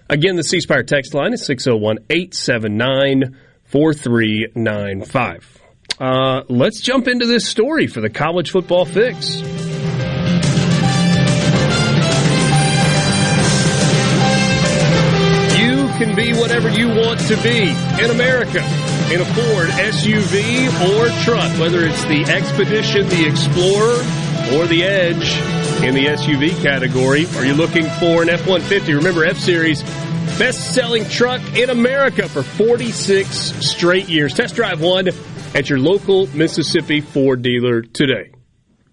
[0.08, 5.60] Again, the C Spire text line is 601 879 4395.
[5.98, 9.42] Uh, let's jump into this story for the college football fix.
[16.02, 17.70] Can be whatever you want to be
[18.02, 18.58] in America
[19.12, 23.98] in a Ford SUV or truck, whether it's the Expedition, the Explorer,
[24.52, 25.36] or the Edge
[25.84, 27.26] in the SUV category.
[27.36, 28.94] Are you looking for an F 150?
[28.94, 29.82] Remember, F Series,
[30.40, 33.28] best selling truck in America for 46
[33.64, 34.34] straight years.
[34.34, 35.06] Test drive one
[35.54, 38.32] at your local Mississippi Ford dealer today.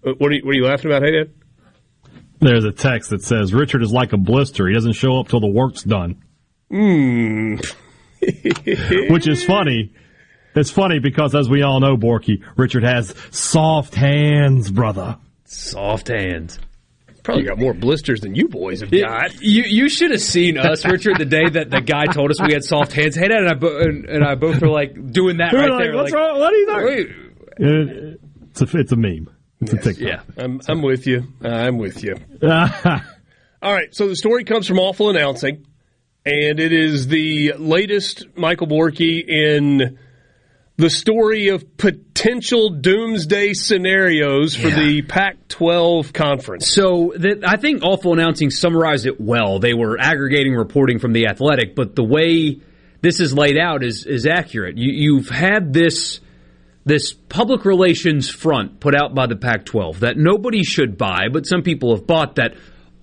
[0.06, 1.32] Uh, What are you, what are you laughing about, hey, Dad?
[2.38, 4.68] there's a text that says Richard is like a blister.
[4.68, 6.22] He doesn't show up till the work's done.
[6.70, 7.56] Hmm.
[9.12, 9.92] Which is funny.
[10.54, 15.16] It's funny because, as we all know, Borky, Richard has soft hands, brother.
[15.44, 16.58] Soft hands.
[17.22, 19.34] Probably got more blisters than you boys have got.
[19.40, 22.52] You you should have seen us, Richard, the day that the guy told us we
[22.52, 23.14] had soft hands.
[23.14, 25.64] Hey, Dad and I, bo- and, and I both were like doing that We were
[25.66, 25.96] right like, there.
[25.96, 26.38] "What's like, wrong?
[26.40, 27.08] What are you doing?" Wait.
[27.58, 28.20] It-
[28.50, 29.28] it's, a, it's a meme.
[29.60, 29.98] It's a TikTok.
[30.00, 31.24] Yeah, I'm, I'm with you.
[31.42, 32.16] I'm with you.
[32.42, 35.66] All right, so the story comes from Awful Announcing.
[36.26, 39.98] And it is the latest Michael Borky in
[40.76, 44.78] the story of potential doomsday scenarios for Yeah.
[44.82, 46.72] the Pac-12 conference.
[46.72, 49.58] So that I think Awful Announcing summarized it well.
[49.58, 52.60] They were aggregating reporting from the Athletic, but the way
[53.02, 54.78] this is laid out is is accurate.
[54.78, 56.20] You, you've had this
[56.86, 61.62] this public relations front put out by the Pac-12 that nobody should buy, but some
[61.62, 62.54] people have bought that.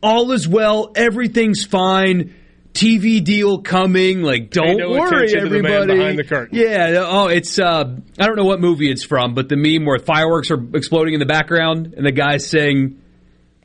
[0.02, 2.34] All is well, everything's fine.
[2.78, 4.22] TV deal coming.
[4.22, 6.00] Like, don't worry, attention to the man everybody.
[6.00, 6.58] behind the curtain.
[6.58, 7.06] Yeah.
[7.06, 7.58] Oh, it's.
[7.60, 11.14] Uh, I don't know what movie it's from, but the meme where fireworks are exploding
[11.14, 13.02] in the background and the guy's saying,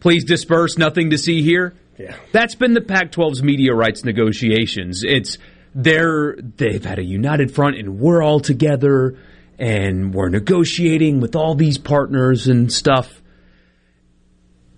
[0.00, 0.78] "Please disperse.
[0.78, 2.16] Nothing to see here." Yeah.
[2.32, 5.04] That's been the Pac-12's media rights negotiations.
[5.04, 5.38] It's
[5.74, 9.16] they're they've had a united front and we're all together
[9.58, 13.21] and we're negotiating with all these partners and stuff.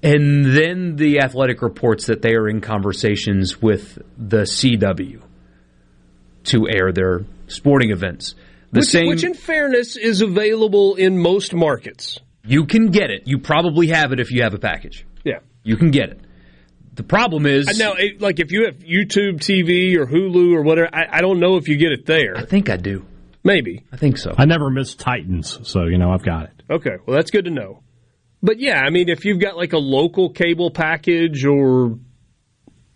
[0.04, 5.22] And then the athletic reports that they are in conversations with the CW
[6.44, 8.34] to air their sporting events.
[8.70, 12.18] The which, same which, in fairness, is available in most markets.
[12.44, 13.22] you can get it.
[13.26, 15.06] You probably have it if you have a package.
[15.24, 15.38] Yeah.
[15.62, 16.20] You can get it.
[16.94, 20.88] The problem is And now, like if you have YouTube TV or Hulu or whatever,
[20.92, 22.36] I, I don't know if you get it there.
[22.36, 23.06] I think I do.
[23.42, 23.84] Maybe.
[23.92, 24.34] I think so.
[24.36, 26.62] I never miss Titans, so you know I've got it.
[26.70, 27.80] Okay, well that's good to know.
[28.44, 31.98] But yeah, I mean, if you've got like a local cable package or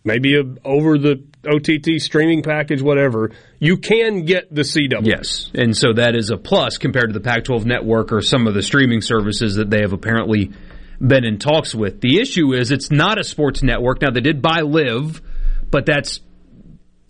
[0.05, 5.07] maybe a over the OTT streaming package, whatever, you can get the CW.
[5.07, 8.53] Yes, and so that is a plus compared to the Pac-12 network or some of
[8.53, 10.53] the streaming services that they have apparently
[11.01, 12.03] been in talks with.
[12.03, 14.03] The issue is it's not a sports network.
[14.03, 15.23] Now they did buy LIV,
[15.71, 16.21] but that's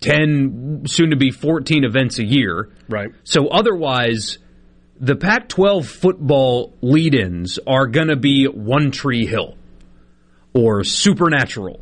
[0.03, 2.71] 10 soon to be 14 events a year.
[2.89, 3.11] Right.
[3.25, 4.39] So otherwise
[5.01, 9.57] the Pac-12 football lead-ins are going to be One Tree Hill
[10.55, 11.81] or Supernatural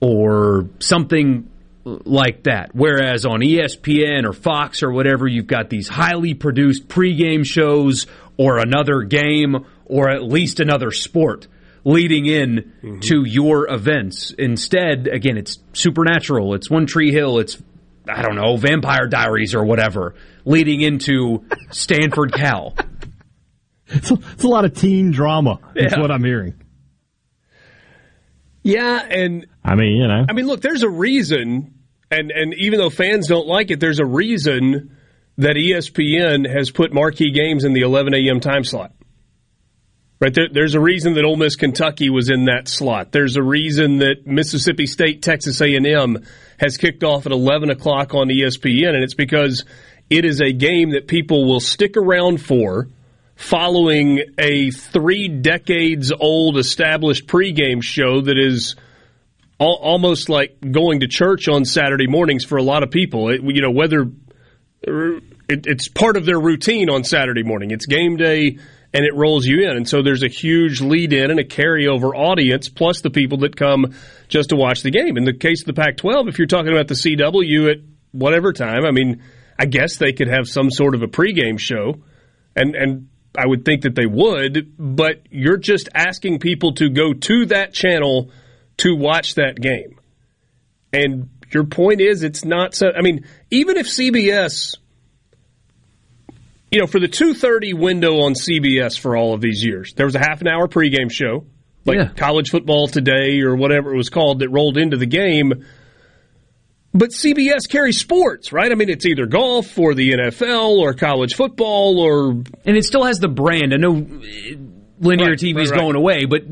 [0.00, 1.50] or something
[1.84, 2.70] like that.
[2.74, 8.06] Whereas on ESPN or Fox or whatever, you've got these highly produced pregame shows
[8.36, 11.46] or another game or at least another sport
[11.84, 12.98] leading in mm-hmm.
[12.98, 14.32] to your events.
[14.36, 17.62] Instead, again, it's Supernatural, it's One Tree Hill, it's
[18.08, 20.14] I don't know, Vampire Diaries or whatever,
[20.44, 22.74] leading into Stanford Cal.
[23.88, 25.58] It's a, it's a lot of teen drama.
[25.74, 26.00] That's Yeah.
[26.00, 26.54] what I'm hearing.
[28.62, 31.74] Yeah, and I mean, you know, I mean, look, there's a reason,
[32.10, 34.96] and and even though fans don't like it, there's a reason
[35.38, 38.40] that ESPN has put marquee games in the 11 a.m.
[38.40, 38.92] time slot.
[40.18, 43.12] Right there, there's a reason that Ole Miss Kentucky was in that slot.
[43.12, 46.24] There's a reason that Mississippi State Texas A&M
[46.58, 49.64] has kicked off at 11 o'clock on ESPN, and it's because
[50.08, 52.88] it is a game that people will stick around for
[53.34, 58.74] following a three decades old established pregame show that is
[59.60, 63.28] al- almost like going to church on Saturday mornings for a lot of people.
[63.28, 64.10] It, you know, whether
[64.82, 67.70] it, it's part of their routine on Saturday morning.
[67.70, 68.58] It's game day
[68.96, 69.76] and it rolls you in.
[69.76, 73.54] And so there's a huge lead in and a carryover audience plus the people that
[73.54, 73.94] come
[74.26, 75.18] just to watch the game.
[75.18, 77.76] In the case of the Pac 12, if you're talking about the CW at
[78.12, 79.22] whatever time, I mean,
[79.58, 82.00] I guess they could have some sort of a pregame show.
[82.56, 87.12] And, and I would think that they would, but you're just asking people to go
[87.12, 88.30] to that channel
[88.78, 90.00] to watch that game.
[90.90, 92.92] And your point is, it's not so.
[92.96, 94.78] I mean, even if CBS,
[96.70, 100.06] you know, for the two thirty window on CBS for all of these years, there
[100.06, 101.46] was a half an hour pregame show,
[101.84, 102.08] like Yeah.
[102.16, 105.64] college football today or whatever it was called, that rolled into the game.
[106.92, 108.72] But CBS carries sports, right?
[108.72, 113.04] I mean, it's either golf or the NFL or college football or And it still
[113.04, 113.74] has the brand.
[113.74, 114.56] I know uh,
[115.00, 115.80] linear Right, TV is right, right.
[115.80, 116.42] going away, but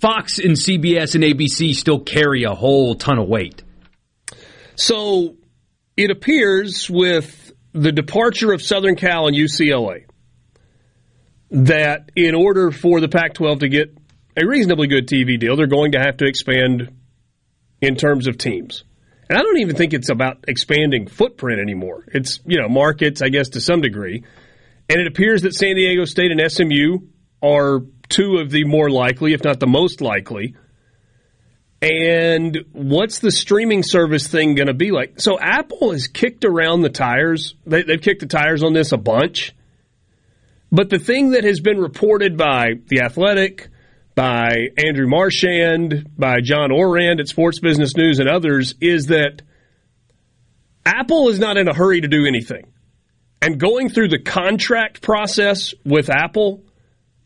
[0.00, 3.62] Fox and CBS and ABC still carry a whole ton of weight.
[4.74, 5.36] So
[5.96, 7.45] it appears with
[7.76, 10.06] the departure of Southern Cal and UCLA
[11.50, 13.96] that in order for the Pac 12 to get
[14.36, 16.90] a reasonably good TV deal, they're going to have to expand
[17.80, 18.84] in terms of teams.
[19.28, 22.04] And I don't even think it's about expanding footprint anymore.
[22.12, 24.24] It's, you know, markets, I guess, to some degree.
[24.88, 26.98] And it appears that San Diego State and SMU
[27.42, 30.54] are two of the more likely, if not the most likely.
[31.82, 35.20] And what's the streaming service thing going to be like?
[35.20, 37.54] So Apple has kicked around the tires.
[37.66, 39.54] They, they've kicked the tires on this a bunch.
[40.72, 43.68] But the thing that has been reported by The Athletic,
[44.14, 49.42] by Andrew Marchand, by John Ourand at Sports Business News and others is that
[50.84, 52.72] Apple is not in a hurry to do anything.
[53.42, 56.64] And going through the contract process with Apple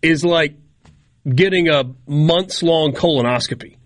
[0.02, 0.56] is like
[1.28, 3.76] getting a months long colonoscopy.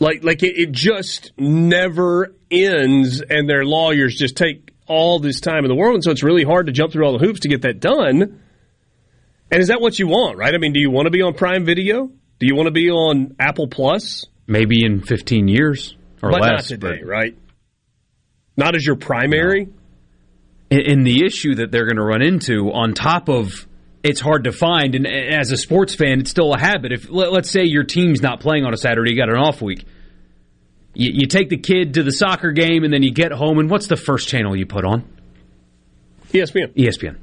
[0.00, 5.64] Like, like it, it just never ends, and their lawyers just take all this time
[5.64, 7.48] in the world, and so it's really hard to jump through all the hoops to
[7.48, 8.40] get that done.
[9.52, 10.54] And is that what you want, right?
[10.54, 12.06] I mean, do you want to be on Prime Video?
[12.06, 14.26] Do you want to be on Apple Plus?
[14.46, 16.50] Maybe in 15 years or but less.
[16.50, 17.36] not today, right?
[18.56, 19.68] Not as your primary.
[20.70, 23.66] And, and the issue that they're going to run into, on top of
[24.02, 26.92] it's hard to find, and as a sports fan, it's still a habit.
[26.92, 29.60] If let, us say your team's not playing on a Saturday, you got an off
[29.60, 29.84] week.
[30.94, 33.70] You, you take the kid to the soccer game, and then you get home, and
[33.70, 35.04] what's the first channel you put on?
[36.32, 36.74] ESPN.
[36.74, 37.16] ESPN.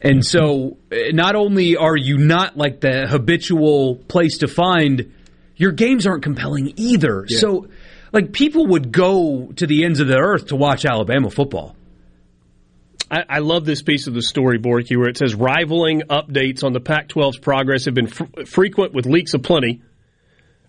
[0.00, 5.12] And so, uh, not only are you not like the habitual place to find,
[5.56, 7.24] your games aren't compelling either.
[7.28, 7.38] Yeah.
[7.38, 7.68] So,
[8.12, 11.74] like, people would go to the ends of the earth to watch Alabama football.
[13.10, 16.72] I, I love this piece of the story, Borky, where it says rivaling updates on
[16.72, 19.82] the Pac 12's progress have been fr- frequent with leaks aplenty.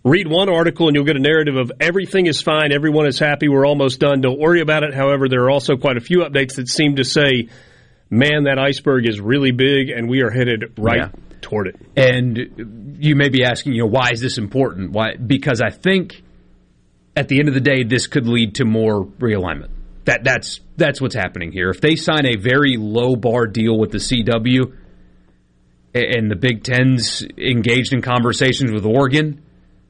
[0.06, 3.49] Read one article and you'll get a narrative of everything is fine, everyone is happy,
[3.49, 4.94] we're almost done, don't worry about it.
[4.94, 7.49] However, there are also quite a few updates that seem to say,
[8.10, 11.10] man, that iceberg is really big and we are headed right Yeah.
[11.41, 11.76] toward it.
[11.98, 14.91] And you may be asking, you know, why is this important?
[14.91, 15.16] Why?
[15.16, 16.24] Because I think
[17.18, 19.70] at the end of the day, this could lead to more realignment.
[20.10, 21.69] That that's that's what's happening here.
[21.69, 24.73] If they sign a very low bar deal with the CW,
[25.94, 29.44] and the Big Ten's engaged in conversations with Oregon,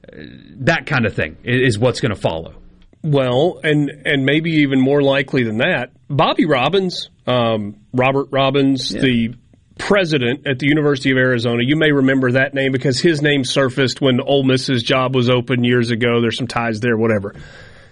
[0.03, 0.17] uh,
[0.65, 2.55] that kind of thing is what's going to follow.
[3.01, 9.35] Well, and and maybe even more likely than that, Bobby Robbins, um, Robert Robbins, the
[9.77, 11.63] president at the University of Arizona.
[11.65, 15.63] You may remember that name because his name surfaced when Ole Miss's job was open
[15.63, 16.19] years ago.
[16.19, 17.35] There's some ties there, whatever.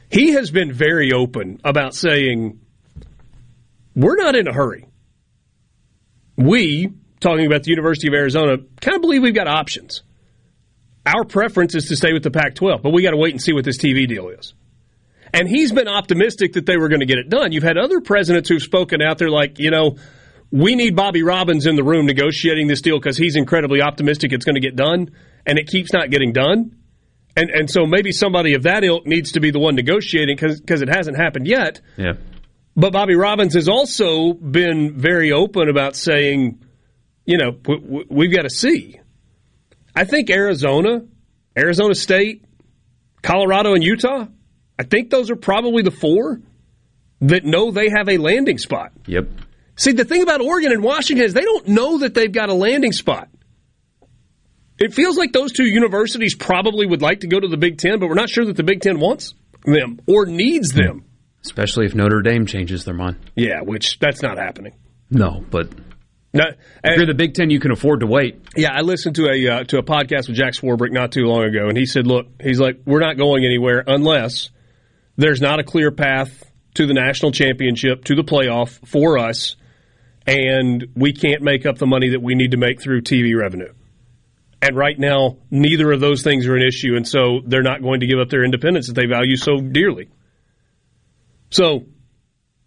[0.10, 2.60] He has been very open about saying
[3.96, 4.86] we're not in a hurry.
[6.38, 10.04] We, talking about the University of Arizona, kind of believe we've got options.
[11.06, 13.42] Our preference is to stay with the Pac 12, but we got to wait and
[13.42, 14.54] see what this TV deal is.
[15.34, 17.52] And he's been optimistic that they were going to get it done.
[17.52, 19.98] You've had other presidents who've spoken out there like, you know,
[20.52, 24.46] we need Bobby Robbins in the room negotiating this deal because he's incredibly optimistic it's
[24.46, 25.12] going to get done,
[25.46, 26.78] and it keeps not getting done.
[27.38, 30.81] And and so maybe somebody of that ilk needs to be the one negotiating because
[30.81, 31.81] it hasn't happened yet.
[31.95, 32.14] Yeah.
[32.76, 36.64] But Bobby Robbins has also been very open about saying,
[37.26, 38.99] you know, w- w- we've got to see.
[39.95, 41.01] I think Arizona,
[41.57, 42.43] Arizona State,
[43.22, 44.26] Colorado, and Utah,
[44.80, 46.41] I think those are probably the four
[47.22, 48.93] that know they have a landing spot.
[49.07, 49.27] Yep.
[49.76, 52.53] See, the thing about Oregon and Washington is they don't know that they've got a
[52.53, 53.30] landing spot.
[54.80, 57.99] It feels like those two universities probably would like to go to the Big Ten,
[57.99, 59.34] but we're not sure that the Big Ten wants
[59.66, 61.06] them or needs them.
[61.44, 63.18] Especially if Notre Dame changes their mind.
[63.36, 64.74] Yeah, which that's not happening.
[65.10, 65.70] No, but
[66.34, 66.44] No,
[66.84, 68.40] if you're the Big Ten, you can afford to wait.
[68.56, 71.44] Yeah, I listened to a uh, to a podcast with Jack Swarbrick not too long
[71.44, 74.49] ago, and he said, "Look, he's like, we're not going anywhere unless
[75.16, 76.44] there's not a clear path
[76.76, 79.56] to the national championship, to the playoff for us,
[80.28, 83.74] and we can't make up the money that we need to make through TV revenue."
[84.62, 88.00] And right now, neither of those things are an issue, and so they're not going
[88.00, 90.10] to give up their independence that they value so dearly.
[91.50, 91.86] So,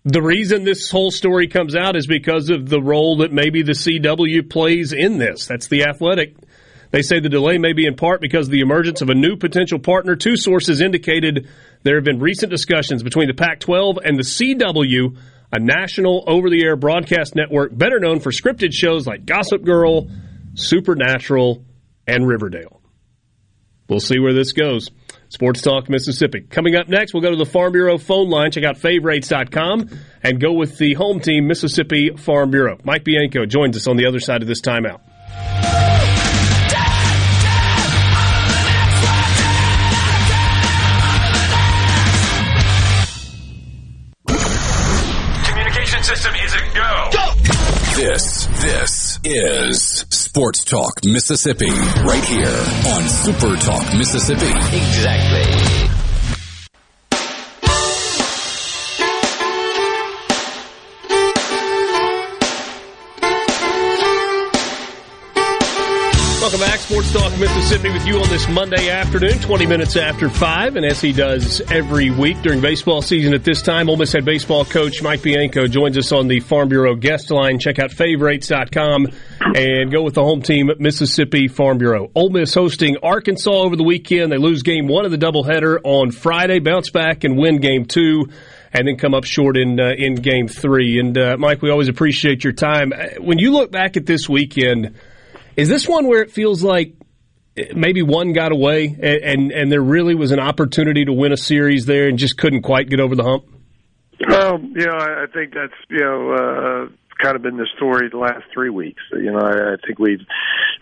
[0.04, 3.72] the reason this whole story comes out is because of the role that maybe the
[3.72, 5.46] CW plays in this.
[5.46, 6.36] That's the athletic.
[6.90, 9.36] They say the delay may be in part because of the emergence of a new
[9.36, 10.16] potential partner.
[10.16, 11.48] Two sources indicated
[11.82, 15.16] there have been recent discussions between the Pac 12 and the CW,
[15.52, 20.08] a national over the air broadcast network better known for scripted shows like Gossip Girl,
[20.54, 21.64] Supernatural,
[22.10, 22.80] and Riverdale.
[23.88, 24.88] We'll see where this goes.
[25.30, 26.42] Sports Talk Mississippi.
[26.42, 29.90] Coming up next, we'll go to the Farm Bureau phone line, check out favorites.com,
[30.22, 32.78] and go with the home team, Mississippi Farm Bureau.
[32.84, 35.00] Mike Bianco joins us on the other side of this timeout.
[49.24, 52.48] Is Sports Talk Mississippi, right here
[52.94, 54.46] on Super Talk Mississippi.
[54.46, 55.69] Exactly.
[66.90, 71.00] Sports Talk Mississippi, with you on this Monday afternoon, 20 minutes after 5, and as
[71.00, 75.00] he does every week during baseball season at this time, Ole Miss head baseball coach
[75.00, 77.60] Mike Bianco joins us on the Farm Bureau guest line.
[77.60, 79.06] Check out favorites.com
[79.54, 82.10] and go with the home team, Mississippi Farm Bureau.
[82.16, 84.32] Ole Miss hosting Arkansas over the weekend.
[84.32, 88.24] They lose game one of the doubleheader on Friday, bounce back and win game two
[88.72, 90.98] and then come up short in uh, in game three.
[90.98, 92.92] And uh, Mike, we always appreciate your time.
[92.92, 94.96] Uh, When you look back at this weekend,
[95.56, 96.94] is this one where it feels like
[97.74, 101.36] maybe one got away, and, and and there really was an opportunity to win a
[101.36, 103.44] series there, and just couldn't quite get over the hump?
[104.32, 106.88] Um, you know, I, I think that's you know uh,
[107.20, 109.02] kind of been the story the last three weeks.
[109.12, 110.24] You know, I, I think we've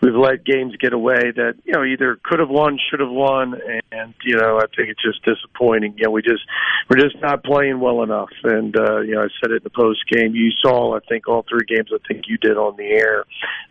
[0.00, 3.54] we've let games get away that you know either could have won, should have won,
[3.92, 5.94] and you know I think it's just disappointing.
[5.96, 6.42] You know, we just
[6.88, 8.30] we're just not playing well enough.
[8.44, 10.34] And uh, you know, I said it in the post game.
[10.34, 11.90] You saw, I think, all three games.
[11.92, 13.24] I think you did on the air.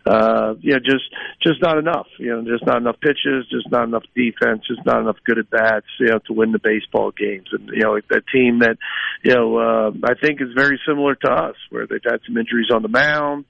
[0.06, 1.04] Uh, you know, just
[1.42, 2.06] just not enough.
[2.18, 5.50] You know, just not enough pitches, just not enough defense, just not enough good at
[5.50, 5.86] bats.
[6.00, 7.48] You know, to win the baseball games.
[7.52, 8.76] And you know, a team that
[9.22, 12.57] you know uh, I think is very similar to us, where they've had some injuries
[12.72, 13.44] on the mound.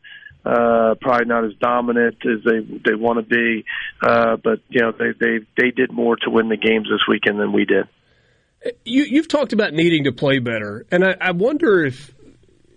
[0.45, 3.65] Uh, probably not as dominant as they they want to be,
[4.01, 7.39] uh, but you know they they they did more to win the games this weekend
[7.39, 7.87] than we did.
[8.85, 12.15] You, you've talked about needing to play better, and I, I wonder if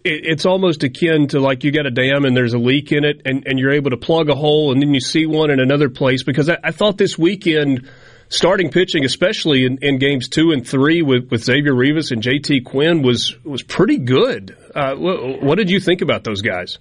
[0.04, 3.04] it, it's almost akin to like you got a dam and there's a leak in
[3.04, 5.60] it, and, and you're able to plug a hole, and then you see one in
[5.60, 6.24] another place.
[6.24, 7.90] Because I, I thought this weekend,
[8.30, 12.66] starting pitching, especially in, in games two and three with, with Xavier Rivas and JT
[12.66, 14.56] Quinn, was was pretty good.
[14.74, 16.78] Uh, what, what did you think about those guys?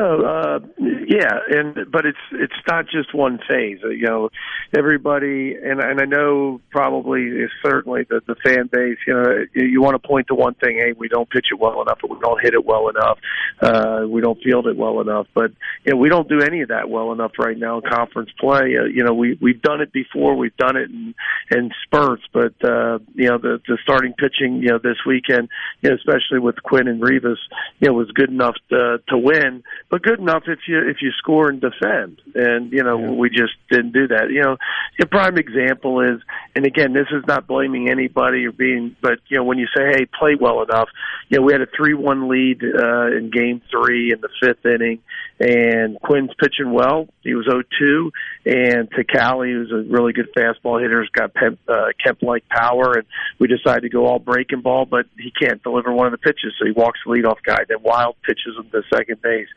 [0.00, 3.80] Uh, yeah, and but it's it's not just one phase.
[3.82, 4.30] You know,
[4.76, 8.98] everybody, and and I know probably is certainly the the fan base.
[9.06, 10.78] You know, you, you want to point to one thing.
[10.78, 13.18] Hey, we don't pitch it well enough, or we don't hit it well enough.
[13.60, 15.26] Uh, we don't field it well enough.
[15.34, 15.52] But
[15.84, 18.76] you know, we don't do any of that well enough right now in conference play.
[18.76, 20.36] Uh, you know, we we've done it before.
[20.36, 21.14] We've done it in
[21.50, 22.22] in spurts.
[22.32, 25.48] But uh, you know, the the starting pitching, you know, this weekend,
[25.82, 27.38] you know, especially with Quinn and Rivas,
[27.80, 31.10] you know, was good enough to to win, but good enough if you if you
[31.18, 32.20] score and defend.
[32.34, 34.30] And you know, we just didn't do that.
[34.30, 34.56] You know,
[35.00, 36.20] a prime example is,
[36.54, 39.82] and again, this is not blaming anybody or being, but you know, when you say,
[39.92, 40.88] hey, play well enough,
[41.28, 45.00] you know, we had a three-one lead uh, in Game Three in the fifth inning,
[45.40, 47.08] and Quinn's pitching well.
[47.22, 48.10] He was 0-2,
[48.46, 53.04] and Takali, who's a really good fastball hitter, has got Pep, uh, Kemp-like power, and
[53.38, 56.54] we decided to go all breaking ball, but he can't deliver one of the pitches,
[56.58, 57.58] so he walks the leadoff guy.
[57.68, 59.48] Then Wild pitches him to second base,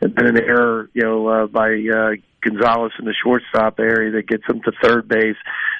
[0.00, 2.10] and then an error, you know, uh, by uh,
[2.42, 5.36] Gonzalez in the shortstop area that gets him to third base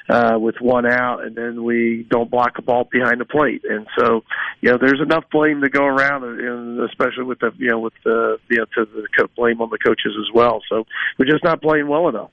[0.09, 3.63] uh, with one out, and then we don't block a ball behind the plate.
[3.67, 4.21] And so,
[4.61, 7.93] you know, there's enough blame to go around, and especially with the, you know, with
[8.03, 10.61] the, you know, to the co- blame on the coaches as well.
[10.69, 10.85] So
[11.17, 12.31] we're just not playing well enough.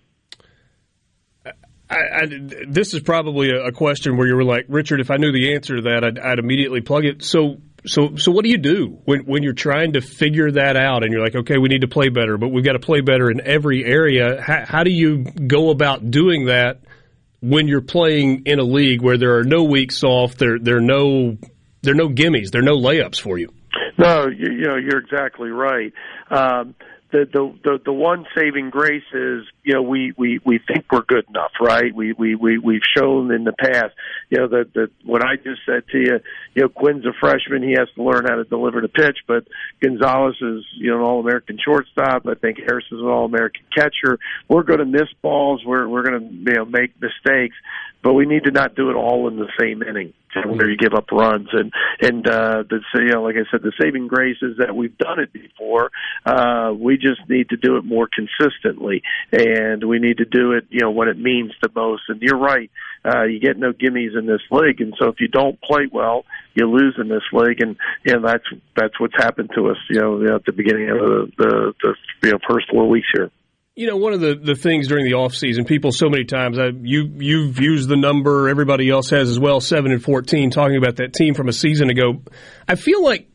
[1.90, 2.26] I, I,
[2.66, 5.54] this is probably a, a question where you were like, Richard, if I knew the
[5.54, 7.24] answer to that, I'd, I'd immediately plug it.
[7.24, 11.04] So, so, so, what do you do when when you're trying to figure that out,
[11.04, 13.30] and you're like, okay, we need to play better, but we've got to play better
[13.30, 14.42] in every area.
[14.42, 16.80] How, how do you go about doing that
[17.40, 20.82] when you're playing in a league where there are no weeks off, there there are
[20.82, 21.36] no
[21.82, 23.52] there are no gimmies, there are no layups for you?
[23.96, 25.92] No, you, you know you're exactly right.
[26.30, 26.74] Um,
[27.10, 31.02] the, the the the one saving grace is you know we we we think we're
[31.02, 31.94] good enough, right?
[31.94, 33.94] We we we we've shown in the past,
[34.28, 36.20] you know that that what I just said to you,
[36.54, 39.44] you know Quinn's a freshman, he has to learn how to deliver the pitch, but
[39.82, 42.26] Gonzalez is you know an All American shortstop.
[42.26, 44.18] I think Harris is an All American catcher.
[44.48, 45.62] We're going to miss balls.
[45.64, 47.56] We're we're going to you know make mistakes,
[48.02, 50.94] but we need to not do it all in the same inning where you give
[50.94, 51.48] up runs.
[51.52, 54.96] And and uh the you know like I said the saving grace is that we've
[54.98, 55.90] done it before.
[56.24, 59.02] Uh we just need to do it more consistently.
[59.32, 62.02] And we need to do it you know when it means the most.
[62.08, 62.70] And you're right.
[63.04, 64.80] Uh you get no gimmies in this league.
[64.80, 66.24] And so if you don't play well
[66.54, 67.60] you lose in this league.
[67.60, 68.44] And you know that's
[68.76, 71.94] that's what's happened to us you know at the beginning of the the, the
[72.24, 73.30] you know first four weeks here
[73.78, 76.58] you know, one of the, the things during the off season, people so many times,
[76.58, 80.76] I, you you've used the number, everybody else has as well, seven and fourteen, talking
[80.76, 82.20] about that team from a season ago.
[82.66, 83.28] I feel like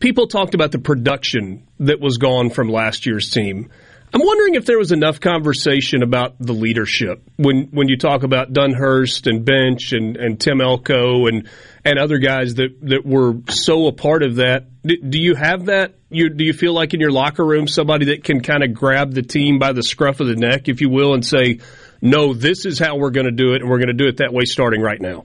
[0.00, 3.70] people talked about the production that was gone from last year's team.
[4.14, 8.52] I'm wondering if there was enough conversation about the leadership when when you talk about
[8.52, 11.48] Dunhurst and Bench and, and Tim Elko and
[11.84, 14.66] and other guys that, that were so a part of that.
[14.84, 15.96] Do, you have that?
[16.10, 19.12] You, do you feel like in your locker room somebody that can kind of grab
[19.12, 21.58] the team by the scruff of the neck, if you will, and say,
[22.00, 24.18] "No, this is how we're going to do it, and we're going to do it
[24.18, 25.24] that way starting right now."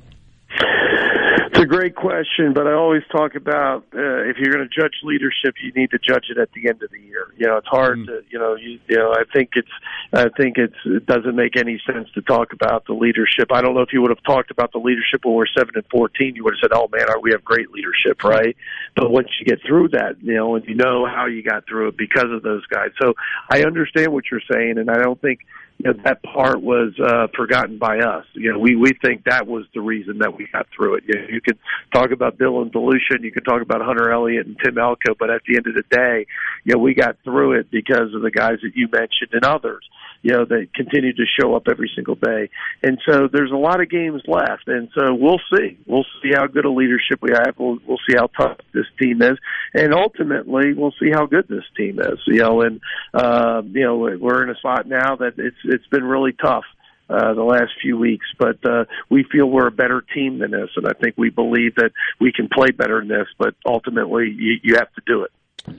[1.69, 5.71] Great question, but I always talk about uh, if you're going to judge leadership, you
[5.73, 7.27] need to judge it at the end of the year.
[7.37, 8.05] You know, it's hard mm.
[8.07, 9.69] to, you know, you, you know, I think it's,
[10.11, 13.51] I think it's, it doesn't make any sense to talk about the leadership.
[13.51, 15.85] I don't know if you would have talked about the leadership when we're seven and
[15.91, 18.57] fourteen, you would have said, "Oh man, are we have great leadership," right?
[18.95, 21.89] But once you get through that, you know, and you know how you got through
[21.89, 23.13] it because of those guys, so
[23.49, 25.39] I understand what you're saying, and I don't think
[25.79, 28.25] you know, that part was uh, forgotten by us.
[28.33, 31.03] You know, we we think that was the reason that we got through it.
[31.07, 31.57] You, know, you can
[31.93, 35.41] talk about Dylan DeLucia, you can talk about Hunter Elliott and Tim Elko, but at
[35.47, 36.25] the end of the day,
[36.65, 39.87] you know, we got through it because of the guys that you mentioned and others.
[40.21, 42.49] You know, that continue to show up every single day.
[42.83, 45.77] And so there's a lot of games left, and so we'll see.
[45.85, 47.55] We'll see how good a leadership we have.
[47.57, 49.37] We'll, we'll see how tough this team is,
[49.73, 52.19] and ultimately we'll see how good this team is.
[52.27, 52.81] You know, and
[53.13, 56.65] uh, you know we're in a spot now that it's it's been really tough
[57.09, 60.69] uh, the last few weeks, but uh, we feel we're a better team than this,
[60.75, 63.27] and I think we believe that we can play better than this.
[63.37, 65.75] But ultimately, you, you have to do it.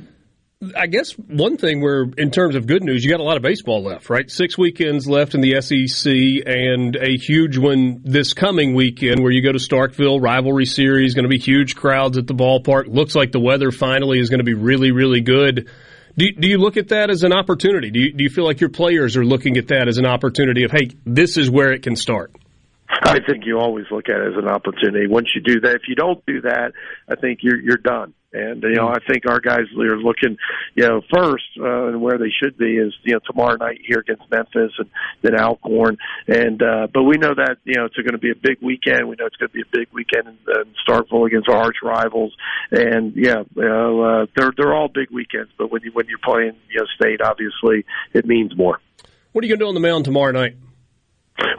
[0.77, 3.43] I guess one thing where, in terms of good news, you got a lot of
[3.43, 4.31] baseball left, right?
[4.31, 6.13] Six weekends left in the SEC,
[6.47, 11.15] and a huge one this coming weekend where you go to Starkville rivalry series.
[11.15, 12.89] Going to be huge crowds at the ballpark.
[12.89, 15.71] Looks like the weather finally is going to be really, really good.
[16.19, 17.91] Do do you look at that as an opportunity?
[17.91, 20.65] Do you, do you feel like your players are looking at that as an opportunity
[20.65, 22.35] of, hey, this is where it can start?
[23.03, 25.07] I think you always look at it as an opportunity.
[25.07, 26.73] Once you do that, if you don't do that,
[27.09, 28.15] I think you're you're done.
[28.33, 30.37] And you know, I think our guys are looking,
[30.77, 33.99] you know, first uh, and where they should be is you know tomorrow night here
[33.99, 34.89] against Memphis and
[35.23, 35.99] then Alcorn.
[36.29, 39.09] And uh, but we know that you know it's going to be a big weekend.
[39.09, 41.77] We know it's going to be a big weekend in, in Starkville against our arch
[41.83, 42.35] rivals.
[42.71, 45.51] And yeah, you know, uh, they're they're all big weekends.
[45.59, 47.85] But when you when you're playing you know state, obviously
[48.15, 48.81] it means more.
[49.33, 50.57] What are you going to do on the mound tomorrow night?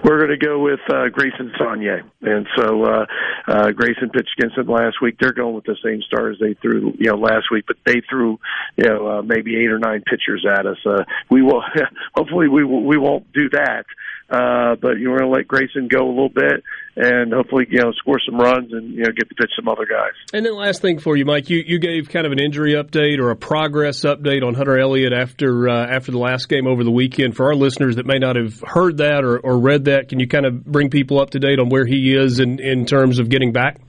[0.03, 3.05] We're going to go with uh, Grayson Saunier, and so uh,
[3.47, 5.17] uh, Grayson pitched against them last week.
[5.19, 8.39] They're going with the same stars they threw, you know, last week, but they threw,
[8.77, 10.77] you know, uh, maybe eight or nine pitchers at us.
[10.85, 11.63] Uh, we will,
[12.15, 13.85] hopefully, we we won't do that.
[14.31, 16.63] Uh, but you're going to let Grayson go a little bit
[16.95, 19.85] and hopefully, you know, score some runs and, you know, get to pitch some other
[19.85, 20.13] guys.
[20.33, 23.19] And then last thing for you, Mike, you, you gave kind of an injury update
[23.19, 26.91] or a progress update on Hunter Elliott after, uh, after the last game over the
[26.91, 27.35] weekend.
[27.35, 30.29] For our listeners that may not have heard that or, or read that, can you
[30.29, 33.27] kind of bring people up to date on where he is in, in terms of
[33.27, 33.81] getting back?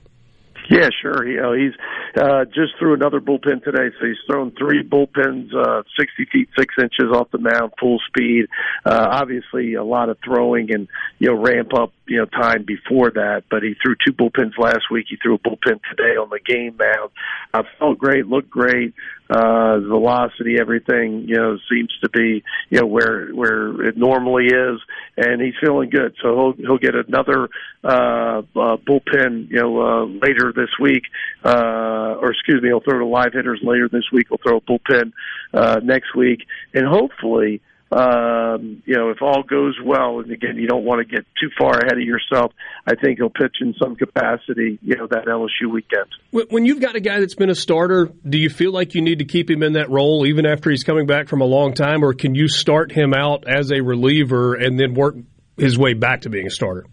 [0.69, 1.25] Yeah, sure.
[1.25, 1.73] You know, he's
[2.15, 6.75] uh, just threw another bullpen today, so he's thrown three bullpens, uh, 60 feet six
[6.79, 8.45] inches off the mound, full speed.
[8.85, 10.87] Uh, obviously, a lot of throwing and
[11.19, 13.43] you know ramp up you know time before that.
[13.49, 15.07] But he threw two bullpens last week.
[15.09, 17.11] He threw a bullpen today on the game mound.
[17.53, 18.93] Uh, felt great, looked great.
[19.33, 24.79] Uh, velocity, everything you know seems to be you know where where it normally is,
[25.17, 26.13] and he's feeling good.
[26.21, 27.49] So he'll he'll get another
[27.83, 31.03] uh, uh, bullpen you know uh, later this week,
[31.43, 34.27] uh, or excuse me, he'll throw to live hitters later this week.
[34.29, 35.13] He'll throw a bullpen
[35.51, 36.45] uh, next week,
[36.75, 37.59] and hopefully
[37.93, 41.49] um, you know, if all goes well, and again, you don't want to get too
[41.57, 42.51] far ahead of yourself,
[42.87, 46.07] I think he'll pitch in some capacity, you know, that LSU weekend.
[46.49, 49.19] When you've got a guy that's been a starter, do you feel like you need
[49.19, 52.03] to keep him in that role even after he's coming back from a long time,
[52.03, 55.15] or can you start him out as a reliever and then work
[55.57, 56.85] his way back to being a starter?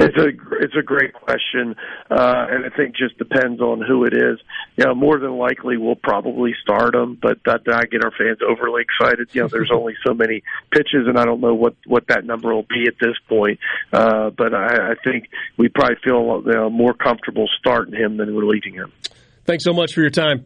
[0.00, 0.28] It's a
[0.62, 1.74] it's a great question,
[2.10, 4.38] uh, and I think just depends on who it is.
[4.76, 8.38] You know, more than likely we'll probably start them, but that I get our fans
[8.46, 9.28] overly excited.
[9.32, 12.54] You know, there's only so many pitches, and I don't know what what that number
[12.54, 13.58] will be at this point.
[13.92, 18.36] Uh, but I, I think we probably feel you know, more comfortable starting him than
[18.36, 18.92] relieving him.
[19.46, 20.44] Thanks so much for your time.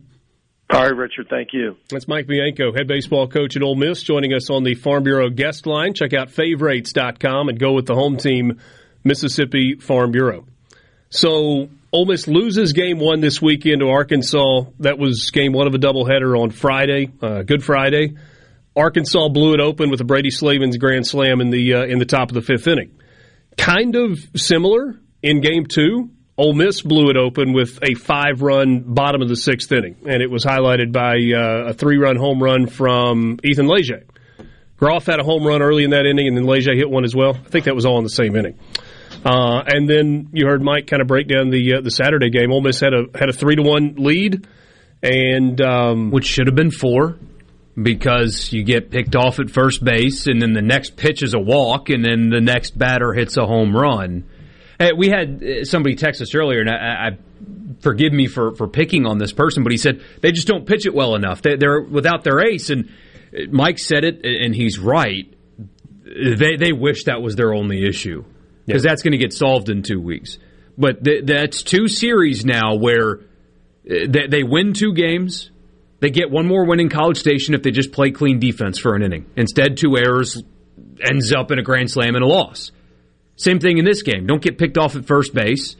[0.71, 1.27] All right, Richard.
[1.29, 1.77] Thank you.
[1.91, 5.29] That's Mike Bianco, head baseball coach at Ole Miss, joining us on the Farm Bureau
[5.29, 5.93] guest line.
[5.93, 8.59] Check out favorites.com and go with the home team
[9.05, 10.47] Mississippi Farm Bureau.
[11.11, 14.63] So Ole Miss loses game one this weekend to Arkansas.
[14.81, 18.15] That was game one of a doubleheader on Friday, uh, Good Friday.
[18.75, 22.07] Arkansas blew it open with a Brady Slavens grand slam in the uh, in the
[22.07, 22.99] top of the fifth inning.
[23.59, 26.11] Kind of similar in game two.
[26.39, 30.23] Ole Miss blew it open with a five run bottom of the sixth inning, and
[30.23, 34.05] it was highlighted by uh, a three run home run from Ethan Leger.
[34.79, 37.15] Groff had a home run early in that inning, and then Leger hit one as
[37.15, 37.35] well.
[37.35, 38.59] I think that was all in the same inning.
[39.25, 42.51] Uh, and then you heard Mike kind of break down the uh, the Saturday game.
[42.51, 44.47] Ole Miss had a had a three to one lead,
[45.03, 47.19] and um, which should have been four
[47.81, 51.39] because you get picked off at first base, and then the next pitch is a
[51.39, 54.25] walk, and then the next batter hits a home run.
[54.79, 57.11] Hey, we had uh, somebody text us earlier, and I, I
[57.81, 60.85] forgive me for for picking on this person, but he said they just don't pitch
[60.85, 61.43] it well enough.
[61.43, 62.91] They, they're without their ace, and
[63.51, 65.33] Mike said it, and he's right.
[66.05, 68.25] They they wish that was their only issue
[68.67, 68.91] because yeah.
[68.91, 70.39] that's going to get solved in two weeks.
[70.79, 75.51] But th- that's two series now where uh, they, they win two games.
[76.01, 78.95] They get one more win in College Station if they just play clean defense for
[78.95, 79.27] an inning.
[79.37, 80.43] Instead, two errors
[81.01, 82.73] ends up in a grand slam and a loss.
[83.37, 84.27] Same thing in this game.
[84.27, 85.77] Don't get picked off at first base.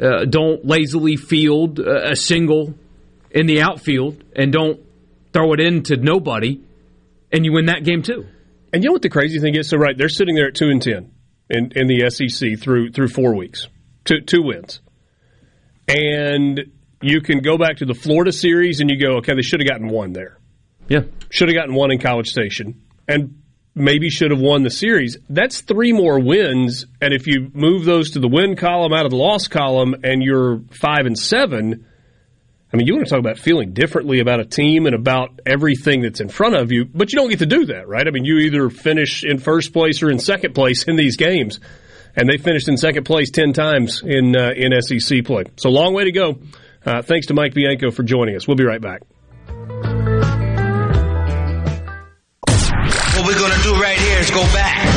[0.00, 2.74] Uh, don't lazily field a single
[3.30, 4.80] in the outfield and don't
[5.32, 6.60] throw it into nobody,
[7.30, 8.26] and you win that game too.
[8.72, 9.68] And you know what the crazy thing is?
[9.68, 11.11] So right, they're sitting there at two and ten
[11.52, 13.68] in, in the SEC through through four weeks,
[14.04, 14.80] two two wins,
[15.86, 16.60] and
[17.00, 19.68] you can go back to the Florida series and you go, okay, they should have
[19.68, 20.38] gotten one there.
[20.88, 23.42] Yeah, should have gotten one in College Station, and
[23.74, 25.18] maybe should have won the series.
[25.28, 29.10] That's three more wins, and if you move those to the win column out of
[29.10, 31.86] the loss column, and you're five and seven,
[32.72, 36.00] I mean, you want to talk about feeling differently about a team and about everything
[36.00, 38.06] that's in front of you, but you don't get to do that, right?
[38.06, 41.60] I mean, you either finish in first place or in second place in these games,
[42.16, 45.44] and they finished in second place ten times in uh, in SEC play.
[45.56, 46.38] So long way to go.
[46.84, 48.48] Uh, thanks to Mike Bianco for joining us.
[48.48, 49.02] We'll be right back.
[53.14, 54.91] What we're to do right here is go back.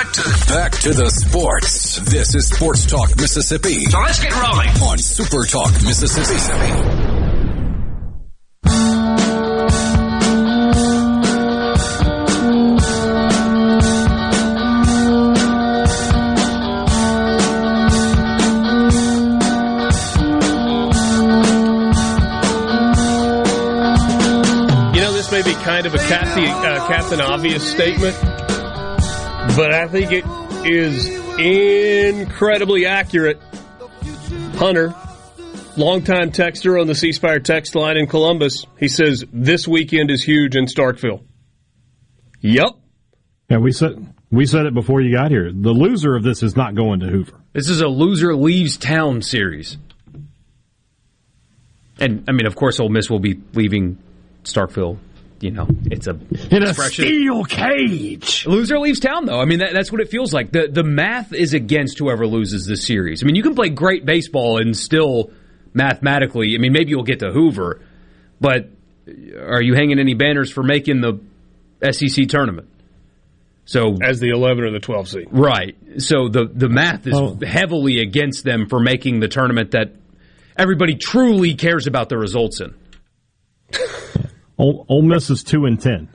[0.00, 1.96] And now back to back to the sports.
[2.00, 3.84] This is Sports Talk Mississippi.
[3.84, 4.68] So let's get rolling.
[4.82, 7.30] On Super Talk Mississippi.
[24.92, 28.16] You know, this may be kind of a Captain, uh, Captain Obvious statement,
[29.56, 30.24] but I think it
[30.66, 31.08] is
[31.38, 33.40] incredibly accurate.
[34.54, 34.94] Hunter,
[35.76, 40.22] longtime texter on the C Spire text line in Columbus, he says this weekend is
[40.22, 41.22] huge in Starkville.
[42.40, 42.70] Yep.
[43.48, 45.50] Yeah, we said we said it before you got here.
[45.52, 47.40] The loser of this is not going to Hoover.
[47.52, 49.76] This is a loser leaves town series.
[51.98, 53.98] And I mean, of course, Ole Miss will be leaving
[54.44, 54.98] Starkville.
[55.40, 56.18] You know, it's a
[56.54, 58.46] In a steel cage.
[58.46, 59.40] Loser leaves town, though.
[59.40, 60.52] I mean, that, that's what it feels like.
[60.52, 63.22] The the math is against whoever loses the series.
[63.22, 65.30] I mean, you can play great baseball and still
[65.72, 66.54] mathematically.
[66.54, 67.80] I mean, maybe you'll get to Hoover,
[68.40, 68.68] but
[69.38, 71.20] are you hanging any banners for making the
[71.90, 72.68] SEC tournament?
[73.64, 75.76] So as the 11 or the 12 seed, right?
[75.98, 77.38] So the the math is Oh.
[77.42, 79.94] heavily against them for making the tournament that
[80.56, 82.74] everybody truly cares about the results in.
[84.60, 86.08] Ole, Ole Miss is two and ten.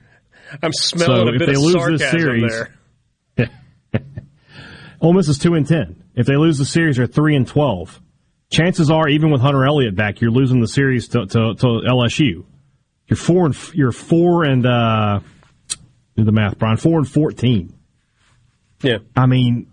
[0.61, 2.67] I'm smelling So a if bit they of lose this sarcasm series-
[3.37, 3.49] there.
[5.01, 6.03] Ole Miss is two and ten.
[6.15, 7.99] If they lose the series, they're three and twelve.
[8.51, 12.45] Chances are, even with Hunter Elliott back, you're losing the series to, to, to LSU.
[13.07, 15.19] You're four and you're four and uh,
[16.15, 16.77] do the math, Brian.
[16.77, 17.73] Four and fourteen.
[18.81, 18.99] Yeah.
[19.15, 19.71] I mean,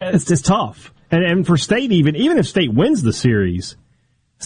[0.00, 0.92] it's just tough.
[1.10, 3.76] And, and for State, even even if State wins the series,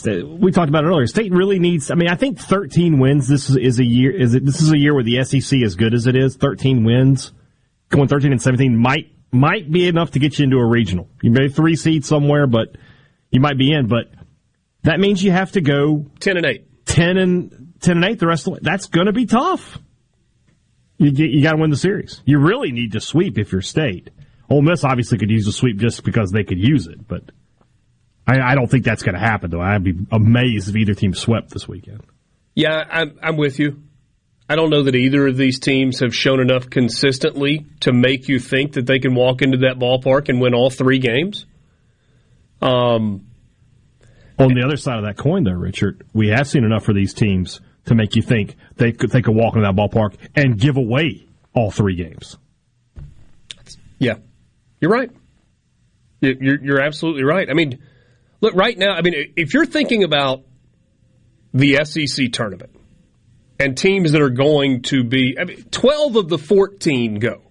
[0.04, 1.06] we talked about it earlier.
[1.06, 1.90] State really needs.
[1.90, 3.28] I mean, I think 13 wins.
[3.28, 4.10] This is, is a year.
[4.10, 4.44] Is it?
[4.44, 6.36] This is a year where the SEC is good as it is.
[6.36, 7.32] 13 wins,
[7.88, 11.08] going 13 and 17 might might be enough to get you into a regional.
[11.22, 12.76] You may three seed somewhere, but
[13.30, 13.86] you might be in.
[13.88, 14.10] But
[14.82, 16.86] that means you have to go 10 and 8.
[16.86, 18.58] 10 and 10 and 8 the rest of the way.
[18.62, 19.78] That's going to be tough.
[20.98, 22.22] You, get- you got to win the series.
[22.24, 24.10] You really need to sweep if you're state.
[24.48, 27.30] Ole Miss obviously could use a sweep just because they could use it, but
[28.30, 29.50] I, I don't think that's going to happen.
[29.50, 32.02] Though I'd be amazed if either team swept this weekend.
[32.54, 33.82] Yeah, I'm, I'm with you.
[34.48, 38.38] I don't know that either of these teams have shown enough consistently to make you
[38.40, 41.46] think that they can walk into that ballpark and win all three games.
[42.60, 43.26] Um,
[44.38, 47.14] On the other side of that coin, though, Richard, we have seen enough for these
[47.14, 50.76] teams to make you think they could they could walk into that ballpark and give
[50.76, 52.36] away all three games.
[53.98, 54.16] Yeah,
[54.80, 55.10] you're right.
[56.20, 57.48] You- You're, you're absolutely right.
[57.48, 57.78] I mean,
[58.40, 60.44] look, right now, I mean, if you're thinking about
[61.52, 62.74] the SEC tournament
[63.58, 67.42] and teams that are going to be, I mean, 12 of the 14 go.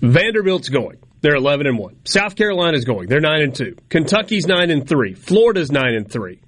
[0.00, 0.98] Vanderbilt's going.
[1.20, 1.96] They're 11 and 1.
[2.06, 3.08] South Carolina's going.
[3.08, 3.76] They're 9 and 2.
[3.90, 5.14] Kentucky's 9 and 3.
[5.14, 6.40] Florida's 9 and 3.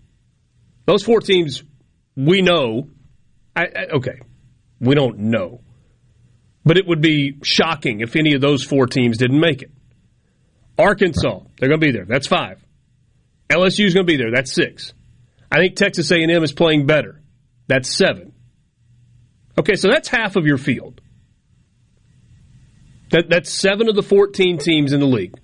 [0.87, 1.63] Those four teams
[2.17, 2.89] we know.
[3.55, 4.21] I, I, okay.
[4.81, 5.61] We don't know.
[6.65, 9.71] But it would be shocking if any of those four teams didn't make it.
[10.79, 12.05] Arkansas, they're going to be there.
[12.05, 12.65] That's five.
[13.49, 14.31] LSU is going to be there.
[14.31, 14.95] That's six.
[15.51, 17.21] I think Texas A&M is playing better.
[17.69, 18.33] That's seven.
[19.59, 21.01] Okay, so that's half of your field.
[23.11, 25.35] That, that's seven of the 14 teams in the league,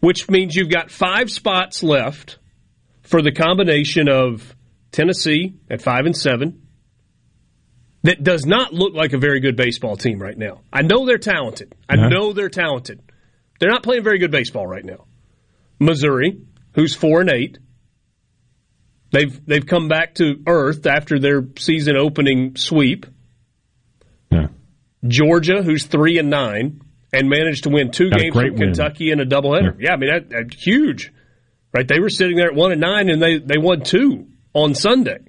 [0.00, 2.38] which means you've got five spots left
[3.02, 4.54] for the combination of
[4.92, 6.62] Tennessee at five and seven,
[8.04, 10.60] that does not look like a very good baseball team right now.
[10.72, 11.74] I know they're talented.
[11.88, 12.08] I Uh-huh.
[12.08, 13.00] know they're talented.
[13.62, 15.04] They're not playing very good baseball right now.
[15.78, 16.36] Missouri,
[16.74, 17.60] who's four and eight,
[19.12, 23.06] they've they've come back to earth after their season opening sweep.
[24.32, 24.48] Yeah.
[25.06, 26.80] Georgia, who's three and nine,
[27.12, 28.56] and managed to win two Got games from win.
[28.56, 29.76] Kentucky in a doubleheader.
[29.78, 31.12] Yeah, I mean that, that's huge,
[31.72, 31.86] right?
[31.86, 35.20] They were sitting there at one and nine, and they they won two on Sunday.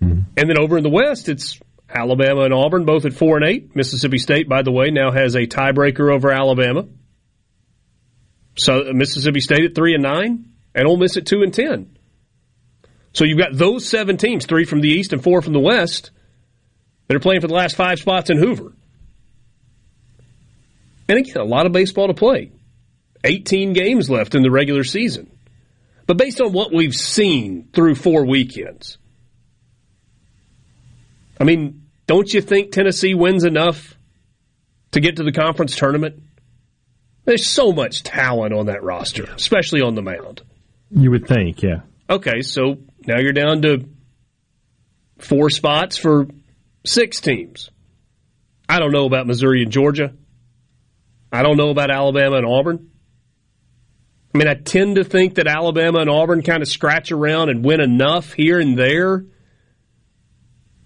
[0.00, 0.20] Mm-hmm.
[0.36, 1.58] And then over in the West, it's
[1.92, 3.74] Alabama and Auburn, both at four and eight.
[3.74, 6.86] Mississippi State, by the way, now has a tiebreaker over Alabama.
[8.58, 11.96] So uh, Mississippi State at three and nine, and Ole Miss at two and ten.
[13.12, 16.10] So you've got those seven teams, three from the East and four from the West,
[17.06, 18.74] that are playing for the last five spots in Hoover.
[21.08, 22.52] And again, a lot of baseball to play.
[23.24, 25.30] 18 games left in the regular season.
[26.06, 28.98] But based on what we've seen through four weekends,
[31.40, 33.96] I mean, don't you think Tennessee wins enough
[34.92, 36.22] to get to the conference tournament?
[37.28, 40.40] There's so much talent on that roster, especially on the mound.
[40.90, 41.82] You would think, yeah.
[42.08, 43.86] Okay, so now you're down to
[45.18, 46.26] four spots for
[46.86, 47.70] six teams.
[48.66, 50.14] I don't know about Missouri and Georgia.
[51.30, 52.90] I don't know about Alabama and Auburn.
[54.34, 57.62] I mean, I tend to think that Alabama and Auburn kind of scratch around and
[57.62, 59.26] win enough here and there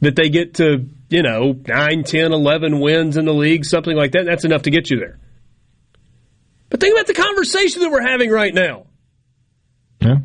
[0.01, 4.11] that they get to, you know, 9, 10, 11 wins in the league, something like
[4.11, 4.25] that.
[4.27, 5.21] That's enough to get you there.
[6.73, 8.87] But think about the conversation that we're having right now.
[10.01, 10.17] Yeah.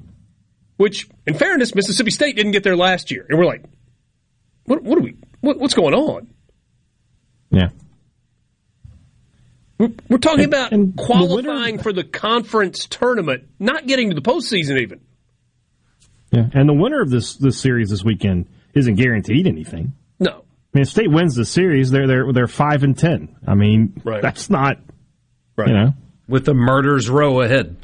[0.77, 3.25] Which, in fairness, Mississippi State didn't get there last year.
[3.29, 3.65] And we're like,
[4.63, 6.29] what, what are we, what, what's going on?
[7.51, 7.67] Yeah.
[9.77, 14.15] We're, we're talking And- about and the qualifying for the conference tournament, not getting to
[14.15, 15.01] the postseason even.
[16.31, 16.47] Yeah.
[16.53, 19.93] And the winner of this this series this weekend isn't guaranteed anything.
[20.19, 20.29] No.
[20.31, 20.39] I
[20.73, 23.35] mean, if State wins the series, they're they're they're five and ten.
[23.47, 24.21] I mean, Right.
[24.21, 24.77] that's not
[25.57, 25.67] Right.
[25.69, 25.93] you know.
[26.27, 27.77] With a murders row ahead.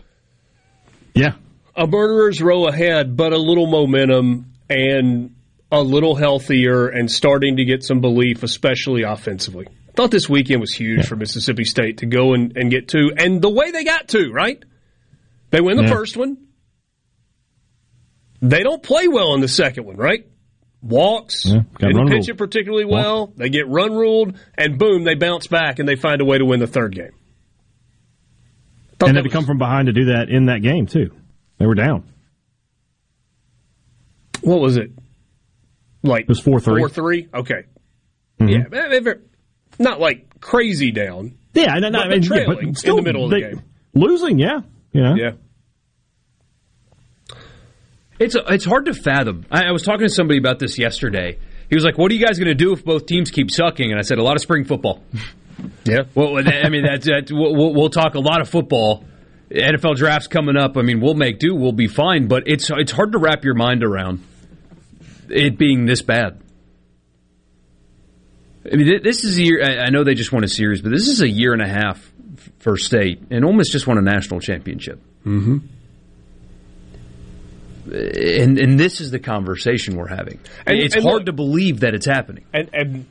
[1.16, 1.34] Yeah.
[1.76, 5.36] a murderer's row ahead, but a little momentum and
[5.72, 9.68] a little healthier and starting to get some belief, especially offensively.
[9.96, 13.42] Thought this weekend was huge for Mississippi State to go and, and get two, and
[13.42, 14.64] the way they got two, right?
[15.52, 15.90] They win the Yeah.
[15.94, 16.38] first one.
[18.42, 20.28] They don't play well in the second one, right?
[20.82, 22.30] Walks, Yeah, got didn't pitch ruled.
[22.30, 23.32] it particularly well.
[23.38, 26.46] They get run ruled, and boom, they bounce back and they find a way to
[26.46, 27.12] win the third game.
[29.04, 31.12] Thought and that they was- come from behind to do that in that game too.
[31.60, 32.04] They were down.
[34.42, 34.92] what was it?
[36.04, 36.80] Like It was 4-3.
[36.80, 37.28] Four three.
[37.34, 37.64] Okay.
[38.42, 38.72] Mhm.
[38.72, 39.14] Yeah,
[39.80, 41.34] not like crazy down.
[41.54, 43.36] Yeah, no, no, But- I mean, but yeah, trailing still, in the middle of the
[43.36, 43.62] they- game.
[43.94, 44.40] losing.
[44.40, 44.62] Yeah,
[44.92, 45.16] you know?
[45.16, 45.32] Yeah.
[48.20, 49.46] It's it's hard to fathom.
[49.52, 51.38] I, I was talking to somebody about this yesterday.
[51.70, 53.90] He was like, "What are you guys going to do if both teams keep sucking?"
[53.92, 55.04] And I said, "A lot of spring football."
[55.86, 56.04] Yeah.
[56.16, 59.06] Well, I mean, that's, that's we'll, we'll- talk a lot of football.
[59.52, 60.78] NFL drafts coming up.
[60.78, 61.54] I mean, we'll make do.
[61.54, 62.28] We'll be fine.
[62.28, 64.24] But it's it's hard to wrap your mind around
[65.30, 66.40] it being this bad.
[68.72, 69.62] I mean, this is a year.
[69.64, 71.68] I I know they just won a series, but this is a year and a
[71.68, 72.12] half
[72.60, 75.00] for state, and almost just won a national championship.
[75.26, 75.58] Mm-hmm.
[77.94, 80.40] And and this is the conversation we're having.
[80.66, 82.46] And- it's and hard look- to believe that it's happening.
[82.54, 83.06] And and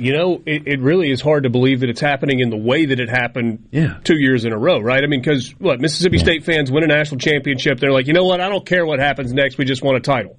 [0.00, 2.86] you know, it, it really is hard to believe that it's happening in the way
[2.86, 3.98] that it happened Yeah.
[4.04, 5.02] two years in a row, right?
[5.02, 8.24] I mean, because what Mississippi State fans win a national championship, they're like, you know
[8.24, 8.40] what?
[8.40, 9.58] I don't care what happens next.
[9.58, 10.36] We just want a title.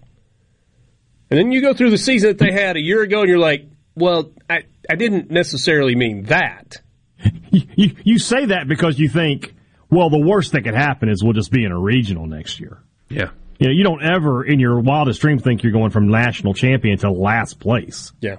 [1.30, 3.40] And then you go through the season that they had a year ago, and you're
[3.40, 3.66] like,
[3.96, 6.82] well, I I didn't necessarily mean that.
[7.52, 9.54] You you say that because you think,
[9.90, 12.82] well, the worst that could happen is we'll just be in a regional next year.
[13.10, 13.32] Yeah.
[13.60, 16.98] You know, you don't ever in your wildest dream think you're going from national champion
[17.00, 18.38] to last place, Yeah.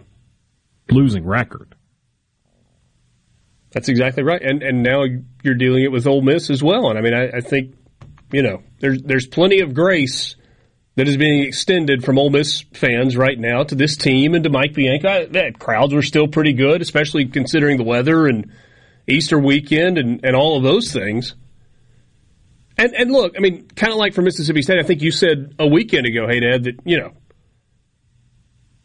[0.91, 1.75] Losing record.
[3.73, 4.43] That's exactly right.
[4.43, 5.05] And and now
[5.43, 6.89] you're dealing it with Ole Miss as well.
[6.89, 7.75] And I mean, I, I think
[8.33, 10.37] you know there's there's plenty of grace
[10.97, 14.51] that is being extended from Ole Miss fans right now to this team and to
[14.51, 15.27] Mike Bianco.
[15.29, 18.53] That crowds were still pretty good, especially considering the weather and
[19.09, 21.35] Easter weekend and, and all of those things.
[22.77, 25.55] And and look, I mean, kind of like for Mississippi State, I think you said
[25.59, 27.13] a weekend ago, hey Dad, that you know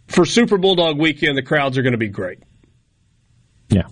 [0.07, 2.39] for Super Bulldog weekend the crowds are going to be great
[3.69, 3.84] Yeah.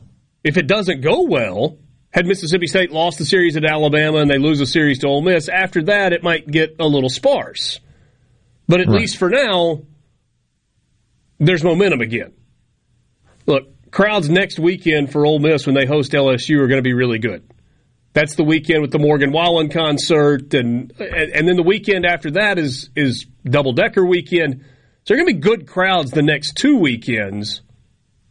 [0.43, 1.77] if it doesn't go well,
[2.11, 5.21] had Mississippi State lost the series at Alabama and they lose a series to Ole
[5.21, 7.79] Miss, after that it might get a little sparse.
[8.67, 9.01] But at Right.
[9.01, 9.81] least for now,
[11.39, 12.31] there's momentum again.
[13.45, 16.93] Look, crowds next weekend for Ole Miss when they host LSU are going to be
[16.93, 17.43] really good.
[18.13, 22.31] That's the weekend with the Morgan Wallen concert, and and, and then the weekend after
[22.31, 24.63] that is is double decker weekend.
[25.05, 27.61] So there are going to be good crowds the next two weekends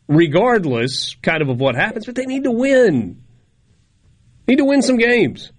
[0.09, 3.23] regardless kind of of what happens, but they need to win.
[4.49, 5.53] Need to win some games.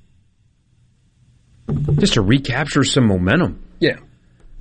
[1.95, 3.63] Just to recapture some momentum.
[3.79, 3.97] Yeah.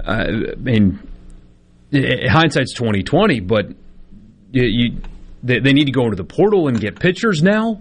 [0.03, 1.01] Uh, I mean,
[1.93, 3.67] eh, hindsight's twenty twenty, but
[4.53, 5.01] you, you
[5.43, 7.81] they, they need to go into the portal and get pitchers now.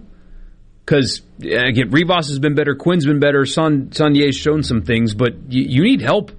[0.84, 5.34] Because again, Rivas has been better, Quinn's been better, Son Saunier's shown some things, but
[5.48, 6.32] you, you need help.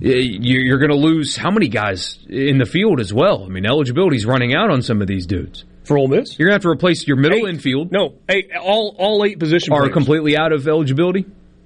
[0.00, 3.44] You- You're going to lose how many guys in the field as well?
[3.44, 5.64] I mean, eligibility's running out on some of these dudes.
[5.84, 7.90] For Ole Miss, you're going to have to replace your middle infield.
[7.90, 9.94] No, eight, all all eight position are players.
[9.94, 11.24] completely out of eligibility.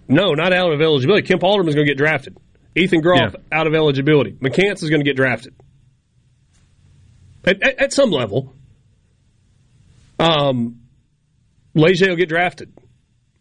[0.08, 1.26] No, not out of eligibility.
[1.26, 2.36] Kemp Alderman's going to get drafted.
[2.76, 3.40] Ethan Groff Yeah.
[3.58, 4.32] out of eligibility.
[4.32, 5.54] McCants is going to get drafted.
[7.44, 8.54] at, at, at some level.
[10.18, 10.82] Um,
[11.74, 12.72] Leger will get drafted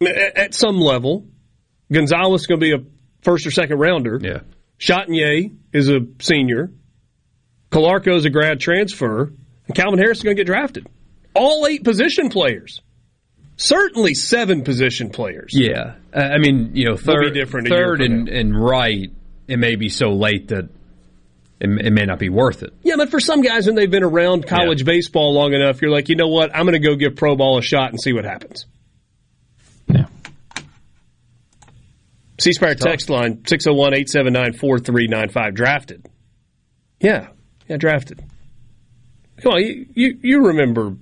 [0.00, 1.26] at, at some level.
[1.92, 2.84] Gonzalez is going to be a
[3.22, 4.18] first or second rounder.
[4.20, 4.40] Yeah.
[4.82, 6.70] Chatagnier is a senior.
[7.70, 9.32] Calarco is a grad transfer.
[9.66, 10.88] And Calvin Harris is going to get drafted.
[11.34, 12.82] All eight position players.
[13.56, 15.52] Certainly seven position players.
[15.54, 17.34] Yeah, I mean, you know, third,
[17.68, 19.10] third and, and right,
[19.46, 20.68] it may be so late that
[21.60, 22.72] it, it may not be worth it.
[22.82, 26.08] Yeah, but for some guys, when they've been around college baseball long enough, you're like,
[26.08, 26.50] you know what?
[26.54, 28.66] I'm going to go give pro ball a shot and see what happens.
[32.42, 35.54] C Spire text line 601 879 4395.
[35.54, 36.06] Drafted.
[37.00, 37.28] Yeah.
[37.68, 38.22] Yeah, drafted.
[39.42, 40.96] Come on, you, you, you remember.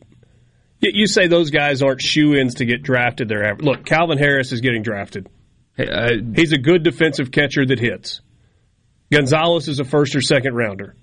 [0.81, 3.29] You, you say those guys aren't shoe ins to get drafted.
[3.29, 5.29] They're aver- Look, Calvin Harris is getting drafted.
[5.77, 8.21] He's a good defensive catcher that hits.
[9.11, 10.95] Gonzalez is a first or second rounder.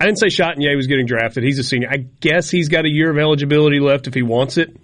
[0.00, 1.44] I didn't say Chatagnier was getting drafted.
[1.44, 1.88] He's a senior.
[1.90, 4.74] I guess he's got a year of eligibility left if he wants it.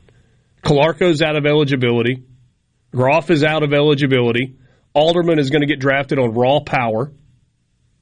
[0.62, 2.22] Calarco's out of eligibility.
[2.94, 4.56] Groff is out of eligibility.
[4.98, 7.12] Alderman is going to get drafted on raw power.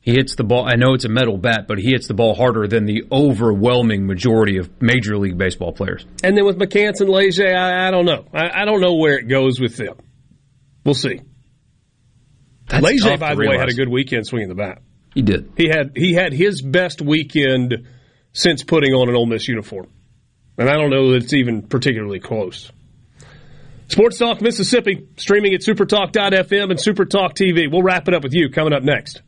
[0.01, 0.69] He hits the ball.
[0.69, 4.07] I know it's a metal bat, but he hits the ball harder than the overwhelming
[4.07, 6.07] majority of Major League Baseball players.
[6.23, 8.25] And then with McCants and Leger, I, I don't know.
[8.33, 9.97] I, I don't know where it goes with them.
[10.85, 11.21] We'll see.
[12.69, 14.81] That's Leger, by the way, had a good weekend swinging the bat.
[15.13, 15.53] He did.
[15.57, 17.89] He had he had his best weekend
[18.33, 19.89] since putting on an Ole Miss uniform,
[20.59, 22.71] and I don't know that it's even particularly close.
[23.89, 27.71] Sports Talk Mississippi, streaming at supertalk.fm and Supertalk TV.
[27.71, 29.23] We'll wrap it up with you coming up next.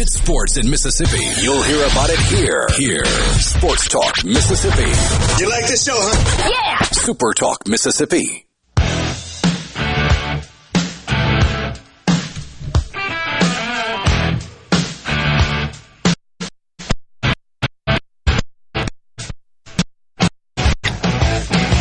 [0.00, 2.66] If it's sports in Mississippi, you'll hear about it here.
[2.74, 3.04] Here.
[3.38, 4.90] Sports Talk Mississippi.
[5.42, 6.48] You like this show, huh?
[6.48, 6.78] Yeah!
[6.86, 8.46] Super Talk Mississippi.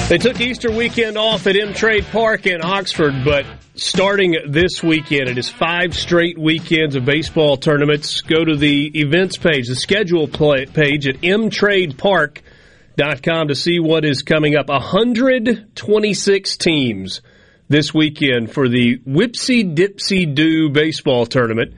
[0.09, 3.45] They took Easter weekend off at M Trade Park in Oxford, but
[3.75, 8.21] starting this weekend, it is five straight weekends of baseball tournaments.
[8.21, 14.55] Go to the events page, the schedule page at mtradepark.com to see what is coming
[14.55, 14.69] up.
[14.69, 17.21] 126 teams
[17.67, 21.75] this weekend for the Whipsy Dipsy Doo baseball tournament.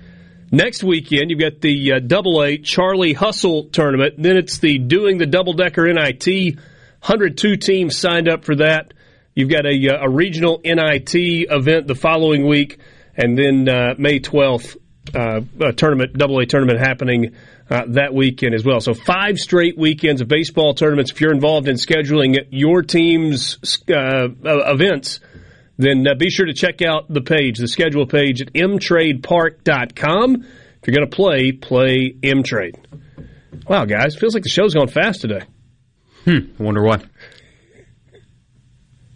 [0.51, 4.13] Next weekend, you've got the uh, Double A Charlie Hustle tournament.
[4.17, 6.57] Then it's the Doing the Double Decker NIT.
[7.01, 8.93] 102 teams signed up for that.
[9.33, 12.77] You've got a, uh, a regional NIT event the following week,
[13.15, 14.77] and then uh, May 12th,
[15.15, 17.35] uh, a tournament, Double A tournament happening
[17.71, 18.81] uh, that weekend as well.
[18.81, 21.11] So five straight weekends of baseball tournaments.
[21.11, 23.57] If you're involved in scheduling your team's
[23.89, 25.21] uh, uh, events,
[25.77, 30.35] then uh, be sure to check out the page, the schedule page at mtradepark.com.
[30.35, 32.75] If you're going to play, play mtrade.
[33.67, 35.41] Wow, guys, feels like the show's gone fast today.
[36.25, 36.39] Hmm.
[36.59, 36.97] I wonder why.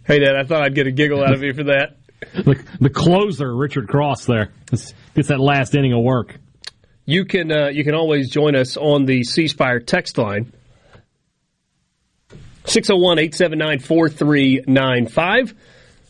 [0.06, 1.96] Hey, Dad, I thought I'd get a giggle out of you for that.
[2.34, 6.38] The, the closer, Richard Cross, there Gets- gets that last inning of work.
[7.04, 10.52] You can uh, you can always join us on the C Spire text line
[12.64, 15.54] 601-879-4395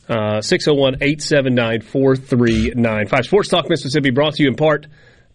[0.09, 4.86] uh, 601-879-4395 Sports Talk Mississippi brought to you in part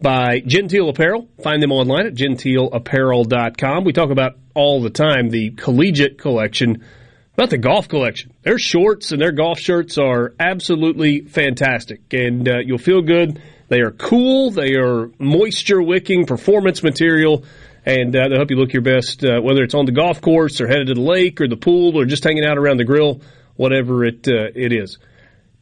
[0.01, 1.27] by Genteel Apparel.
[1.43, 3.83] Find them online at genteelapparel.com.
[3.83, 6.83] We talk about all the time the collegiate collection,
[7.37, 8.33] not the golf collection.
[8.43, 13.41] Their shorts and their golf shirts are absolutely fantastic, and uh, you'll feel good.
[13.69, 14.51] They are cool.
[14.51, 17.45] They are moisture wicking performance material,
[17.85, 20.59] and uh, they'll help you look your best, uh, whether it's on the golf course
[20.59, 23.21] or headed to the lake or the pool or just hanging out around the grill,
[23.55, 24.97] whatever it uh, it is.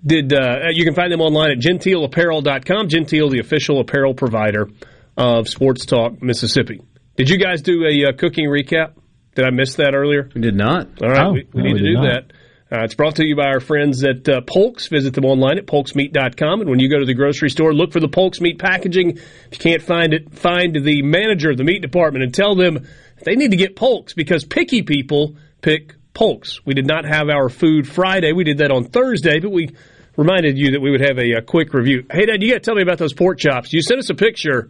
[0.05, 2.87] Did uh, you can find them online at genteelapparel.com.
[2.87, 4.69] Genteel, the official apparel provider
[5.17, 6.81] of Sports Talk Mississippi.
[7.19, 8.93] Did you guys do a uh, cooking recap?
[9.35, 10.29] Did I miss that earlier?
[10.33, 10.87] We did not.
[11.03, 12.03] All right, Oh, we, we no, need we to do not.
[12.03, 12.33] that.
[12.71, 14.87] Uh, it's brought to you by our friends at uh, Polks.
[14.87, 16.61] Visit them online at polksmeat.com.
[16.61, 19.17] And when you go to the grocery store, look for the Polks meat packaging.
[19.17, 22.87] If you can't find it, find the manager of the meat department and tell them
[23.25, 26.65] they need to get Polks because picky people pick Polks.
[26.65, 28.31] We did not have our food Friday.
[28.31, 29.75] We did that on Thursday, but we
[30.15, 32.05] reminded you that we would have a, a quick review.
[32.09, 33.73] Hey, Dad, you got to tell me about those pork chops.
[33.73, 34.69] You sent us a picture,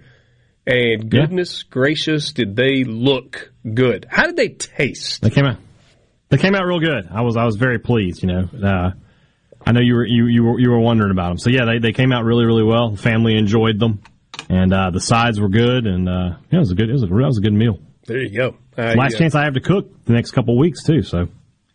[0.68, 4.06] and goodness gracious, did they look good?
[4.10, 5.22] How did they taste?
[5.22, 5.57] They came out.
[6.30, 7.07] They came out real good.
[7.11, 8.22] I was I was very pleased.
[8.23, 8.91] You know, uh,
[9.65, 11.38] I know you were you you were you were wondering about them.
[11.40, 12.91] So yeah, they, they came out really really well.
[12.91, 14.02] The family enjoyed them.
[14.49, 16.90] and uh, the sides were good, and uh, yeah, it was a good.
[16.90, 17.80] It was a, that was a good meal.
[18.06, 18.56] There you go.
[18.77, 19.19] Uh, Last yeah.
[19.19, 21.02] chance I have to cook the next couple of weeks too.
[21.02, 21.27] So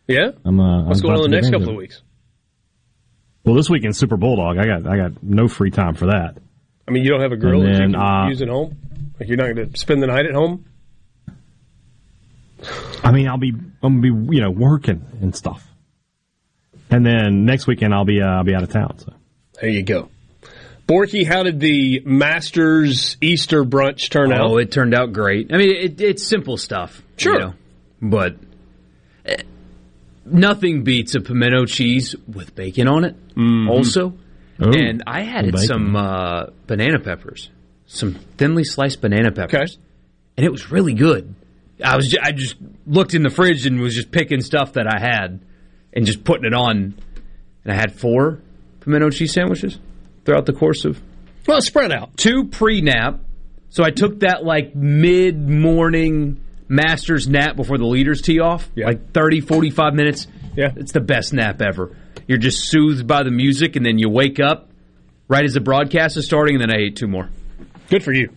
[0.06, 0.31] Yeah.
[0.44, 0.61] I'm.
[0.61, 2.01] Uh, What's I'm going on the next couple of weeks?
[3.44, 4.56] Well, this weekend Super Bulldog.
[4.59, 6.36] I got I got no free time for that.
[6.86, 8.77] I mean, you don't have a grill And that you can uh, use at home.
[9.19, 10.65] Like you're not going to spend the night at home.
[13.02, 13.52] I mean, I'll be
[13.82, 15.66] I'm gonna be you know working and stuff,
[16.90, 18.98] and then next weekend I'll be uh, I'll be out of town.
[18.98, 19.12] So
[19.61, 20.09] There you go.
[20.86, 24.51] Borky, how did the Masters Easter brunch turn out?
[24.51, 25.52] Oh, it turned out great.
[25.52, 27.02] I mean, it, it's simple stuff.
[27.16, 27.32] Sure.
[27.35, 27.55] you know,
[28.02, 28.36] but
[29.24, 29.36] eh,
[30.27, 33.16] nothing beats a pimento cheese with bacon on it.
[33.69, 34.15] Also,
[34.62, 37.51] Ooh, and I had some uh, banana peppers,
[37.86, 39.78] some thinly sliced banana peppers,
[40.36, 41.35] and it was really good.
[41.85, 42.56] I was ju- I just
[42.86, 45.40] looked in the fridge and was just picking stuff that I had
[45.93, 46.94] and just putting it on,
[47.64, 48.40] and I had four
[48.81, 49.78] pimento cheese sandwiches
[50.24, 51.01] throughout the course of
[51.47, 53.20] well spread out two pre nap.
[53.70, 59.12] So I took that like mid morning master's nap before the leaders tee off, like
[59.12, 60.26] 30, 45 minutes.
[60.56, 61.97] Yeah, it's the best nap ever.
[62.26, 64.70] You're just soothed by the music, and then you wake up
[65.28, 67.28] right as the broadcast is starting, and then I ate two more.
[67.88, 68.30] Good for you.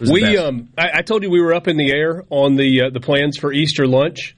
[0.00, 2.90] We, um, I, I told you we were up in the air on the uh,
[2.90, 4.36] the plans for Easter lunch.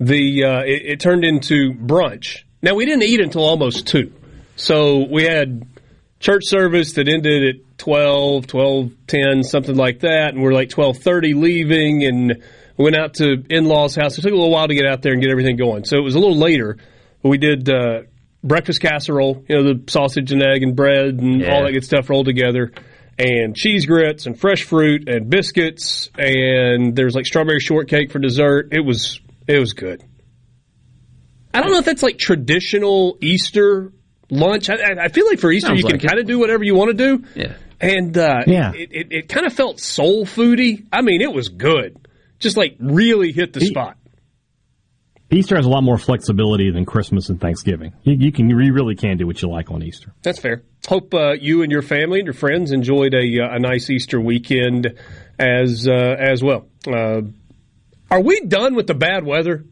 [0.00, 2.42] The uh, it, it turned into brunch.
[2.60, 4.12] Now we didn't eat until almost two,
[4.56, 5.66] so we had
[6.18, 10.98] church service that ended at 12, 12, 10, something like that, and we're like twelve
[10.98, 12.42] thirty leaving, and
[12.76, 14.18] went out to in laws' house.
[14.18, 16.02] It took a little while to get out there and get everything going, so it
[16.02, 16.76] was a little later.
[17.22, 18.02] But we did uh,
[18.46, 22.08] breakfast casserole, you know, the sausage and egg and bread and all that good stuff
[22.10, 22.72] rolled together,
[23.18, 28.18] and cheese grits and fresh fruit and biscuits, and there was like strawberry shortcake for
[28.18, 28.68] dessert.
[28.72, 30.02] It was it was good.
[31.54, 33.92] I don't know if that's like traditional Easter
[34.30, 34.68] lunch.
[34.68, 36.08] I, I- I feel like for Easter Sounds you can like it.
[36.08, 37.24] kind of do whatever you want to do.
[37.34, 37.54] Yeah.
[37.80, 38.72] And uh, Yeah.
[38.74, 40.86] it, it, it kind of felt soul foody.
[40.92, 41.96] I mean, it was good.
[42.38, 43.96] Just like really hit the spot.
[45.30, 47.92] Easter has a lot more flexibility than Christmas and Thanksgiving.
[48.04, 50.12] You, you can you really can do what you like on Easter.
[50.22, 50.62] That's fair.
[50.88, 54.20] Hope uh, you and your family and your friends enjoyed a, uh, a nice Easter
[54.20, 54.96] weekend
[55.38, 56.68] as uh, as well.
[56.86, 57.22] Uh,
[58.08, 59.64] are we done with the bad weather?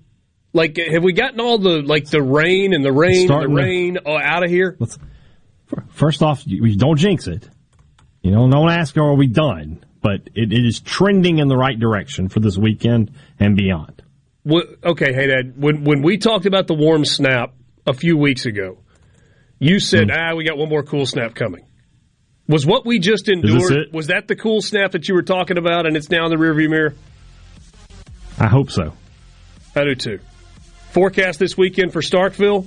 [0.53, 3.99] Like, have we gotten all the like the rain and the rain and the rain
[4.05, 4.77] uh, out of here?
[5.91, 7.49] First off, you, you don't jinx it.
[8.23, 9.85] You know, don't ask, are we done?
[10.01, 14.03] But it, it is trending in the right direction for this weekend and beyond.
[14.47, 15.55] Okay, hey Dad.
[15.57, 17.55] When when we talked about the warm snap
[17.87, 18.79] a few weeks ago,
[19.59, 20.17] you said, Hmm.
[20.19, 21.65] "Ah, we got one more cool snap coming."
[22.47, 23.89] Was what we just endured?
[23.93, 26.37] Was that the cool snap that you were talking about, and it's now in the
[26.37, 26.95] rearview mirror?
[28.39, 28.93] I hope so.
[29.75, 30.19] I do too.
[30.91, 32.67] Forecast this weekend for Starkville.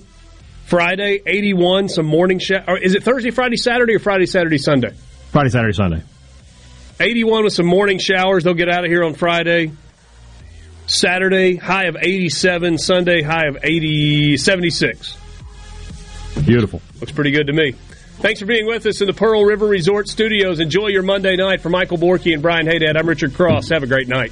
[0.66, 2.64] Friday, 81, some morning shower.
[2.68, 4.90] Or is it Thursday, Friday, Saturday, or Friday, Saturday, Sunday?
[5.32, 6.02] Friday, Saturday, Sunday.
[7.00, 8.44] 81 with some morning showers.
[8.44, 9.72] They'll get out of here on Friday.
[10.88, 12.78] Saturday, high of 87.
[12.78, 15.18] Sunday, high of 80, 76.
[16.46, 16.82] Beautiful.
[17.00, 17.74] Looks pretty good to me.
[18.20, 20.60] Thanks for being with us in the Pearl River Resort Studios.
[20.60, 21.62] Enjoy your Monday night.
[21.62, 23.70] For Michael Borky and Brian Hadad, I'm Richard Cross.
[23.70, 24.32] Have a great night.